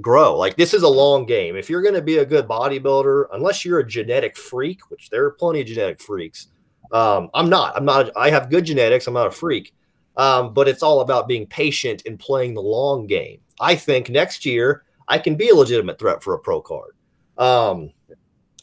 [0.02, 0.36] grow.
[0.36, 1.56] Like this is a long game.
[1.56, 5.24] If you're going to be a good bodybuilder, unless you're a genetic freak, which there
[5.24, 6.48] are plenty of genetic freaks.
[6.92, 7.76] Um, I'm not.
[7.76, 8.10] I'm not.
[8.16, 9.06] I have good genetics.
[9.06, 9.72] I'm not a freak.
[10.16, 13.40] Um, but it's all about being patient and playing the long game.
[13.60, 16.96] I think next year I can be a legitimate threat for a pro card.
[17.38, 17.90] Um,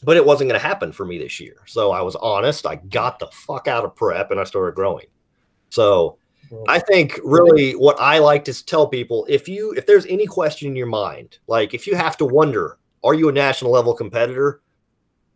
[0.02, 1.56] but it wasn't going to happen for me this year.
[1.66, 2.66] So I was honest.
[2.66, 5.06] I got the fuck out of prep and I started growing.
[5.70, 6.18] So
[6.68, 10.68] I think really what I like to tell people if you if there's any question
[10.68, 14.60] in your mind, like if you have to wonder, are you a national level competitor?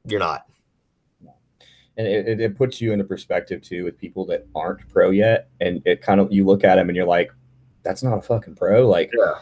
[0.06, 0.46] You're not.
[1.96, 5.48] And it, it puts you into perspective too with people that aren't pro yet.
[5.60, 7.30] And it kind of you look at them and you're like,
[7.84, 8.88] that's not a fucking pro.
[8.88, 9.34] Like, yeah.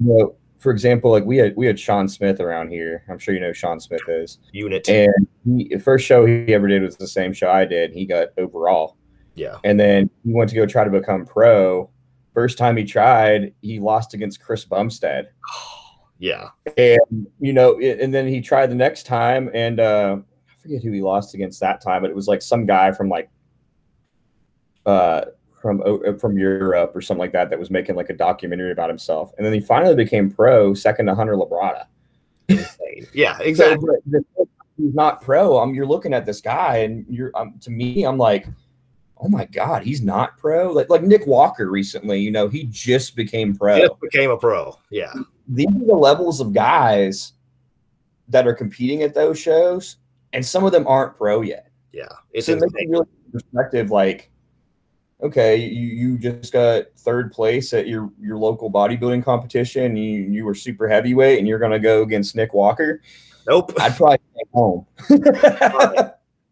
[0.00, 3.04] you know, for example, like we had we had Sean Smith around here.
[3.08, 4.88] I'm sure you know Sean Smith is unit.
[4.88, 7.92] And he, the first show he ever did was the same show I did.
[7.92, 8.96] He got overall.
[9.34, 9.58] Yeah.
[9.64, 11.90] And then he went to go try to become pro.
[12.34, 15.30] First time he tried, he lost against Chris Bumstead.
[16.18, 16.48] yeah.
[16.76, 20.18] And you know, and then he tried the next time, and uh,
[20.48, 23.08] I forget who he lost against that time, but it was like some guy from
[23.08, 23.30] like
[24.86, 25.22] uh
[25.60, 28.88] from uh, from Europe or something like that that was making like a documentary about
[28.88, 31.86] himself, and then he finally became pro, second to Hunter Labrada.
[33.12, 33.94] yeah, exactly.
[34.10, 35.58] So, he's not pro.
[35.58, 35.74] I'm.
[35.74, 38.46] you're looking at this guy, and you're um, to me, I'm like,
[39.22, 40.72] oh my god, he's not pro.
[40.72, 43.78] Like like Nick Walker recently, you know, he just became pro.
[43.78, 44.78] Just became a pro.
[44.90, 45.12] Yeah.
[45.48, 47.32] These are the levels of guys
[48.28, 49.96] that are competing at those shows,
[50.32, 51.70] and some of them aren't pro yet.
[51.92, 53.90] Yeah, it's so it really perspective.
[53.90, 54.30] Like
[55.22, 59.96] okay, you, you just got third place at your, your local bodybuilding competition.
[59.96, 63.02] You you were super heavyweight, and you're going to go against Nick Walker.
[63.46, 63.72] Nope.
[63.80, 64.86] I'd probably stay home.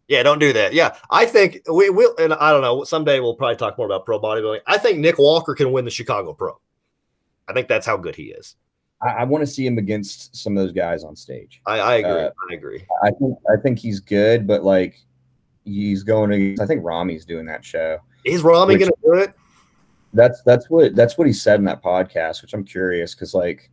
[0.09, 0.73] yeah, don't do that.
[0.73, 2.83] Yeah, I think we will, and I don't know.
[2.83, 4.61] Someday we'll probably talk more about pro bodybuilding.
[4.65, 6.59] I think Nick Walker can win the Chicago Pro.
[7.47, 8.55] I think that's how good he is.
[9.01, 11.61] I, I want to see him against some of those guys on stage.
[11.67, 12.11] I, I agree.
[12.11, 12.85] Uh, I agree.
[13.03, 14.99] I think I think he's good, but like
[15.63, 16.61] he's going to.
[16.61, 17.99] I think Ramy's doing that show.
[18.25, 19.33] Is Rami going to do it?
[20.13, 23.69] That's that's what that's what he said in that podcast, which I'm curious because like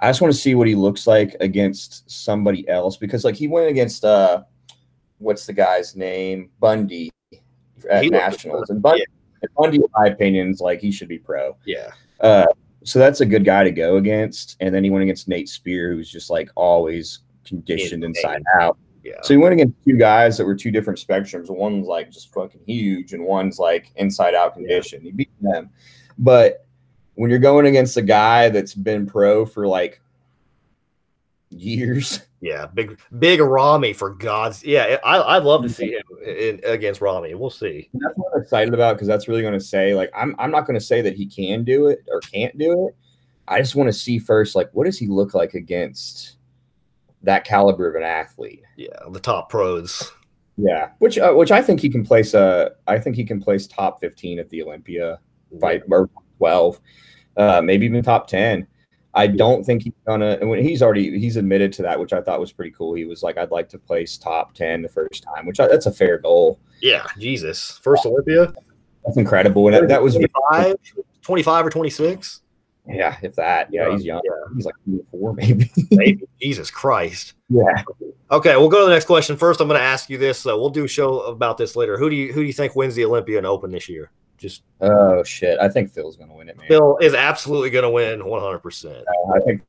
[0.00, 3.48] I just want to see what he looks like against somebody else because like he
[3.48, 4.44] went against uh
[5.18, 7.10] what's the guy's name Bundy
[7.90, 9.04] at he nationals and Bundy,
[9.42, 9.48] yeah.
[9.56, 11.56] Bundy in my opinion is like he should be pro.
[11.64, 11.90] Yeah.
[12.20, 12.46] Uh,
[12.84, 15.92] so that's a good guy to go against, and then he went against Nate Spear,
[15.92, 18.78] who's just like always conditioned inside out.
[19.04, 19.20] Yeah.
[19.22, 21.50] So he went against two guys that were two different spectrums.
[21.50, 25.00] One's like just fucking huge, and one's like inside out condition.
[25.02, 25.10] Yeah.
[25.10, 25.70] He beat them.
[26.18, 26.66] But
[27.14, 30.00] when you're going against a guy that's been pro for like
[31.50, 32.20] years.
[32.40, 34.98] Yeah, big big Ramy for God's yeah.
[35.04, 37.34] I I'd love to see him in, against Ramy.
[37.34, 37.90] We'll see.
[37.94, 40.66] That's what I'm excited about because that's really going to say like I'm I'm not
[40.66, 42.96] going to say that he can do it or can't do it.
[43.48, 46.38] I just want to see first like what does he look like against
[47.22, 48.62] that caliber of an athlete.
[48.76, 50.12] Yeah, the top pros.
[50.56, 52.34] Yeah, which uh, which I think he can place.
[52.34, 55.20] Uh, I think he can place top fifteen at the Olympia
[55.60, 56.80] fight or twelve,
[57.36, 58.66] uh, maybe even top ten.
[59.14, 60.38] I don't think he's gonna.
[60.40, 62.94] And when he's already he's admitted to that, which I thought was pretty cool.
[62.94, 65.86] He was like, "I'd like to place top ten the first time," which I, that's
[65.86, 66.60] a fair goal.
[66.80, 68.52] Yeah, Jesus, first Olympia.
[69.04, 70.76] That's incredible, and that, that was 25,
[71.22, 72.42] 25 or twenty six.
[72.88, 73.68] Yeah, if that.
[73.70, 74.22] Yeah, he's young.
[74.24, 74.54] Yeah.
[74.54, 74.74] He's like
[75.10, 75.70] four, maybe.
[75.90, 76.26] maybe.
[76.40, 77.34] Jesus Christ.
[77.50, 77.82] Yeah.
[78.30, 79.36] Okay, we'll go to the next question.
[79.36, 80.46] First, I'm going to ask you this.
[80.46, 81.98] Uh, we'll do a show about this later.
[81.98, 84.10] Who do you who do you think wins the Olympia Open this year?
[84.38, 85.58] Just Oh shit!
[85.60, 86.66] I think Phil's gonna win it, man.
[86.68, 88.58] Phil is absolutely going to win 100.
[88.60, 89.62] percent Uh, I think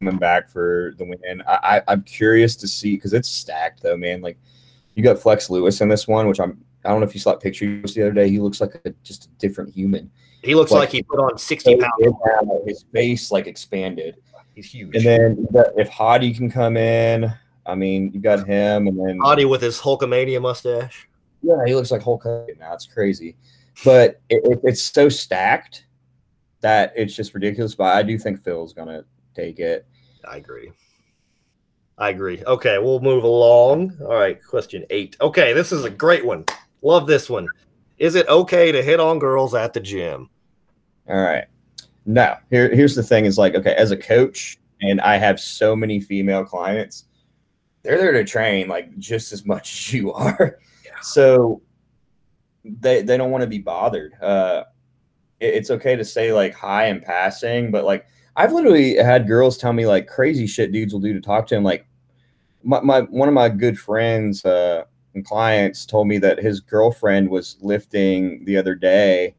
[0.00, 1.42] coming back for the win.
[1.46, 4.22] I, I I'm curious to see because it's stacked though, man.
[4.22, 4.38] Like
[4.94, 6.62] you got Flex Lewis in this one, which I'm.
[6.84, 8.28] I don't know if you saw that picture the other day.
[8.30, 10.08] He looks like a, just a different human.
[10.42, 11.92] He looks like, Like- he put on 60 pounds.
[12.64, 14.18] His face like expanded.
[14.54, 14.94] He's huge.
[14.94, 17.30] And then if Hottie can come in,
[17.66, 21.08] I mean, you got him, and then Audie with his Hulkamania mustache.
[21.42, 22.72] yeah, he looks like Hulk now.
[22.72, 23.34] It's crazy,
[23.84, 25.86] but it, it, it's so stacked
[26.60, 27.74] that it's just ridiculous.
[27.74, 29.04] But I do think Phil's gonna
[29.34, 29.86] take it.
[30.28, 30.72] I agree.
[31.98, 32.42] I agree.
[32.44, 33.96] Okay, we'll move along.
[34.00, 35.16] All right, question eight.
[35.20, 36.44] Okay, this is a great one.
[36.82, 37.48] Love this one.
[37.98, 40.28] Is it okay to hit on girls at the gym?
[41.08, 41.46] All right.
[42.04, 45.74] No, here, here's the thing: is like, okay, as a coach, and I have so
[45.74, 47.04] many female clients,
[47.82, 50.58] they're there to train like just as much as you are.
[50.84, 51.00] Yeah.
[51.02, 51.62] So
[52.80, 54.14] they they don't want to be bothered.
[54.20, 54.64] Uh,
[55.40, 58.06] it- it's okay to say like hi in passing, but like
[58.36, 61.56] I've literally had girls tell me like crazy shit dudes will do to talk to
[61.56, 61.64] him.
[61.64, 61.86] Like
[62.62, 67.30] my, my one of my good friends uh, and clients told me that his girlfriend
[67.30, 69.34] was lifting the other day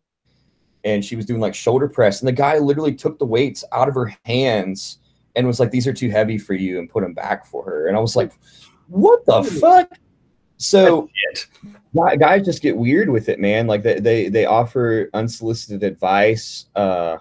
[0.84, 3.88] and she was doing like shoulder press and the guy literally took the weights out
[3.89, 4.99] of her hands
[5.36, 7.88] and was like these are too heavy for you and put them back for her
[7.88, 8.32] and i was like
[8.88, 9.91] what the fuck
[10.57, 11.09] so
[12.19, 13.67] guys just get weird with it man.
[13.67, 17.17] Like they they, they offer unsolicited advice uh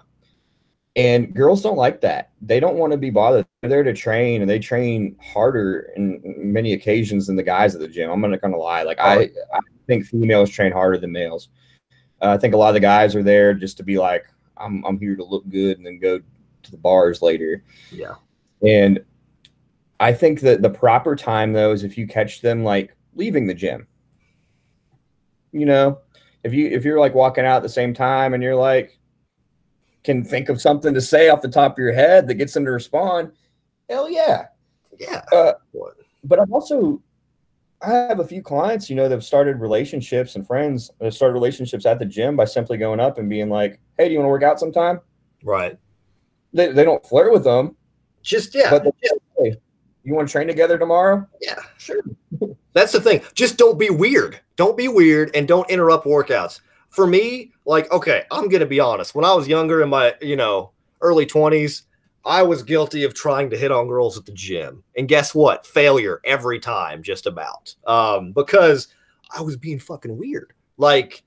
[0.95, 2.31] and girls don't like that.
[2.41, 3.45] They don't want to be bothered.
[3.61, 7.81] They're there to train and they train harder in many occasions than the guys at
[7.81, 8.09] the gym.
[8.09, 8.83] I'm not gonna lie.
[8.83, 11.49] Like i i think females train harder than males.
[12.21, 14.25] Uh, I think a lot of the guys are there just to be like,
[14.57, 16.19] I'm, I'm here to look good and then go
[16.63, 17.63] to the bars later.
[17.91, 18.15] Yeah.
[18.65, 18.99] And
[19.99, 23.53] I think that the proper time though is if you catch them like leaving the
[23.53, 23.87] gym.
[25.51, 25.99] You know,
[26.43, 28.97] if you if you're like walking out at the same time and you're like
[30.03, 32.63] can think of something to say off the top of your head that gets them
[32.63, 33.31] to respond,
[33.89, 34.45] hell yeah.
[34.97, 35.21] Yeah.
[35.33, 35.53] Uh,
[36.23, 37.01] but I've also
[37.81, 41.13] I have a few clients, you know, that have started relationships and friends that have
[41.13, 44.19] started relationships at the gym by simply going up and being like, "Hey, do you
[44.19, 44.99] want to work out sometime?"
[45.43, 45.77] Right.
[46.53, 47.75] They, they don't flirt with them,
[48.23, 48.71] Just yeah.
[48.71, 48.87] but
[49.37, 49.57] hey,
[50.03, 51.27] you want to train together tomorrow?
[51.41, 52.01] Yeah, sure.
[52.73, 53.21] That's the thing.
[53.35, 54.39] Just don't be weird.
[54.57, 56.59] Don't be weird and don't interrupt workouts.
[56.89, 59.15] For me, like, okay, I'm gonna be honest.
[59.15, 61.83] When I was younger in my, you know, early 20s,
[62.25, 64.83] I was guilty of trying to hit on girls at the gym.
[64.97, 65.65] And guess what?
[65.65, 67.73] Failure every time, just about.
[67.85, 68.89] Um, because
[69.33, 70.51] I was being fucking weird.
[70.77, 71.23] Like,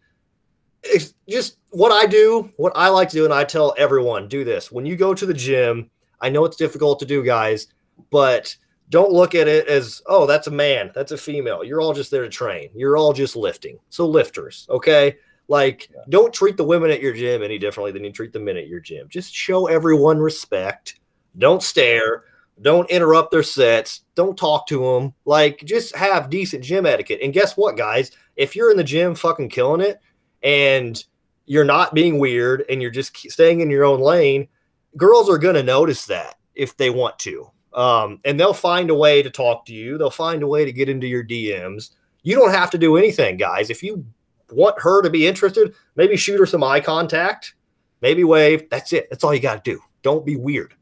[0.82, 4.44] it's just what I do, what I like to do, and I tell everyone, do
[4.44, 4.70] this.
[4.70, 7.68] When you go to the gym, I know it's difficult to do, guys,
[8.10, 8.54] but
[8.90, 11.64] don't look at it as oh that's a man that's a female.
[11.64, 12.68] You're all just there to train.
[12.74, 13.78] You're all just lifting.
[13.88, 15.16] So lifters okay?
[15.48, 16.02] Like Yeah.
[16.08, 18.68] don't treat the women at your gym any differently than you treat the men at
[18.68, 19.08] your gym.
[19.08, 21.00] Just show everyone respect.
[21.38, 22.24] Don't stare.
[22.62, 24.02] Don't interrupt their sets.
[24.14, 27.20] Don't talk to them like just have decent gym etiquette.
[27.22, 28.10] And guess what guys?
[28.36, 30.00] If you're in the gym fucking killing it
[30.42, 31.02] and
[31.46, 34.48] you're not being weird and you're just staying in your own lane
[34.96, 38.94] girls are going to notice that if they want to um, and they'll find a
[38.94, 39.98] way to talk to you.
[39.98, 41.90] They'll find a way to get into your DMs.
[42.22, 43.70] You don't have to do anything, guys.
[43.70, 44.04] If you
[44.50, 47.54] want her to be interested, maybe shoot her some eye contact,
[48.00, 48.68] maybe wave.
[48.70, 49.08] That's it.
[49.10, 49.80] That's all you got to do.
[50.02, 50.74] Don't be weird.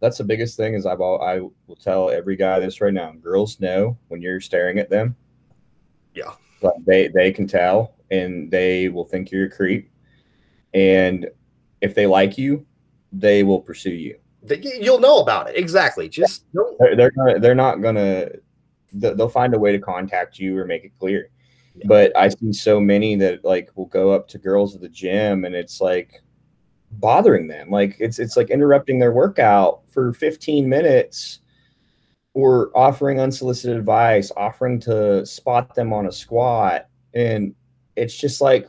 [0.00, 0.74] That's the biggest thing.
[0.74, 3.12] Is I've all, I will tell every guy this right now.
[3.12, 5.16] Girls know when you're staring at them.
[6.14, 6.32] Yeah.
[6.60, 9.90] but they they can tell, and they will think you're a creep.
[10.74, 11.28] And
[11.80, 12.66] if they like you,
[13.12, 14.18] they will pursue you.
[14.56, 15.56] You'll know about it.
[15.56, 16.08] Exactly.
[16.08, 16.76] Just don't.
[16.78, 18.28] they're they're, gonna, they're not gonna
[18.92, 21.28] they'll find a way to contact you or make it clear
[21.74, 21.84] Yeah.
[21.86, 25.44] but i see so many that like will go up to girls at the gym
[25.44, 26.22] and it's like
[26.92, 31.40] bothering them like it's it's like interrupting their workout for 15 minutes
[32.32, 37.54] or offering unsolicited advice offering to spot them on a squat and
[37.96, 38.68] it's just like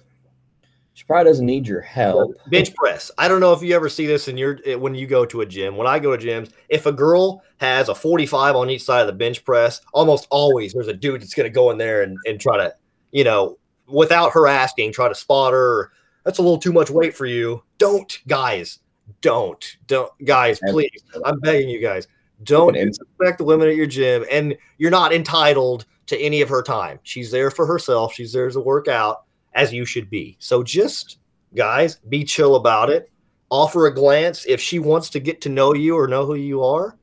[1.00, 3.10] she probably doesn't need your help bench press.
[3.18, 5.46] I don't know if you ever see this in your when you go to a
[5.46, 5.78] gym.
[5.78, 9.08] When I go to gyms, if a girl has a 45 on each side of
[9.08, 12.18] the bench press, almost always there's a dude that's going to go in there and,
[12.26, 12.76] and try to,
[13.14, 13.58] you know,
[13.88, 15.94] without her asking, try to spot her.
[16.26, 17.64] That's a little too much weight for you.
[17.78, 18.80] Don't, guys.
[19.22, 20.60] Don't, don't, guys.
[20.68, 22.10] Please, I'm begging you guys.
[22.44, 26.62] Don't disrespect the women at your gym, and you're not entitled to any of her
[26.62, 27.00] time.
[27.04, 28.14] She's there for herself.
[28.14, 29.24] She's there to work out
[29.54, 30.38] as you should be.
[30.40, 31.20] So just
[31.56, 33.12] guys, be chill about it.
[33.50, 34.46] Offer a glance.
[34.46, 36.98] If she wants to get to know you or know who you are,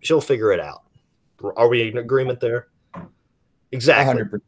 [0.00, 0.82] she'll figure it out.
[1.56, 2.68] Are we in agreement there?
[3.72, 4.22] Exactly.
[4.22, 4.40] 100%.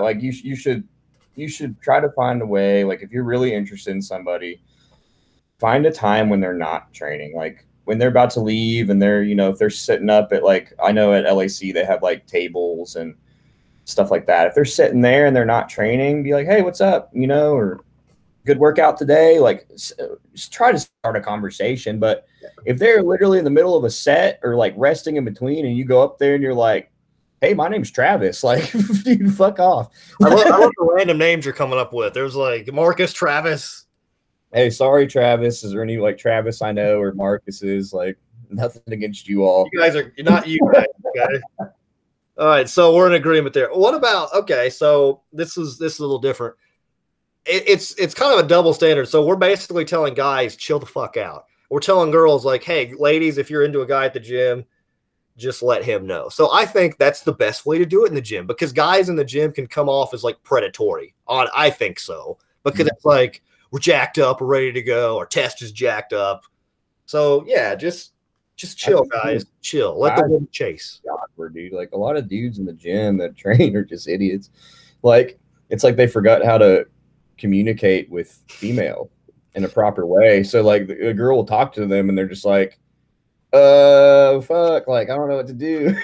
[0.00, 0.86] Like you, you should
[1.34, 2.84] you should try to find a way.
[2.84, 4.60] Like if you're really interested in somebody,
[5.58, 7.34] find a time when they're not training.
[7.34, 10.44] Like when they're about to leave and they're you know if they're sitting up at
[10.44, 13.14] like I know at LAC they have like tables and
[13.84, 14.46] stuff like that.
[14.46, 17.10] If they're sitting there and they're not training, be like, hey, what's up?
[17.12, 17.80] You know, or
[18.46, 19.38] good workout today.
[19.38, 19.68] Like,
[20.50, 21.98] try to start a conversation.
[21.98, 22.26] But
[22.64, 25.76] if they're literally in the middle of a set or like resting in between, and
[25.76, 26.90] you go up there and you're like,
[27.40, 28.70] "Hey, my name's Travis," like,
[29.04, 29.90] dude, fuck off.
[30.22, 32.14] I love, I love the random names you're coming up with.
[32.14, 33.86] There's like Marcus, Travis.
[34.52, 35.64] Hey, sorry, Travis.
[35.64, 38.18] Is there any like Travis I know or Marcus is like
[38.50, 39.68] nothing against you all?
[39.72, 40.58] You guys are not you
[41.16, 41.40] guys.
[42.38, 43.68] All right, so we're in agreement there.
[43.68, 44.70] What about okay?
[44.70, 46.54] So this is this is a little different.
[47.44, 49.06] It, it's it's kind of a double standard.
[49.06, 51.44] So we're basically telling guys chill the fuck out.
[51.68, 54.64] We're telling girls like, hey, ladies, if you're into a guy at the gym,
[55.36, 56.28] just let him know.
[56.28, 59.08] So I think that's the best way to do it in the gym because guys
[59.08, 61.14] in the gym can come off as like predatory.
[61.26, 62.96] On I think so because mm-hmm.
[62.96, 66.44] it's like we're jacked up, we're ready to go, our test is jacked up.
[67.04, 68.12] So yeah, just
[68.56, 69.46] just chill, guys.
[69.60, 69.98] Chill.
[69.98, 71.00] Let the them chase.
[71.10, 71.72] Awkward, dude.
[71.72, 74.50] Like a lot of dudes in the gym that train are just idiots.
[75.02, 75.38] Like
[75.68, 76.86] it's like they forgot how to
[77.38, 79.10] communicate with female
[79.54, 80.42] in a proper way.
[80.42, 82.78] So like a girl will talk to them and they're just like,
[83.52, 85.94] uh, fuck, like I don't know what to do.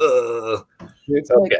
[0.00, 0.62] uh, uh.
[1.08, 1.52] It's okay, like,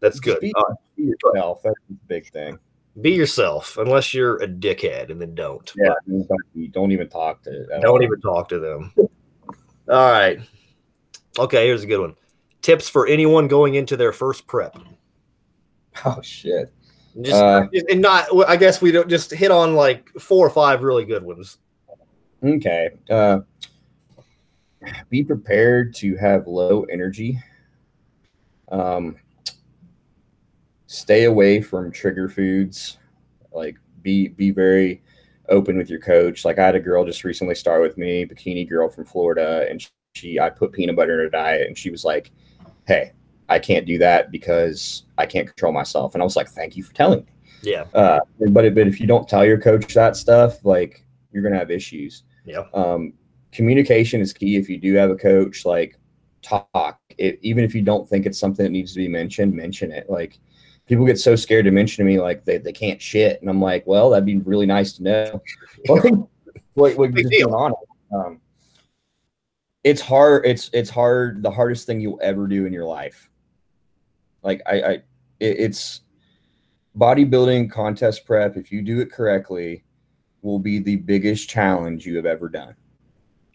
[0.00, 0.40] that's good.
[0.40, 0.52] Be,
[0.96, 1.62] be yourself.
[1.62, 2.58] That's the big thing.
[3.00, 5.72] Be yourself, unless you're a dickhead, and then don't.
[5.76, 5.94] Yeah,
[6.72, 7.66] don't even talk to.
[7.80, 8.92] Don't even talk to them.
[9.88, 10.40] All right.
[11.38, 12.14] Okay, here's a good one.
[12.60, 14.78] Tips for anyone going into their first prep.
[16.06, 16.72] Oh shit.
[17.20, 20.82] Just uh, and not I guess we don't just hit on like four or five
[20.82, 21.58] really good ones.
[22.42, 22.88] Okay.
[23.10, 23.40] Uh
[25.10, 27.38] be prepared to have low energy.
[28.70, 29.16] Um
[30.86, 32.96] stay away from trigger foods.
[33.52, 35.02] Like be be very
[35.48, 36.44] open with your coach.
[36.44, 39.86] Like I had a girl just recently start with me, bikini girl from Florida, and
[40.14, 42.30] she I put peanut butter in her diet, and she was like,
[42.86, 43.12] "Hey,
[43.48, 46.82] I can't do that because I can't control myself." And I was like, "Thank you
[46.82, 47.32] for telling me."
[47.62, 47.84] Yeah.
[47.94, 51.70] Uh, but but if you don't tell your coach that stuff, like you're gonna have
[51.70, 52.24] issues.
[52.44, 52.64] Yeah.
[52.74, 53.14] Um,
[53.52, 54.56] communication is key.
[54.56, 55.98] If you do have a coach, like
[56.42, 57.00] talk.
[57.18, 60.10] It, even if you don't think it's something that needs to be mentioned, mention it.
[60.10, 60.38] Like
[60.92, 63.40] people get so scared to mention to me like they, they can't shit.
[63.40, 65.42] And i'm like well that'd be really nice to know.
[66.74, 67.10] What, what
[67.52, 67.76] honest.
[68.14, 68.40] Um,
[69.84, 73.30] it's hard it's it's hard the hardest thing you'll ever do in your life.
[74.42, 75.02] Like i i it,
[75.58, 76.00] it's
[76.96, 79.84] bodybuilding contest prep if you do it correctly
[80.42, 82.74] will be the biggest challenge you have ever done.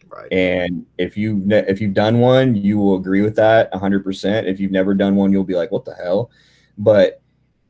[0.08, 0.32] Right.
[0.32, 4.70] And if you if you've done one you will agree with that 100% if you've
[4.70, 6.30] never done one you'll be like what the hell?
[6.76, 7.20] But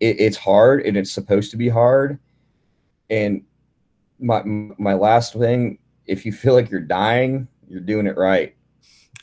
[0.01, 2.19] it, it's hard and it's supposed to be hard.
[3.11, 3.43] And
[4.19, 8.55] my my last thing, if you feel like you're dying, you're doing it right.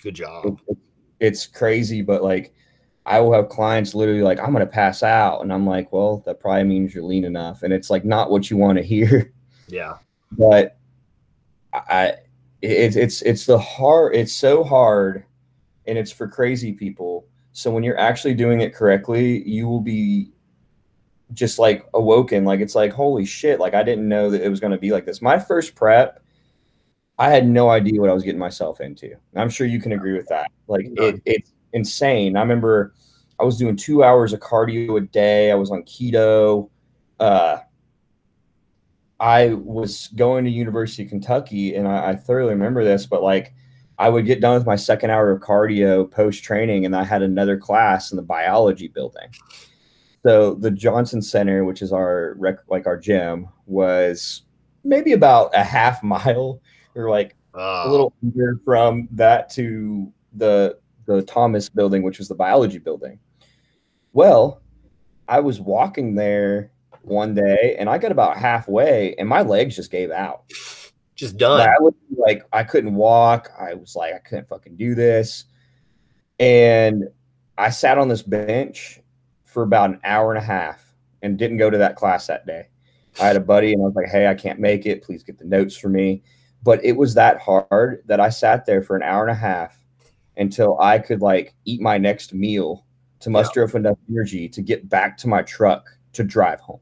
[0.02, 0.60] Good job.
[0.68, 0.78] It,
[1.20, 2.54] it's crazy, but like
[3.06, 5.42] I will have clients literally like, I'm gonna pass out.
[5.42, 7.64] And I'm like, well, that probably means you're lean enough.
[7.64, 9.32] And it's like not what you want to hear.
[9.68, 9.96] Yeah.
[10.32, 10.78] But
[11.74, 12.18] I
[12.62, 15.26] it's it's it's the hard it's so hard
[15.88, 17.28] and it's for crazy people.
[17.52, 20.35] So when you're actually doing it correctly, you will be
[21.36, 22.46] just like awoken.
[22.46, 24.92] Like it's like, holy shit, like I didn't know that it was going to be
[24.92, 25.22] like this.
[25.22, 26.24] My first prep,
[27.20, 29.16] I had no idea what I was getting myself into.
[29.36, 30.52] I'm sure you can agree with that.
[30.68, 32.36] Like it, it's insane.
[32.36, 32.94] I remember
[33.40, 35.52] I was doing two hours of cardio a day.
[35.52, 36.70] I was on keto.
[37.20, 37.60] Uh,
[39.20, 43.06] I was going to University of Kentucky, and I, I thoroughly remember this.
[43.06, 43.54] But like,
[43.98, 47.22] I would get done with my second hour of cardio post training, and I had
[47.22, 49.30] another class in the biology building.
[50.26, 54.42] So the Johnson Center, which is our rec- like our gym, was
[54.84, 56.62] maybe about a half mile
[56.96, 62.34] or like a little under from that to the the Thomas building, which was the
[62.34, 63.20] biology building.
[64.14, 64.64] Well,
[65.28, 66.72] I was walking there
[67.04, 70.46] one day and I got about halfway and my legs just gave out.
[71.14, 71.62] Just done.
[71.62, 73.52] I was like I couldn't walk.
[73.60, 75.44] I was like I couldn't fucking do this.
[76.40, 77.04] And
[77.60, 79.02] I sat on this bench
[79.56, 82.68] for about an hour and a half and didn't go to that class that day.
[83.22, 85.02] I had a buddy and I was like, hey, I can't make it.
[85.02, 86.24] Please get the notes for me.
[86.62, 89.82] But it was that hard that I sat there for an hour and a half
[90.36, 92.86] until I could like eat my next meal
[93.22, 93.68] to muster yeah.
[93.68, 96.82] up enough energy to get back to my truck to drive home.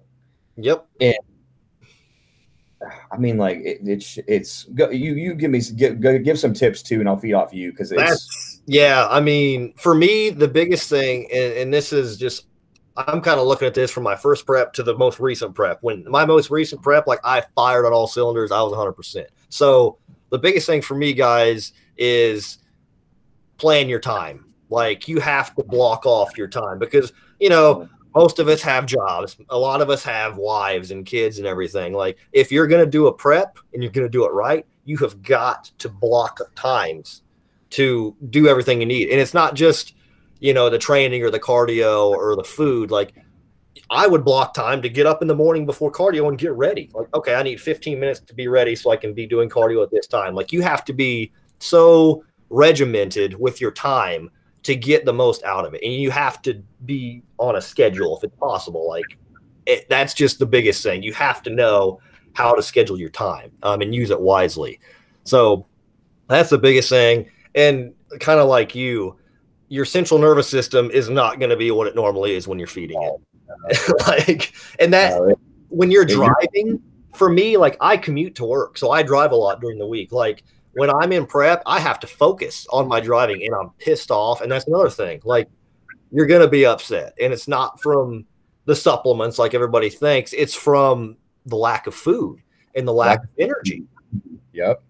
[0.58, 0.88] Yep.
[1.00, 1.16] And
[3.12, 6.82] I mean, like it, it's it's go, you you give me give, give some tips
[6.82, 9.08] too, and I'll feed off you because it's That's, yeah.
[9.12, 12.48] I mean, for me, the biggest thing, and, and this is just
[12.96, 15.80] I'm kind of looking at this from my first prep to the most recent prep.
[15.82, 19.26] When my most recent prep, like I fired on all cylinders, I was 100%.
[19.50, 19.98] So
[20.30, 22.60] the biggest thing for me, guys, is
[23.58, 24.54] plan your time.
[24.70, 28.86] Like you have to block off your time because, you know, most of us have
[28.86, 29.38] jobs.
[29.50, 31.94] A lot of us have wives and kids and everything.
[31.94, 34.66] Like if you're going to do a prep and you're going to do it right,
[34.86, 37.24] you have got to block times
[37.72, 39.10] to do everything you need.
[39.10, 39.96] And it's not just,
[40.44, 42.92] you know, the training or the cardio or the food.
[42.92, 43.16] Like
[43.90, 46.92] I would block time to get up in the morning before cardio and get ready.
[46.94, 49.82] Like, okay, I need 15 minutes to be ready so I can be doing cardio
[49.84, 50.36] at this time.
[50.36, 54.30] Like you have to be so regimented with your time
[54.64, 55.82] to get the most out of it.
[55.82, 58.86] And you have to be on a schedule if it's possible.
[58.86, 59.18] Like
[59.66, 61.04] it, that's just the biggest thing.
[61.04, 62.02] You have to know
[62.34, 64.82] how to schedule your time um, and use it wisely.
[65.24, 65.66] So
[66.28, 67.32] that's the biggest thing.
[67.56, 69.18] And kind of like you,
[69.74, 72.68] your central nervous system is not going to be what it normally is when you're
[72.68, 74.08] feeding it.
[74.08, 75.20] like, and that
[75.70, 76.80] when you're driving,
[77.16, 80.12] for me, like I commute to work, so I drive a lot during the week.
[80.12, 80.44] Like
[80.74, 84.42] when I'm in prep, I have to focus on my driving, and I'm pissed off.
[84.42, 85.22] And that's another thing.
[85.24, 85.50] Like
[86.12, 88.28] you're going to be upset, and it's not from
[88.66, 90.34] the supplements like everybody thinks.
[90.34, 91.18] It's from
[91.48, 92.44] the lack of food
[92.76, 93.86] and the lack of energy.
[94.52, 94.84] Yep.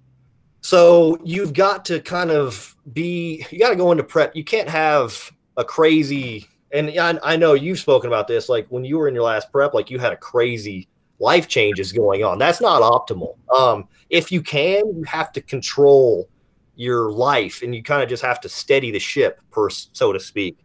[0.60, 4.36] So you've got to kind of be, you got to go into prep.
[4.36, 8.84] You can't have a crazy, and I, I know you've spoken about this, like when
[8.84, 10.88] you were in your last prep, like you had a crazy
[11.20, 12.38] life changes going on.
[12.38, 13.38] That's not optimal.
[13.56, 16.28] Um, if you can, you have to control
[16.76, 20.20] your life and you kind of just have to steady the ship, per so to
[20.20, 20.58] speak,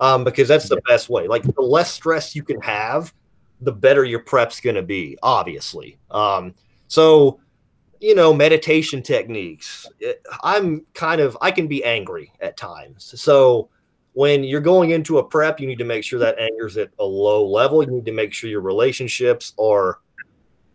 [0.00, 1.26] um, because that's the best way.
[1.26, 3.12] Like the less stress you can have,
[3.60, 5.98] the better your prep's going to be, obviously.
[6.10, 6.54] Um,
[6.88, 7.40] so
[8.04, 9.86] you know, meditation techniques.
[10.02, 10.12] Eh,
[10.42, 13.14] I'm kind of, I can be angry at times.
[13.18, 13.70] So
[14.12, 17.04] when you're going into a prep, you need to make sure that anger's at a
[17.04, 17.82] low level.
[17.82, 20.00] You need to make sure your relationships are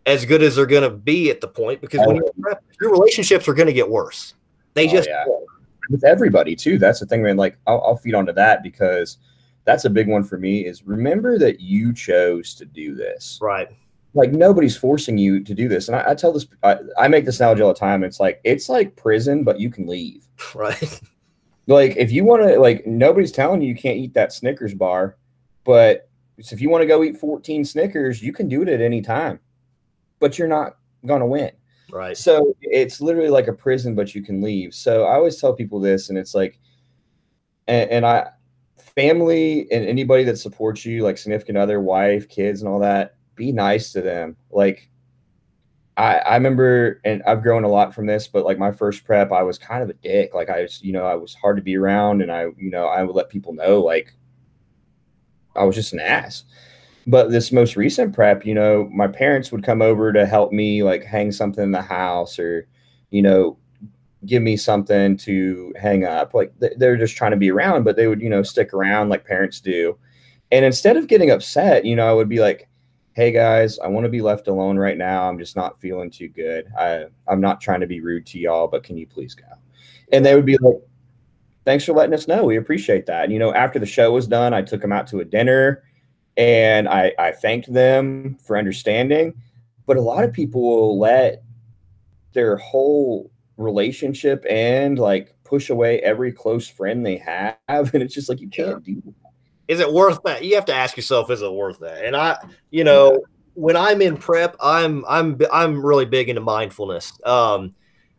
[0.06, 2.90] as good as they're going to be at the point because when you're prep, your
[2.90, 4.34] relationships are going to get worse.
[4.74, 5.24] They oh, just, yeah.
[5.88, 6.78] with everybody too.
[6.78, 7.36] That's the thing, man.
[7.36, 9.18] Like, I'll, I'll feed onto that because
[9.64, 13.38] that's a big one for me is remember that you chose to do this.
[13.40, 13.68] Right
[14.14, 15.88] like nobody's forcing you to do this.
[15.88, 18.02] And I, I tell this, I, I, make this analogy all the time.
[18.02, 20.24] It's like it's like prison, but you can leave.
[20.54, 21.00] Right.
[21.66, 25.16] Like if you want to, like nobody's telling you you can't eat that Snickers bar,
[25.64, 26.08] but
[26.38, 29.38] if you want to go eat 14 Snickers, you can do it at any time,
[30.18, 31.52] but you're not gonna win.
[31.92, 32.16] Right.
[32.16, 34.74] So it's literally like a prison, but you can leave.
[34.74, 36.58] So I always tell people this, and it's like,
[37.68, 38.30] and, and I,
[38.96, 43.52] family and anybody that supports you, like significant other, wife, kids, and all that be
[43.52, 44.36] nice to them.
[44.50, 44.90] Like
[45.96, 49.32] I, I remember, and I've grown a lot from this, but like my first prep,
[49.32, 50.34] I was kind of a dick.
[50.34, 52.86] Like I was, you know, I was hard to be around and I, you know,
[52.86, 54.14] I would let people know like
[55.56, 56.44] I was just an ass.
[57.06, 60.82] But this most recent prep, you know, my parents would come over to help me
[60.82, 62.68] like hang something in the house or,
[63.10, 63.58] you know,
[64.26, 66.34] give me something to hang up.
[66.34, 69.24] Like they're just trying to be around, but they would, you know, stick around like
[69.24, 69.98] parents do.
[70.52, 72.69] And instead of getting upset, you know, I would be like,
[73.20, 75.28] hey guys, I want to be left alone right now.
[75.28, 76.72] I'm just not feeling too good.
[76.78, 79.44] I I'm not trying to be rude to y'all, but can you please go?
[80.10, 80.76] And they would be like,
[81.66, 82.46] thanks for letting us know.
[82.46, 83.24] We appreciate that.
[83.24, 85.82] And, you know, after the show was done, I took them out to a dinner
[86.38, 89.34] and I, I thanked them for understanding.
[89.84, 91.42] But a lot of people will let
[92.32, 97.58] their whole relationship and like push away every close friend they have.
[97.68, 99.02] And it's just like, you can't do
[99.70, 100.42] is it worth that?
[100.42, 102.04] You have to ask yourself, is it worth that?
[102.04, 102.36] And I,
[102.72, 103.22] you know,
[103.54, 107.12] when I'm in prep, I'm I'm I'm really big into mindfulness.
[107.24, 107.76] Um,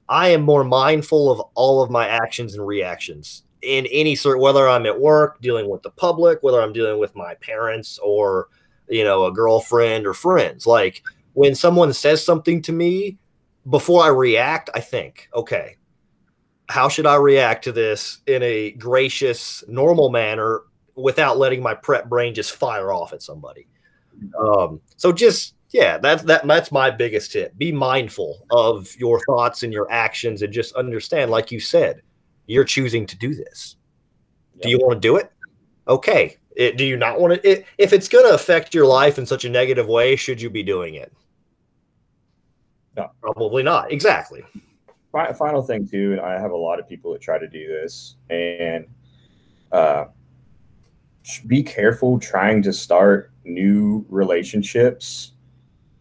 [0.07, 4.65] I am more mindful of all of my actions and reactions in any sort, whether
[4.65, 8.47] I'm at work dealing with the public, whether I'm dealing with my parents or
[8.87, 10.65] you know a girlfriend or friends.
[10.65, 11.03] Like
[11.33, 13.17] when someone says something to me,
[13.69, 15.75] before I react, I think, okay,
[16.69, 20.61] how should I react to this in a gracious, normal manner
[21.01, 23.67] without letting my prep brain just fire off at somebody.
[24.37, 27.57] Um, so just yeah, that's that that's my biggest tip.
[27.57, 32.01] Be mindful of your thoughts and your actions and just understand, like you said,
[32.45, 33.77] you're choosing to do this.
[34.55, 34.63] Yep.
[34.63, 35.31] Do you want to do it?
[35.87, 36.37] Okay.
[36.55, 37.49] It, do you not want to?
[37.49, 40.49] It, if it's going to affect your life in such a negative way, should you
[40.49, 41.13] be doing it?
[42.97, 43.91] No, probably not.
[43.91, 44.43] Exactly.
[45.37, 48.15] Final thing too, and I have a lot of people that try to do this,
[48.29, 48.85] and
[49.71, 50.05] uh,
[51.47, 55.33] be careful trying to start new relationships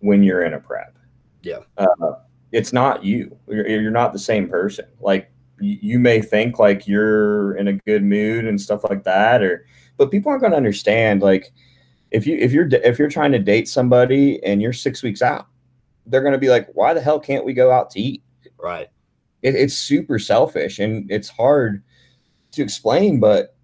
[0.00, 0.96] when you're in a prep.
[1.42, 1.60] Yeah.
[1.76, 2.14] Uh,
[2.52, 3.36] it's not you.
[3.48, 4.86] You're, you're, not the same person.
[5.00, 5.30] Like
[5.60, 9.66] you, you may think like you're in a good mood and stuff like that, or
[9.96, 11.22] but people aren't going to understand.
[11.22, 11.52] Like
[12.10, 15.46] if you if you're if you're trying to date somebody and you're six weeks out,
[16.06, 18.22] they're gonna be like, why the hell can't we go out to eat?
[18.58, 18.88] Right.
[19.42, 21.82] It, it's super selfish and it's hard
[22.52, 23.56] to explain, but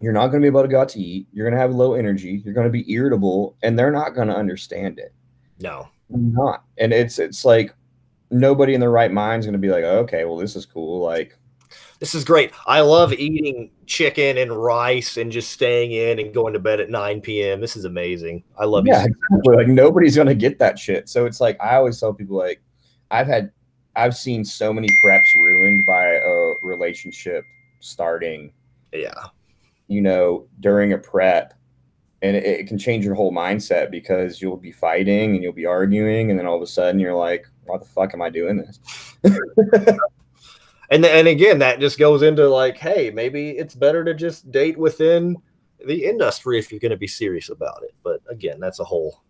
[0.00, 1.26] you're not going to be able to go out to eat.
[1.32, 2.42] You're going to have low energy.
[2.44, 5.12] You're going to be irritable, and they're not going to understand it.
[5.60, 6.64] No, not.
[6.78, 7.74] And it's it's like
[8.30, 11.04] nobody in their right mind is going to be like, okay, well, this is cool.
[11.04, 11.36] Like,
[11.98, 12.52] this is great.
[12.66, 16.90] I love eating chicken and rice and just staying in and going to bed at
[16.90, 17.60] 9 p.m.
[17.60, 18.44] This is amazing.
[18.56, 19.56] I love yeah, exactly.
[19.56, 21.08] like nobody's going to get that shit.
[21.08, 22.60] So it's like I always tell people like
[23.10, 23.50] I've had
[23.96, 27.42] I've seen so many preps ruined by a relationship
[27.80, 28.52] starting.
[28.92, 29.26] Yeah.
[29.88, 31.54] You know, during a prep
[32.22, 35.66] and it, it, can change your whole mindset because you'll be fighting and you'll be
[35.66, 38.56] arguing and then all of a sudden you're like why the fuck am i doing
[38.56, 38.80] this?
[40.90, 44.78] And and again that just goes into like hey maybe it's better to just date
[44.78, 45.36] within
[45.86, 47.94] the industry if you're going to be serious about it.
[48.02, 49.22] But again that's a whole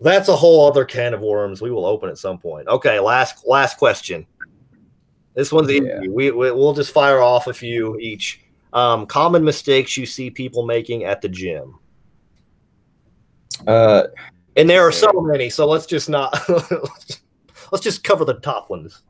[0.00, 2.68] that's a whole other can of worms we will open at some point.
[2.68, 4.26] Okay last last question.
[5.34, 5.86] This one's easy.
[5.86, 6.00] Yeah.
[6.08, 8.40] we, we we'll just fire off a few each
[8.72, 11.78] um, common mistakes you see people making at the gym
[13.66, 14.04] uh,
[14.56, 16.36] and there are so many, so let's just not
[17.72, 19.02] let's just cover the top ones.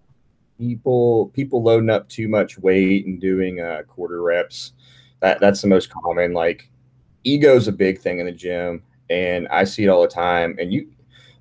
[0.59, 4.73] People people loading up too much weight and doing uh, quarter reps.
[5.21, 6.33] That that's the most common.
[6.33, 6.71] Like
[7.25, 10.57] ego is a big thing in the gym, and I see it all the time.
[10.59, 10.91] And you,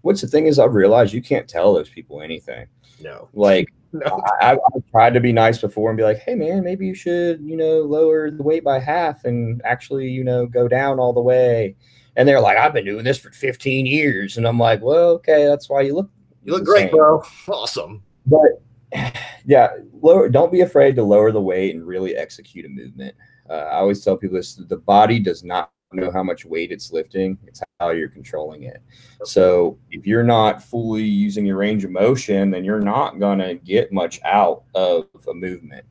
[0.02, 2.68] what's the thing is, I've realized you can't tell those people anything.
[3.02, 4.22] No, like no.
[4.42, 7.42] I, have tried to be nice before and be like, hey man, maybe you should,
[7.42, 11.22] you know, lower the weight by half and actually, you know, go down all the
[11.22, 11.76] way.
[12.16, 14.38] And they're like, I've been doing this for 15 years.
[14.38, 16.10] And I'm like, well, okay, that's why you look
[16.44, 17.24] you look great, bro.
[17.48, 18.04] Awesome.
[18.26, 18.62] But
[19.46, 19.70] yeah,
[20.02, 23.16] lower don't be afraid to lower the weight and really execute a movement.
[23.50, 26.92] Uh, I always tell people this the body does not know how much weight it's
[26.92, 28.82] lifting, it's how you're controlling it.
[29.24, 33.92] So if you're not fully using your range of motion, then you're not gonna get
[33.92, 35.86] much out of a movement.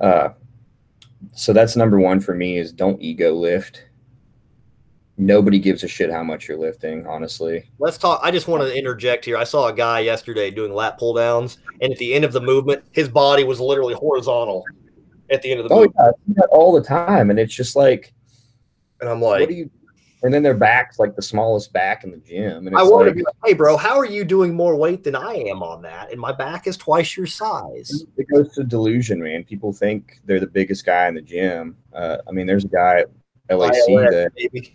[0.00, 0.30] Uh,
[1.32, 3.86] so that's number one for me is don't ego lift
[5.18, 7.68] nobody gives a shit how much you're lifting, honestly.
[7.78, 8.20] Let's talk.
[8.22, 9.36] I just want to interject here.
[9.36, 12.40] I saw a guy yesterday doing lat pull downs, and at the end of the
[12.40, 14.64] movement, his body was literally horizontal
[15.30, 16.16] at the end of the oh, movement.
[16.36, 17.30] Yeah, all the time.
[17.30, 18.12] And it's just like,
[19.00, 19.70] and I'm like, what do you,
[20.22, 22.66] and then their back's like the smallest back in the gym.
[22.66, 25.04] And I want like, to be like, hey, bro, how are you doing more weight
[25.04, 26.10] than I am on that?
[26.10, 28.04] And my back is twice your size.
[28.16, 29.44] It goes to delusion, man.
[29.44, 31.76] People think they're the biggest guy in the gym.
[31.92, 33.04] Uh, I mean, there's a guy
[33.50, 34.32] at LAC that.
[34.36, 34.74] Maybe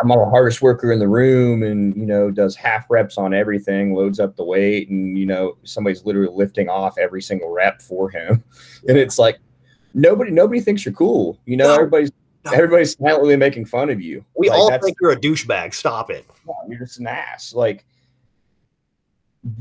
[0.00, 3.94] I'm the hardest worker in the room and, you know, does half reps on everything,
[3.94, 8.10] loads up the weight, and, you know, somebody's literally lifting off every single rep for
[8.10, 8.42] him.
[8.88, 9.40] And it's like,
[9.94, 11.40] nobody, nobody thinks you're cool.
[11.44, 12.12] You know, no, everybody's.
[12.52, 14.24] Everybody's silently making fun of you.
[14.36, 15.74] We like, all think you're a douchebag.
[15.74, 16.26] Stop it.
[16.68, 17.54] you're just an ass.
[17.54, 17.84] Like,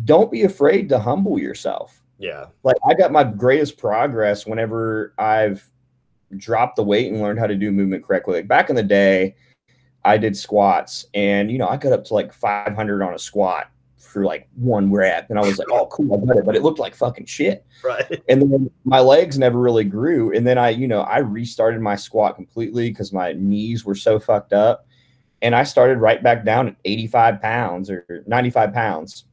[0.04, 2.02] don't be afraid to humble yourself.
[2.18, 2.46] Yeah.
[2.64, 5.70] Like, I got my greatest progress whenever I've
[6.38, 8.36] dropped the weight and learned how to do movement correctly.
[8.36, 9.36] Like, back in the day,
[10.04, 13.70] I did squats and, you know, I got up to like 500 on a squat
[14.16, 15.30] for like one rep.
[15.30, 16.46] And I was like, oh, cool, I got it.
[16.46, 17.66] But it looked like fucking shit.
[17.84, 18.24] Right.
[18.30, 20.34] And then my legs never really grew.
[20.34, 24.18] And then I, you know, I restarted my squat completely because my knees were so
[24.18, 24.88] fucked up.
[25.42, 29.26] And I started right back down at 85 pounds or 95 pounds.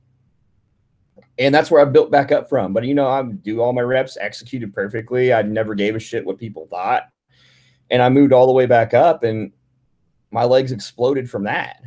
[1.39, 2.73] And that's where I built back up from.
[2.73, 5.33] But, you know, I do all my reps, executed perfectly.
[5.33, 7.05] I never gave a shit what people thought.
[7.89, 9.23] And I moved all the way back up.
[9.23, 9.53] And
[10.33, 11.81] my legs exploded from that.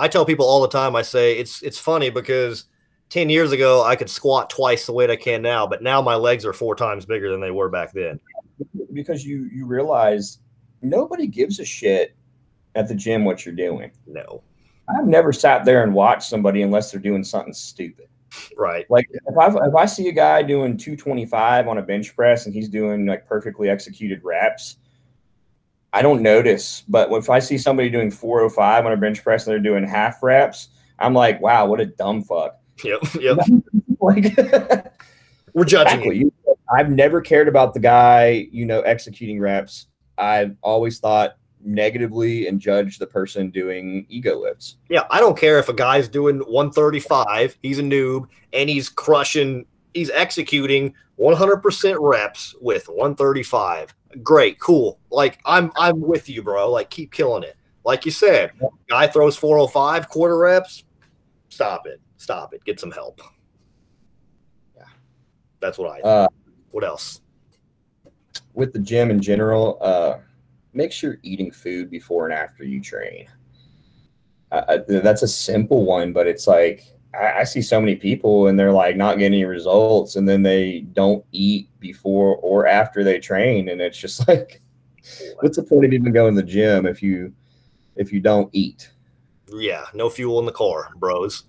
[0.00, 2.64] I tell people all the time, I say it's it's funny because
[3.10, 6.14] 10 years ago I could squat twice the weight I can now, but now my
[6.14, 8.18] legs are four times bigger than they were back then.
[8.92, 10.38] Because you you realize
[10.80, 12.16] nobody gives a shit
[12.74, 13.90] at the gym what you're doing.
[14.06, 14.42] No.
[14.88, 18.08] I've never sat there and watched somebody unless they're doing something stupid.
[18.56, 18.88] Right.
[18.90, 22.54] Like if I if I see a guy doing 225 on a bench press and
[22.54, 24.76] he's doing like perfectly executed reps,
[25.92, 29.52] I don't notice, but if I see somebody doing 405 on a bench press and
[29.52, 30.68] they're doing half reps,
[30.98, 32.58] I'm like, wow, what a dumb fuck.
[32.84, 33.00] Yep.
[33.20, 33.38] Yep.
[34.00, 34.36] like
[35.54, 36.18] we're judging exactly.
[36.18, 36.32] you.
[36.76, 39.86] I've never cared about the guy, you know, executing reps.
[40.18, 44.76] I've always thought negatively and judged the person doing ego lifts.
[44.88, 49.66] Yeah, I don't care if a guy's doing 135, he's a noob, and he's crushing,
[49.92, 54.98] he's executing 100% reps with 135 great, cool.
[55.10, 56.70] Like I'm I'm with you, bro.
[56.70, 57.56] Like keep killing it.
[57.84, 58.52] Like you said,
[58.88, 60.84] guy throws 405 quarter reps.
[61.48, 62.00] Stop it.
[62.18, 62.64] Stop it.
[62.64, 63.20] Get some help.
[64.76, 64.84] Yeah.
[65.60, 66.28] That's what I uh,
[66.70, 67.20] what else?
[68.54, 70.18] With the gym in general, uh
[70.72, 73.26] make sure you're eating food before and after you train.
[74.52, 76.84] Uh, that's a simple one, but it's like
[77.14, 80.42] I, I, see so many people and they're like not getting any results, and then
[80.42, 84.60] they don't eat before or after they train, and it's just like,
[85.40, 87.32] what's the point of even going to the gym if you
[87.96, 88.90] if you don't eat?
[89.52, 91.44] Yeah, no fuel in the car, bros.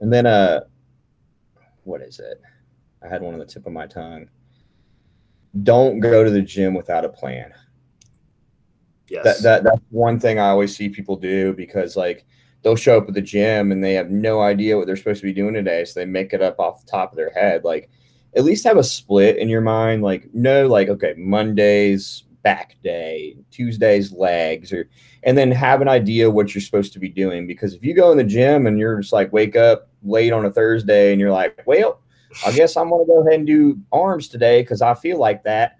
[0.00, 0.60] And then uh,
[1.84, 2.40] what is it?
[3.02, 4.28] I had one on the tip of my tongue.
[5.62, 7.52] Don't go to the gym without a plan.
[9.08, 9.24] Yes.
[9.24, 12.26] That, that that's one thing I always see people do because like
[12.62, 15.26] they'll show up at the gym and they have no idea what they're supposed to
[15.26, 17.64] be doing today, so they make it up off the top of their head.
[17.64, 17.90] Like
[18.36, 20.02] at least have a split in your mind.
[20.02, 24.88] Like no, like okay, Mondays back day, Tuesdays legs, or
[25.22, 27.46] and then have an idea what you're supposed to be doing.
[27.46, 30.44] Because if you go in the gym and you're just like wake up late on
[30.44, 32.00] a Thursday and you're like, well,
[32.46, 35.78] I guess I'm gonna go ahead and do arms today because I feel like that,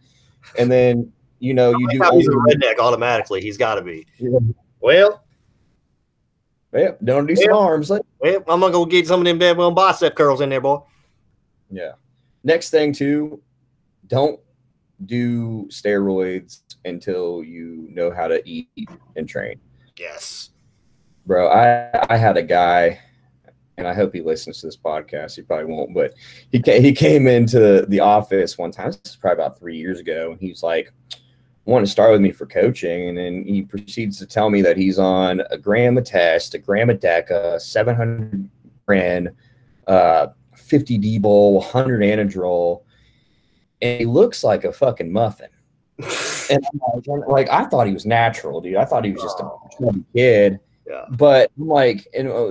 [0.58, 2.02] and then you know, you do.
[2.12, 3.40] He's a redneck automatically.
[3.40, 4.06] He's got to be.
[4.18, 4.38] Yeah.
[4.80, 5.24] Well,
[6.72, 7.90] well, don't do some arms.
[7.90, 8.02] Well,
[8.48, 10.82] I'm gonna go get some of them dead well bicep curls in there, boy.
[11.70, 11.92] Yeah.
[12.44, 13.42] Next thing too,
[14.06, 14.40] don't
[15.06, 18.68] do steroids until you know how to eat
[19.16, 19.60] and train.
[19.98, 20.50] Yes.
[21.26, 23.00] Bro, I I had a guy,
[23.76, 25.36] and I hope he listens to this podcast.
[25.36, 26.14] He probably won't, but
[26.50, 28.92] he came, he came into the office one time.
[28.92, 30.92] This is probably about three years ago, and he's like,
[31.68, 33.08] want to start with me for coaching.
[33.08, 36.58] And then he proceeds to tell me that he's on a gram of test, a
[36.58, 38.48] gram of DECA, 700
[38.86, 39.30] grand,
[39.86, 42.82] uh, 50 D-bol, 100 anadrol.
[43.82, 45.50] And he looks like a fucking muffin.
[46.50, 48.76] and I'm like, like, I thought he was natural, dude.
[48.76, 50.60] I thought he was just a chubby kid.
[50.86, 51.04] Yeah.
[51.10, 52.48] But I'm like, and, uh,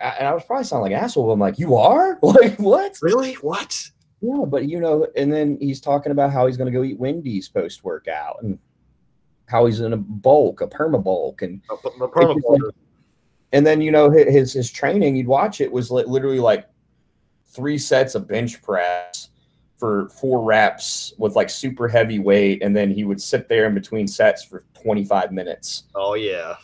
[0.00, 1.26] and I was probably sounding like asshole.
[1.26, 2.18] But I'm like, you are?
[2.22, 2.98] Like, what?
[3.00, 3.34] Really?
[3.34, 3.90] What?
[4.20, 6.98] Yeah, but you know, and then he's talking about how he's going to go eat
[6.98, 8.58] Wendy's post workout and
[9.46, 12.62] how he's in a bulk, a perma bulk, and a, a perma bulk.
[12.62, 12.74] Like,
[13.52, 16.68] and then you know his his training, you'd watch it was literally like
[17.46, 19.30] three sets of bench press
[19.76, 23.74] for four reps with like super heavy weight, and then he would sit there in
[23.74, 25.84] between sets for 25 minutes.
[25.94, 26.56] Oh yeah.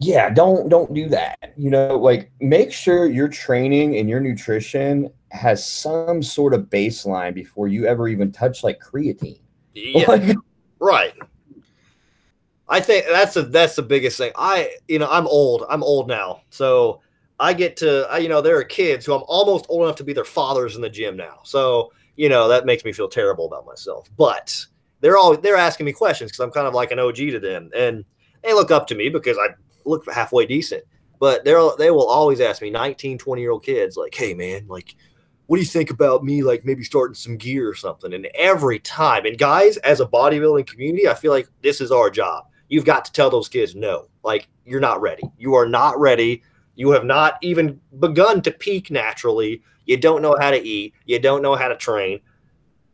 [0.00, 1.52] Yeah, don't don't do that.
[1.56, 7.34] You know, like make sure your training and your nutrition has some sort of baseline
[7.34, 9.40] before you ever even touch like creatine.
[9.74, 10.34] Yeah.
[10.80, 11.14] right.
[12.68, 14.32] I think that's the that's the biggest thing.
[14.36, 15.64] I you know I'm old.
[15.70, 17.00] I'm old now, so
[17.40, 20.04] I get to I, you know there are kids who I'm almost old enough to
[20.04, 21.40] be their fathers in the gym now.
[21.44, 24.10] So you know that makes me feel terrible about myself.
[24.16, 24.66] But
[25.00, 27.70] they're all they're asking me questions because I'm kind of like an OG to them,
[27.74, 28.04] and
[28.42, 29.48] they look up to me because I
[29.84, 30.84] look halfway decent.
[31.18, 34.66] But they're they will always ask me 19, 20 year old kids like, hey man,
[34.68, 34.94] like
[35.48, 38.12] what do you think about me like maybe starting some gear or something?
[38.12, 42.10] And every time, and guys, as a bodybuilding community, I feel like this is our
[42.10, 42.44] job.
[42.68, 45.22] You've got to tell those kids no, like you're not ready.
[45.38, 46.42] You are not ready.
[46.74, 49.62] You have not even begun to peak naturally.
[49.86, 50.92] You don't know how to eat.
[51.06, 52.20] You don't know how to train.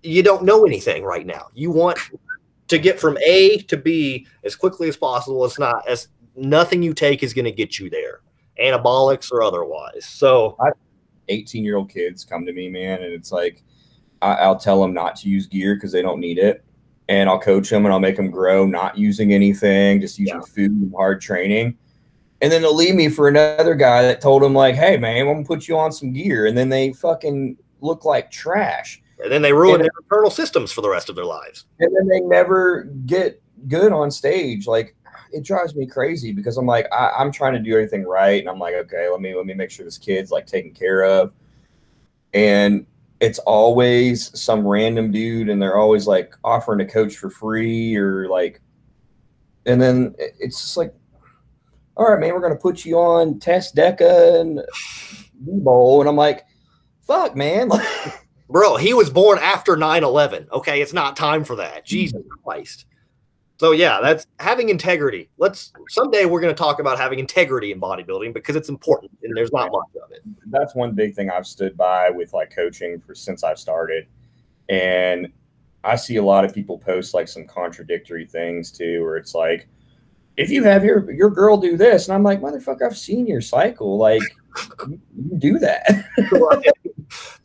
[0.05, 1.48] You don't know anything right now.
[1.55, 1.98] You want
[2.68, 5.44] to get from A to B as quickly as possible.
[5.44, 6.06] It's not as
[6.36, 8.20] nothing you take is going to get you there,
[8.62, 10.06] anabolics or otherwise.
[10.06, 10.70] So I,
[11.28, 13.62] 18 year old kids come to me, man, and it's like
[14.22, 16.64] I, will tell them not to use gear because they don't need it,
[17.09, 20.40] and I'll coach them and I'll make them grow not using anything, just using yeah.
[20.42, 21.76] food and hard training.
[22.40, 25.26] And then they'll leave me for another guy that told them like, "Hey, man, I'm
[25.26, 29.01] gonna put you on some gear," and then they fucking look like trash.
[29.22, 31.66] And then they ruin and, their internal systems for the rest of their lives.
[31.78, 34.66] And then they never get good on stage.
[34.66, 34.96] Like
[35.35, 38.48] it drives me crazy because I'm like, I, am trying to do everything right, and
[38.48, 41.32] I'm like, okay, let me let me make sure this kid's like taken care of,
[42.32, 42.86] and
[43.20, 48.28] it's always some random dude, and they're always like offering to coach for free or
[48.28, 48.61] like,
[49.66, 50.94] and then it's just like,
[51.97, 54.61] all right, man, we're gonna put you on test Deca and
[55.35, 56.47] bowl, and I'm like,
[57.02, 57.70] fuck, man.
[58.48, 60.48] Bro, he was born after 9 11.
[60.52, 61.85] Okay, it's not time for that.
[61.85, 62.85] Jesus Christ.
[63.64, 65.30] So yeah, that's having integrity.
[65.38, 69.34] Let's someday we're going to talk about having integrity in bodybuilding because it's important and
[69.34, 70.20] there's not much of it.
[70.48, 74.06] That's one big thing I've stood by with like coaching for since I've started.
[74.68, 75.32] And
[75.82, 79.66] I see a lot of people post like some contradictory things too where it's like
[80.36, 83.40] if you have your your girl do this and I'm like motherfucker I've seen your
[83.40, 84.20] cycle like
[84.88, 86.04] you, you do that.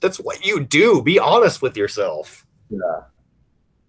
[0.02, 1.02] That's what you do.
[1.02, 2.46] Be honest with yourself.
[2.70, 3.04] Yeah.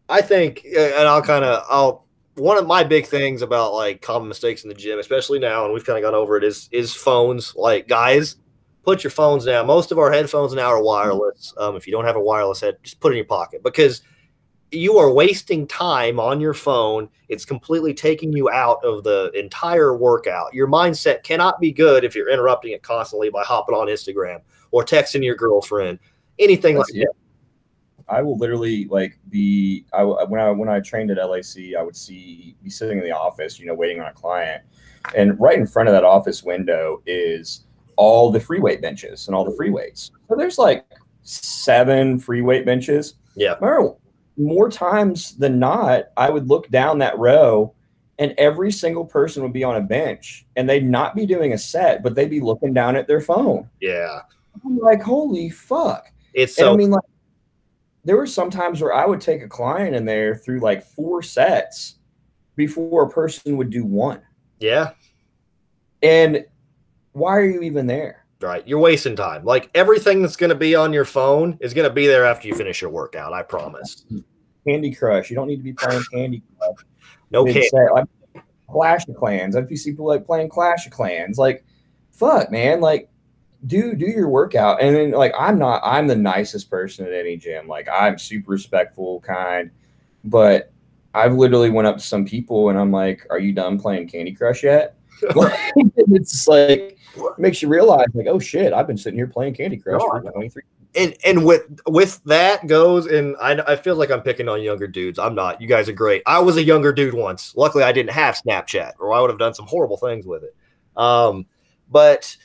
[0.08, 2.06] I think uh, and I'll kind of I'll
[2.40, 5.74] one of my big things about like common mistakes in the gym, especially now, and
[5.74, 7.54] we've kind of gone over it, is is phones.
[7.54, 8.36] Like guys,
[8.82, 9.66] put your phones down.
[9.66, 11.54] Most of our headphones now are wireless.
[11.58, 14.02] Um, if you don't have a wireless head, just put it in your pocket because
[14.72, 17.08] you are wasting time on your phone.
[17.28, 20.54] It's completely taking you out of the entire workout.
[20.54, 24.40] Your mindset cannot be good if you're interrupting it constantly by hopping on Instagram
[24.70, 25.98] or texting your girlfriend,
[26.38, 27.06] anything That's- like yeah.
[27.06, 27.16] that.
[28.10, 31.96] I will literally like be I when I when I trained at LAC, I would
[31.96, 34.62] see be sitting in the office, you know, waiting on a client,
[35.16, 37.64] and right in front of that office window is
[37.96, 40.10] all the free weight benches and all the free weights.
[40.28, 40.86] So there's like
[41.22, 43.14] seven free weight benches.
[43.36, 43.56] Yeah.
[44.36, 47.74] More times than not, I would look down that row
[48.18, 51.58] and every single person would be on a bench and they'd not be doing a
[51.58, 53.68] set, but they'd be looking down at their phone.
[53.80, 54.20] Yeah.
[54.64, 56.10] I'm like, holy fuck.
[56.32, 57.04] It's And so I mean, like,
[58.04, 61.22] there were some times where I would take a client in there through like four
[61.22, 61.96] sets
[62.56, 64.22] before a person would do one.
[64.58, 64.90] yeah.
[66.02, 66.46] And
[67.12, 68.24] why are you even there?
[68.40, 68.66] Right.
[68.66, 69.44] You're wasting time.
[69.44, 72.48] Like everything that's going to be on your phone is going to be there after
[72.48, 73.34] you finish your workout.
[73.34, 74.06] I promise.
[74.66, 75.28] Candy Crush.
[75.28, 76.76] You don't need to be playing Candy Crush.
[77.32, 77.42] No.
[77.44, 78.06] Like
[78.68, 79.56] Clash of Clans.
[79.68, 81.64] You see people like playing Clash of Clans, like,
[82.10, 83.08] fuck, man, like,
[83.66, 84.80] do do your workout.
[84.80, 85.82] And then, like, I'm not.
[85.84, 87.66] I'm the nicest person at any gym.
[87.68, 89.70] Like, I'm super respectful, kind,
[90.24, 90.72] but
[91.14, 94.32] I've literally went up to some people and I'm like, "Are you done playing Candy
[94.32, 94.96] Crush yet?"
[96.12, 96.96] It's like
[97.38, 100.16] makes you realize, like, oh shit, I've been sitting here playing Candy Crush No, for
[100.18, 100.30] I know.
[100.30, 100.62] 23.
[100.96, 104.88] and and with with that goes and I, I feel like i'm picking on younger
[104.88, 107.92] dudes i'm not you guys are great i was a younger dude once luckily i
[107.92, 110.52] didn't have snapchat or i would have done some horrible things with it
[110.96, 111.46] um
[111.92, 112.36] but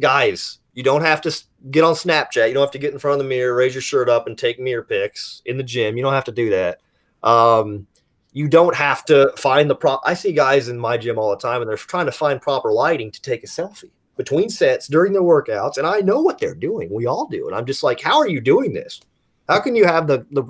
[0.00, 2.48] guys you don't have to get on snapchat.
[2.48, 4.36] You don't have to get in front of the mirror raise your shirt up and
[4.36, 5.96] take mirror pics in the gym.
[5.96, 6.80] You don't have to do that.
[7.22, 7.86] Um
[8.34, 11.36] you don't have to find the prop i see guys in my gym all the
[11.36, 15.12] time and they're trying to find proper lighting to take a selfie between sets during
[15.12, 16.92] their workouts and i know what they're doing.
[16.92, 19.00] We all do and i'm just like how are you doing this?
[19.48, 20.44] How can you have the, the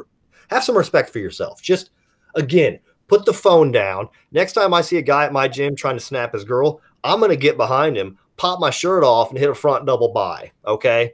[0.49, 1.63] have some respect for yourself?
[1.63, 1.91] Just
[2.35, 4.09] again put the phone down.
[4.33, 7.19] Next time i see a guy at my gym trying to snap his girl i'm
[7.19, 10.51] going to get behind him pop my shirt off and hit a front double bi
[10.67, 11.13] okay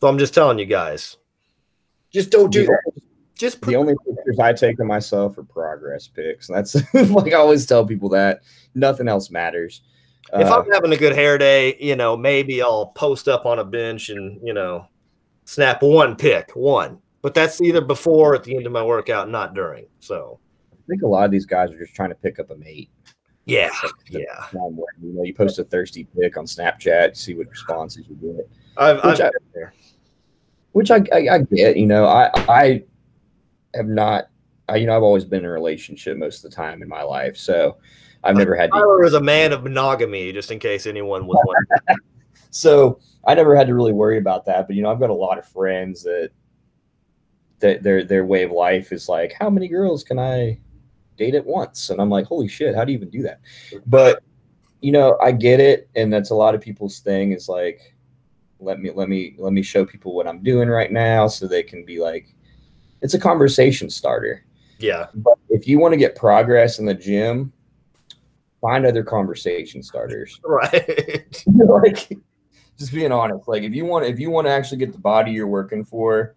[0.00, 1.16] so i'm just telling you guys
[2.12, 3.02] just don't do The- that
[3.36, 6.46] just put The only pictures I take of myself are progress pics.
[6.46, 8.42] That's like I always tell people that
[8.76, 9.82] nothing else matters.
[10.32, 13.58] if Uh, I'm having a good hair day, you know, maybe I'll post up on
[13.58, 14.86] a bench and, you know,
[15.46, 16.98] snap one pic, one.
[17.22, 19.86] But that's either before or at the end of my workout, not during.
[19.98, 20.38] So,
[20.72, 22.90] I think a lot of these guys are just trying to pick up a mate.
[23.46, 23.70] Yeah,
[24.08, 24.20] yeah.
[24.52, 24.78] wrong.
[25.02, 28.48] You know, you post a thirsty pic on Snapchat, see what responses you get.
[28.76, 29.74] I've, I've Which I- been there.
[30.72, 31.76] which I, I, I get.
[31.76, 32.82] You know, I I
[33.74, 34.28] have not.
[34.68, 37.02] I, you know, I've always been in a relationship most of the time in my
[37.02, 37.76] life, so
[38.22, 38.70] I've never had.
[38.70, 41.98] To, Tyler is a man of monogamy, just in case anyone was wondering.
[42.50, 44.66] so I never had to really worry about that.
[44.66, 46.30] But you know, I've got a lot of friends that
[47.60, 50.58] that their their way of life is like, how many girls can I
[51.16, 51.90] date at once?
[51.90, 53.40] And I'm like, holy shit, how do you even do that?
[53.86, 54.22] But
[54.80, 57.94] you know, I get it, and that's a lot of people's thing is like,
[58.60, 61.62] let me let me let me show people what I'm doing right now, so they
[61.62, 62.34] can be like,
[63.00, 64.44] it's a conversation starter.
[64.78, 67.52] Yeah, But if you want to get progress in the gym,
[68.60, 70.40] find other conversation starters.
[70.44, 71.44] right.
[71.46, 72.18] like
[72.78, 73.46] just being honest.
[73.46, 76.34] Like if you want if you want to actually get the body you're working for,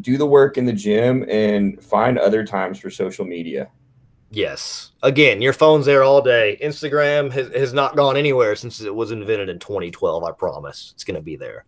[0.00, 3.70] do the work in the gym and find other times for social media.
[4.30, 4.90] yes.
[5.02, 6.58] Again, your phone's there all day.
[6.62, 10.24] Instagram has, has not gone anywhere since it was invented in 2012.
[10.24, 11.64] I promise it's going to be there.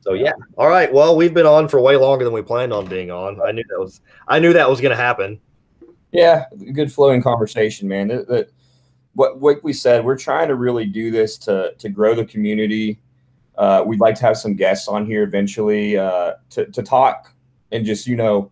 [0.00, 0.32] So yeah.
[0.56, 0.92] All right.
[0.92, 3.40] Well, we've been on for way longer than we planned on being on.
[3.40, 5.40] I knew that was I knew that was going to happen.
[6.12, 8.08] Yeah, good flowing conversation, man.
[8.08, 8.50] That, that
[9.14, 13.00] what what we said, we're trying to really do this to to grow the community.
[13.58, 17.34] Uh, we'd like to have some guests on here eventually uh, to to talk
[17.72, 18.50] and just you know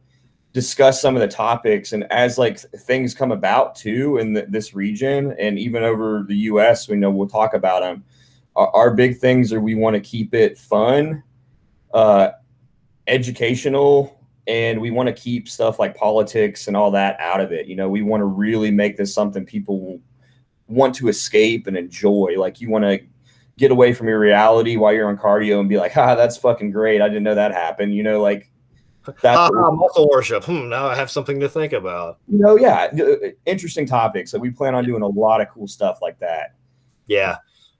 [0.53, 4.75] discuss some of the topics and as like things come about too in the, this
[4.75, 6.89] region and even over the U.S.
[6.89, 8.03] We know we'll talk about them.
[8.57, 11.23] Our, our big things are we want to keep it fun,
[11.95, 12.31] uh,
[13.07, 14.19] educational,
[14.49, 17.67] and we want to keep stuff like politics and all that out of it.
[17.67, 20.01] You know, we want to really make this something people
[20.67, 22.35] want to escape and enjoy.
[22.39, 23.01] Like you want to
[23.59, 26.71] get away from your reality while you're on cardio and be like, "Ha, that's fucking
[26.71, 27.01] great.
[27.01, 28.51] I didn't know that happened." You know, like
[29.23, 30.45] that's Ah, what- muscle worship.
[30.45, 32.19] Hmm, now I have something to think about.
[32.29, 34.31] you know, yeah, uh, interesting topics.
[34.31, 36.55] So we plan on doing a lot of cool stuff like that.
[37.07, 37.37] Yeah.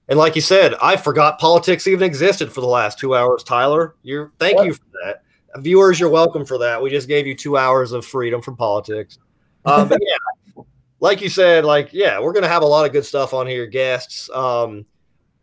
[0.09, 3.95] And like you said, I forgot politics even existed for the last two hours, Tyler.
[4.03, 4.67] You're thank What?
[4.67, 5.21] you for that.
[5.61, 6.81] Viewers, you're welcome for that.
[6.81, 9.17] We just gave you two hours of freedom from politics.
[9.65, 9.99] Um, but
[10.55, 10.63] yeah,
[11.01, 13.67] like you said, like, yeah, we're gonna have a lot of good stuff on here,
[13.67, 14.29] guests.
[14.29, 14.85] Um,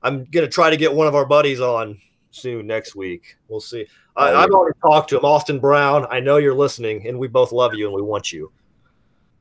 [0.04, 1.98] I'm gonna try to get one of our buddies on
[2.30, 3.36] soon next week.
[3.48, 3.86] We'll see.
[4.16, 6.06] I, I've already talked to him, Austin Brown.
[6.10, 8.52] I know you're listening, and we both love you and we want you.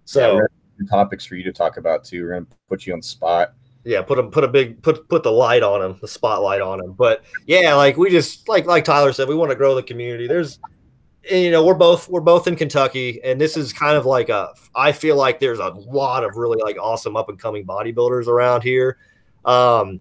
[0.05, 2.23] So yeah, topics for you to talk about too.
[2.23, 3.53] We're gonna put you on the spot.
[3.83, 6.79] Yeah, put him, put a big, put put the light on him, the spotlight on
[6.79, 6.93] him.
[6.93, 10.25] But yeah, like we just like like Tyler said, we want to grow the community.
[10.25, 10.59] There's,
[11.29, 14.53] you know, we're both we're both in Kentucky, and this is kind of like a.
[14.73, 18.63] I feel like there's a lot of really like awesome up and coming bodybuilders around
[18.63, 18.97] here,
[19.43, 19.99] um,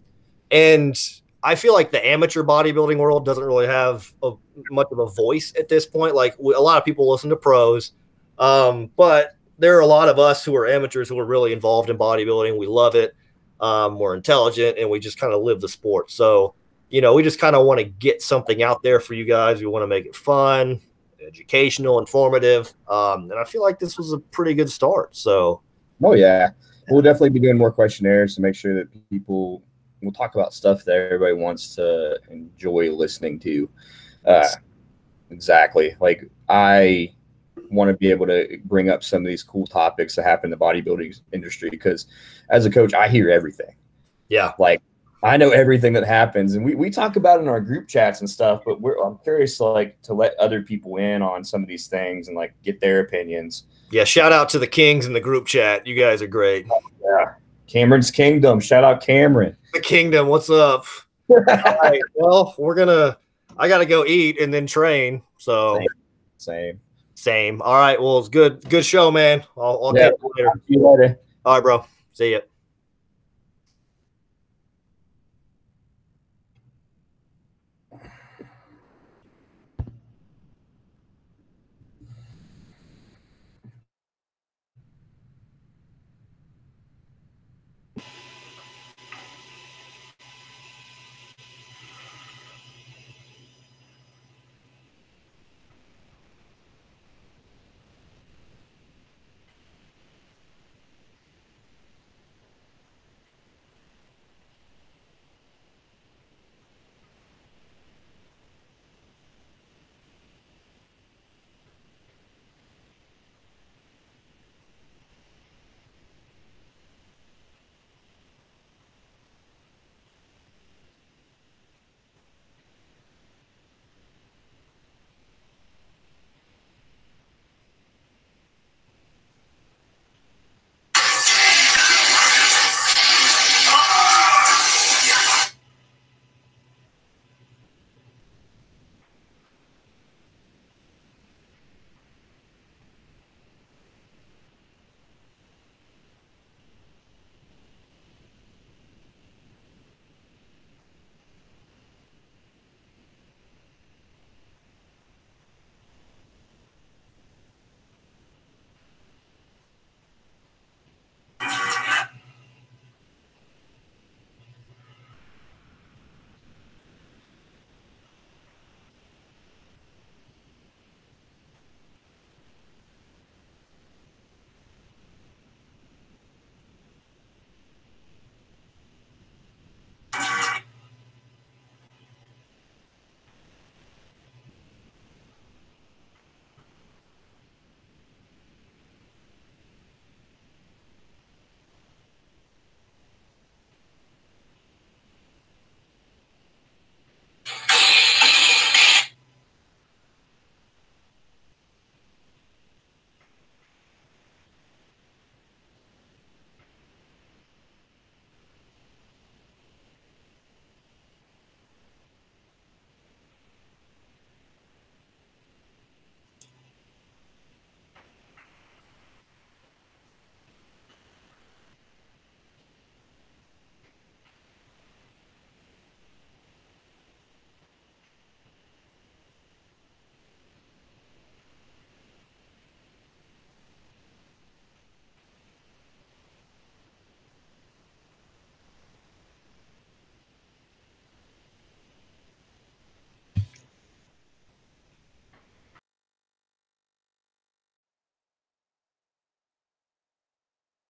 [0.53, 0.97] and
[1.43, 4.33] I feel like the amateur bodybuilding world doesn't really have a,
[4.71, 6.15] much of a voice at this point.
[6.15, 7.93] Like a lot of people listen to pros,
[8.39, 11.91] um, but there are a lot of us who are amateurs who are really involved
[11.91, 12.57] in bodybuilding.
[12.59, 13.15] We love it.
[13.61, 16.11] Um, we're intelligent and we just kind of live the sport.
[16.11, 16.55] So,
[16.91, 19.61] you know, we just kind of want to get something out there for you guys.
[19.61, 20.81] We want to make it fun,
[21.27, 22.73] educational, informative.
[22.89, 25.17] Um, and I feel like this was a pretty good start.
[25.17, 25.63] So,
[26.03, 26.51] oh, yeah.
[26.89, 29.63] We'll definitely be doing more questionnaires to make sure that people
[30.03, 33.71] we'll talk about stuff that everybody wants to enjoy listening to.
[34.27, 34.49] Uh,
[35.31, 35.97] exactly.
[36.01, 37.13] Like I
[37.71, 40.59] want to be able to bring up some of these cool topics that happen in
[40.59, 42.07] the bodybuilding industry because
[42.51, 43.75] as a coach, I hear everything.
[44.29, 44.53] Yeah.
[44.59, 44.83] Like
[45.23, 48.29] I know everything that happens and we, we talk about in our group chats and
[48.29, 51.69] stuff, but we're I'm curious to like to let other people in on some of
[51.69, 53.65] these things and like get their opinions.
[53.91, 55.87] Yeah, shout out to the Kings in the group chat.
[55.87, 56.67] You guys are great.
[57.05, 57.35] Yeah.
[57.73, 58.61] Cameron's Kingdom.
[58.61, 59.57] Shout out Cameron.
[59.73, 60.29] The Kingdom.
[60.29, 60.85] What's up?
[61.31, 62.03] All right.
[62.15, 63.17] Well, we're gonna.
[63.57, 65.23] I gotta go eat and then train.
[65.39, 65.89] So same.
[66.37, 66.81] Same.
[67.15, 67.63] same.
[67.63, 68.01] All right.
[68.01, 68.69] Well, it's good.
[68.69, 69.43] Good show, man.
[69.57, 70.11] I'll, I'll yeah.
[70.11, 70.53] catch you later.
[70.69, 71.21] See you later.
[71.47, 71.87] All right, bro.
[72.13, 72.41] See ya.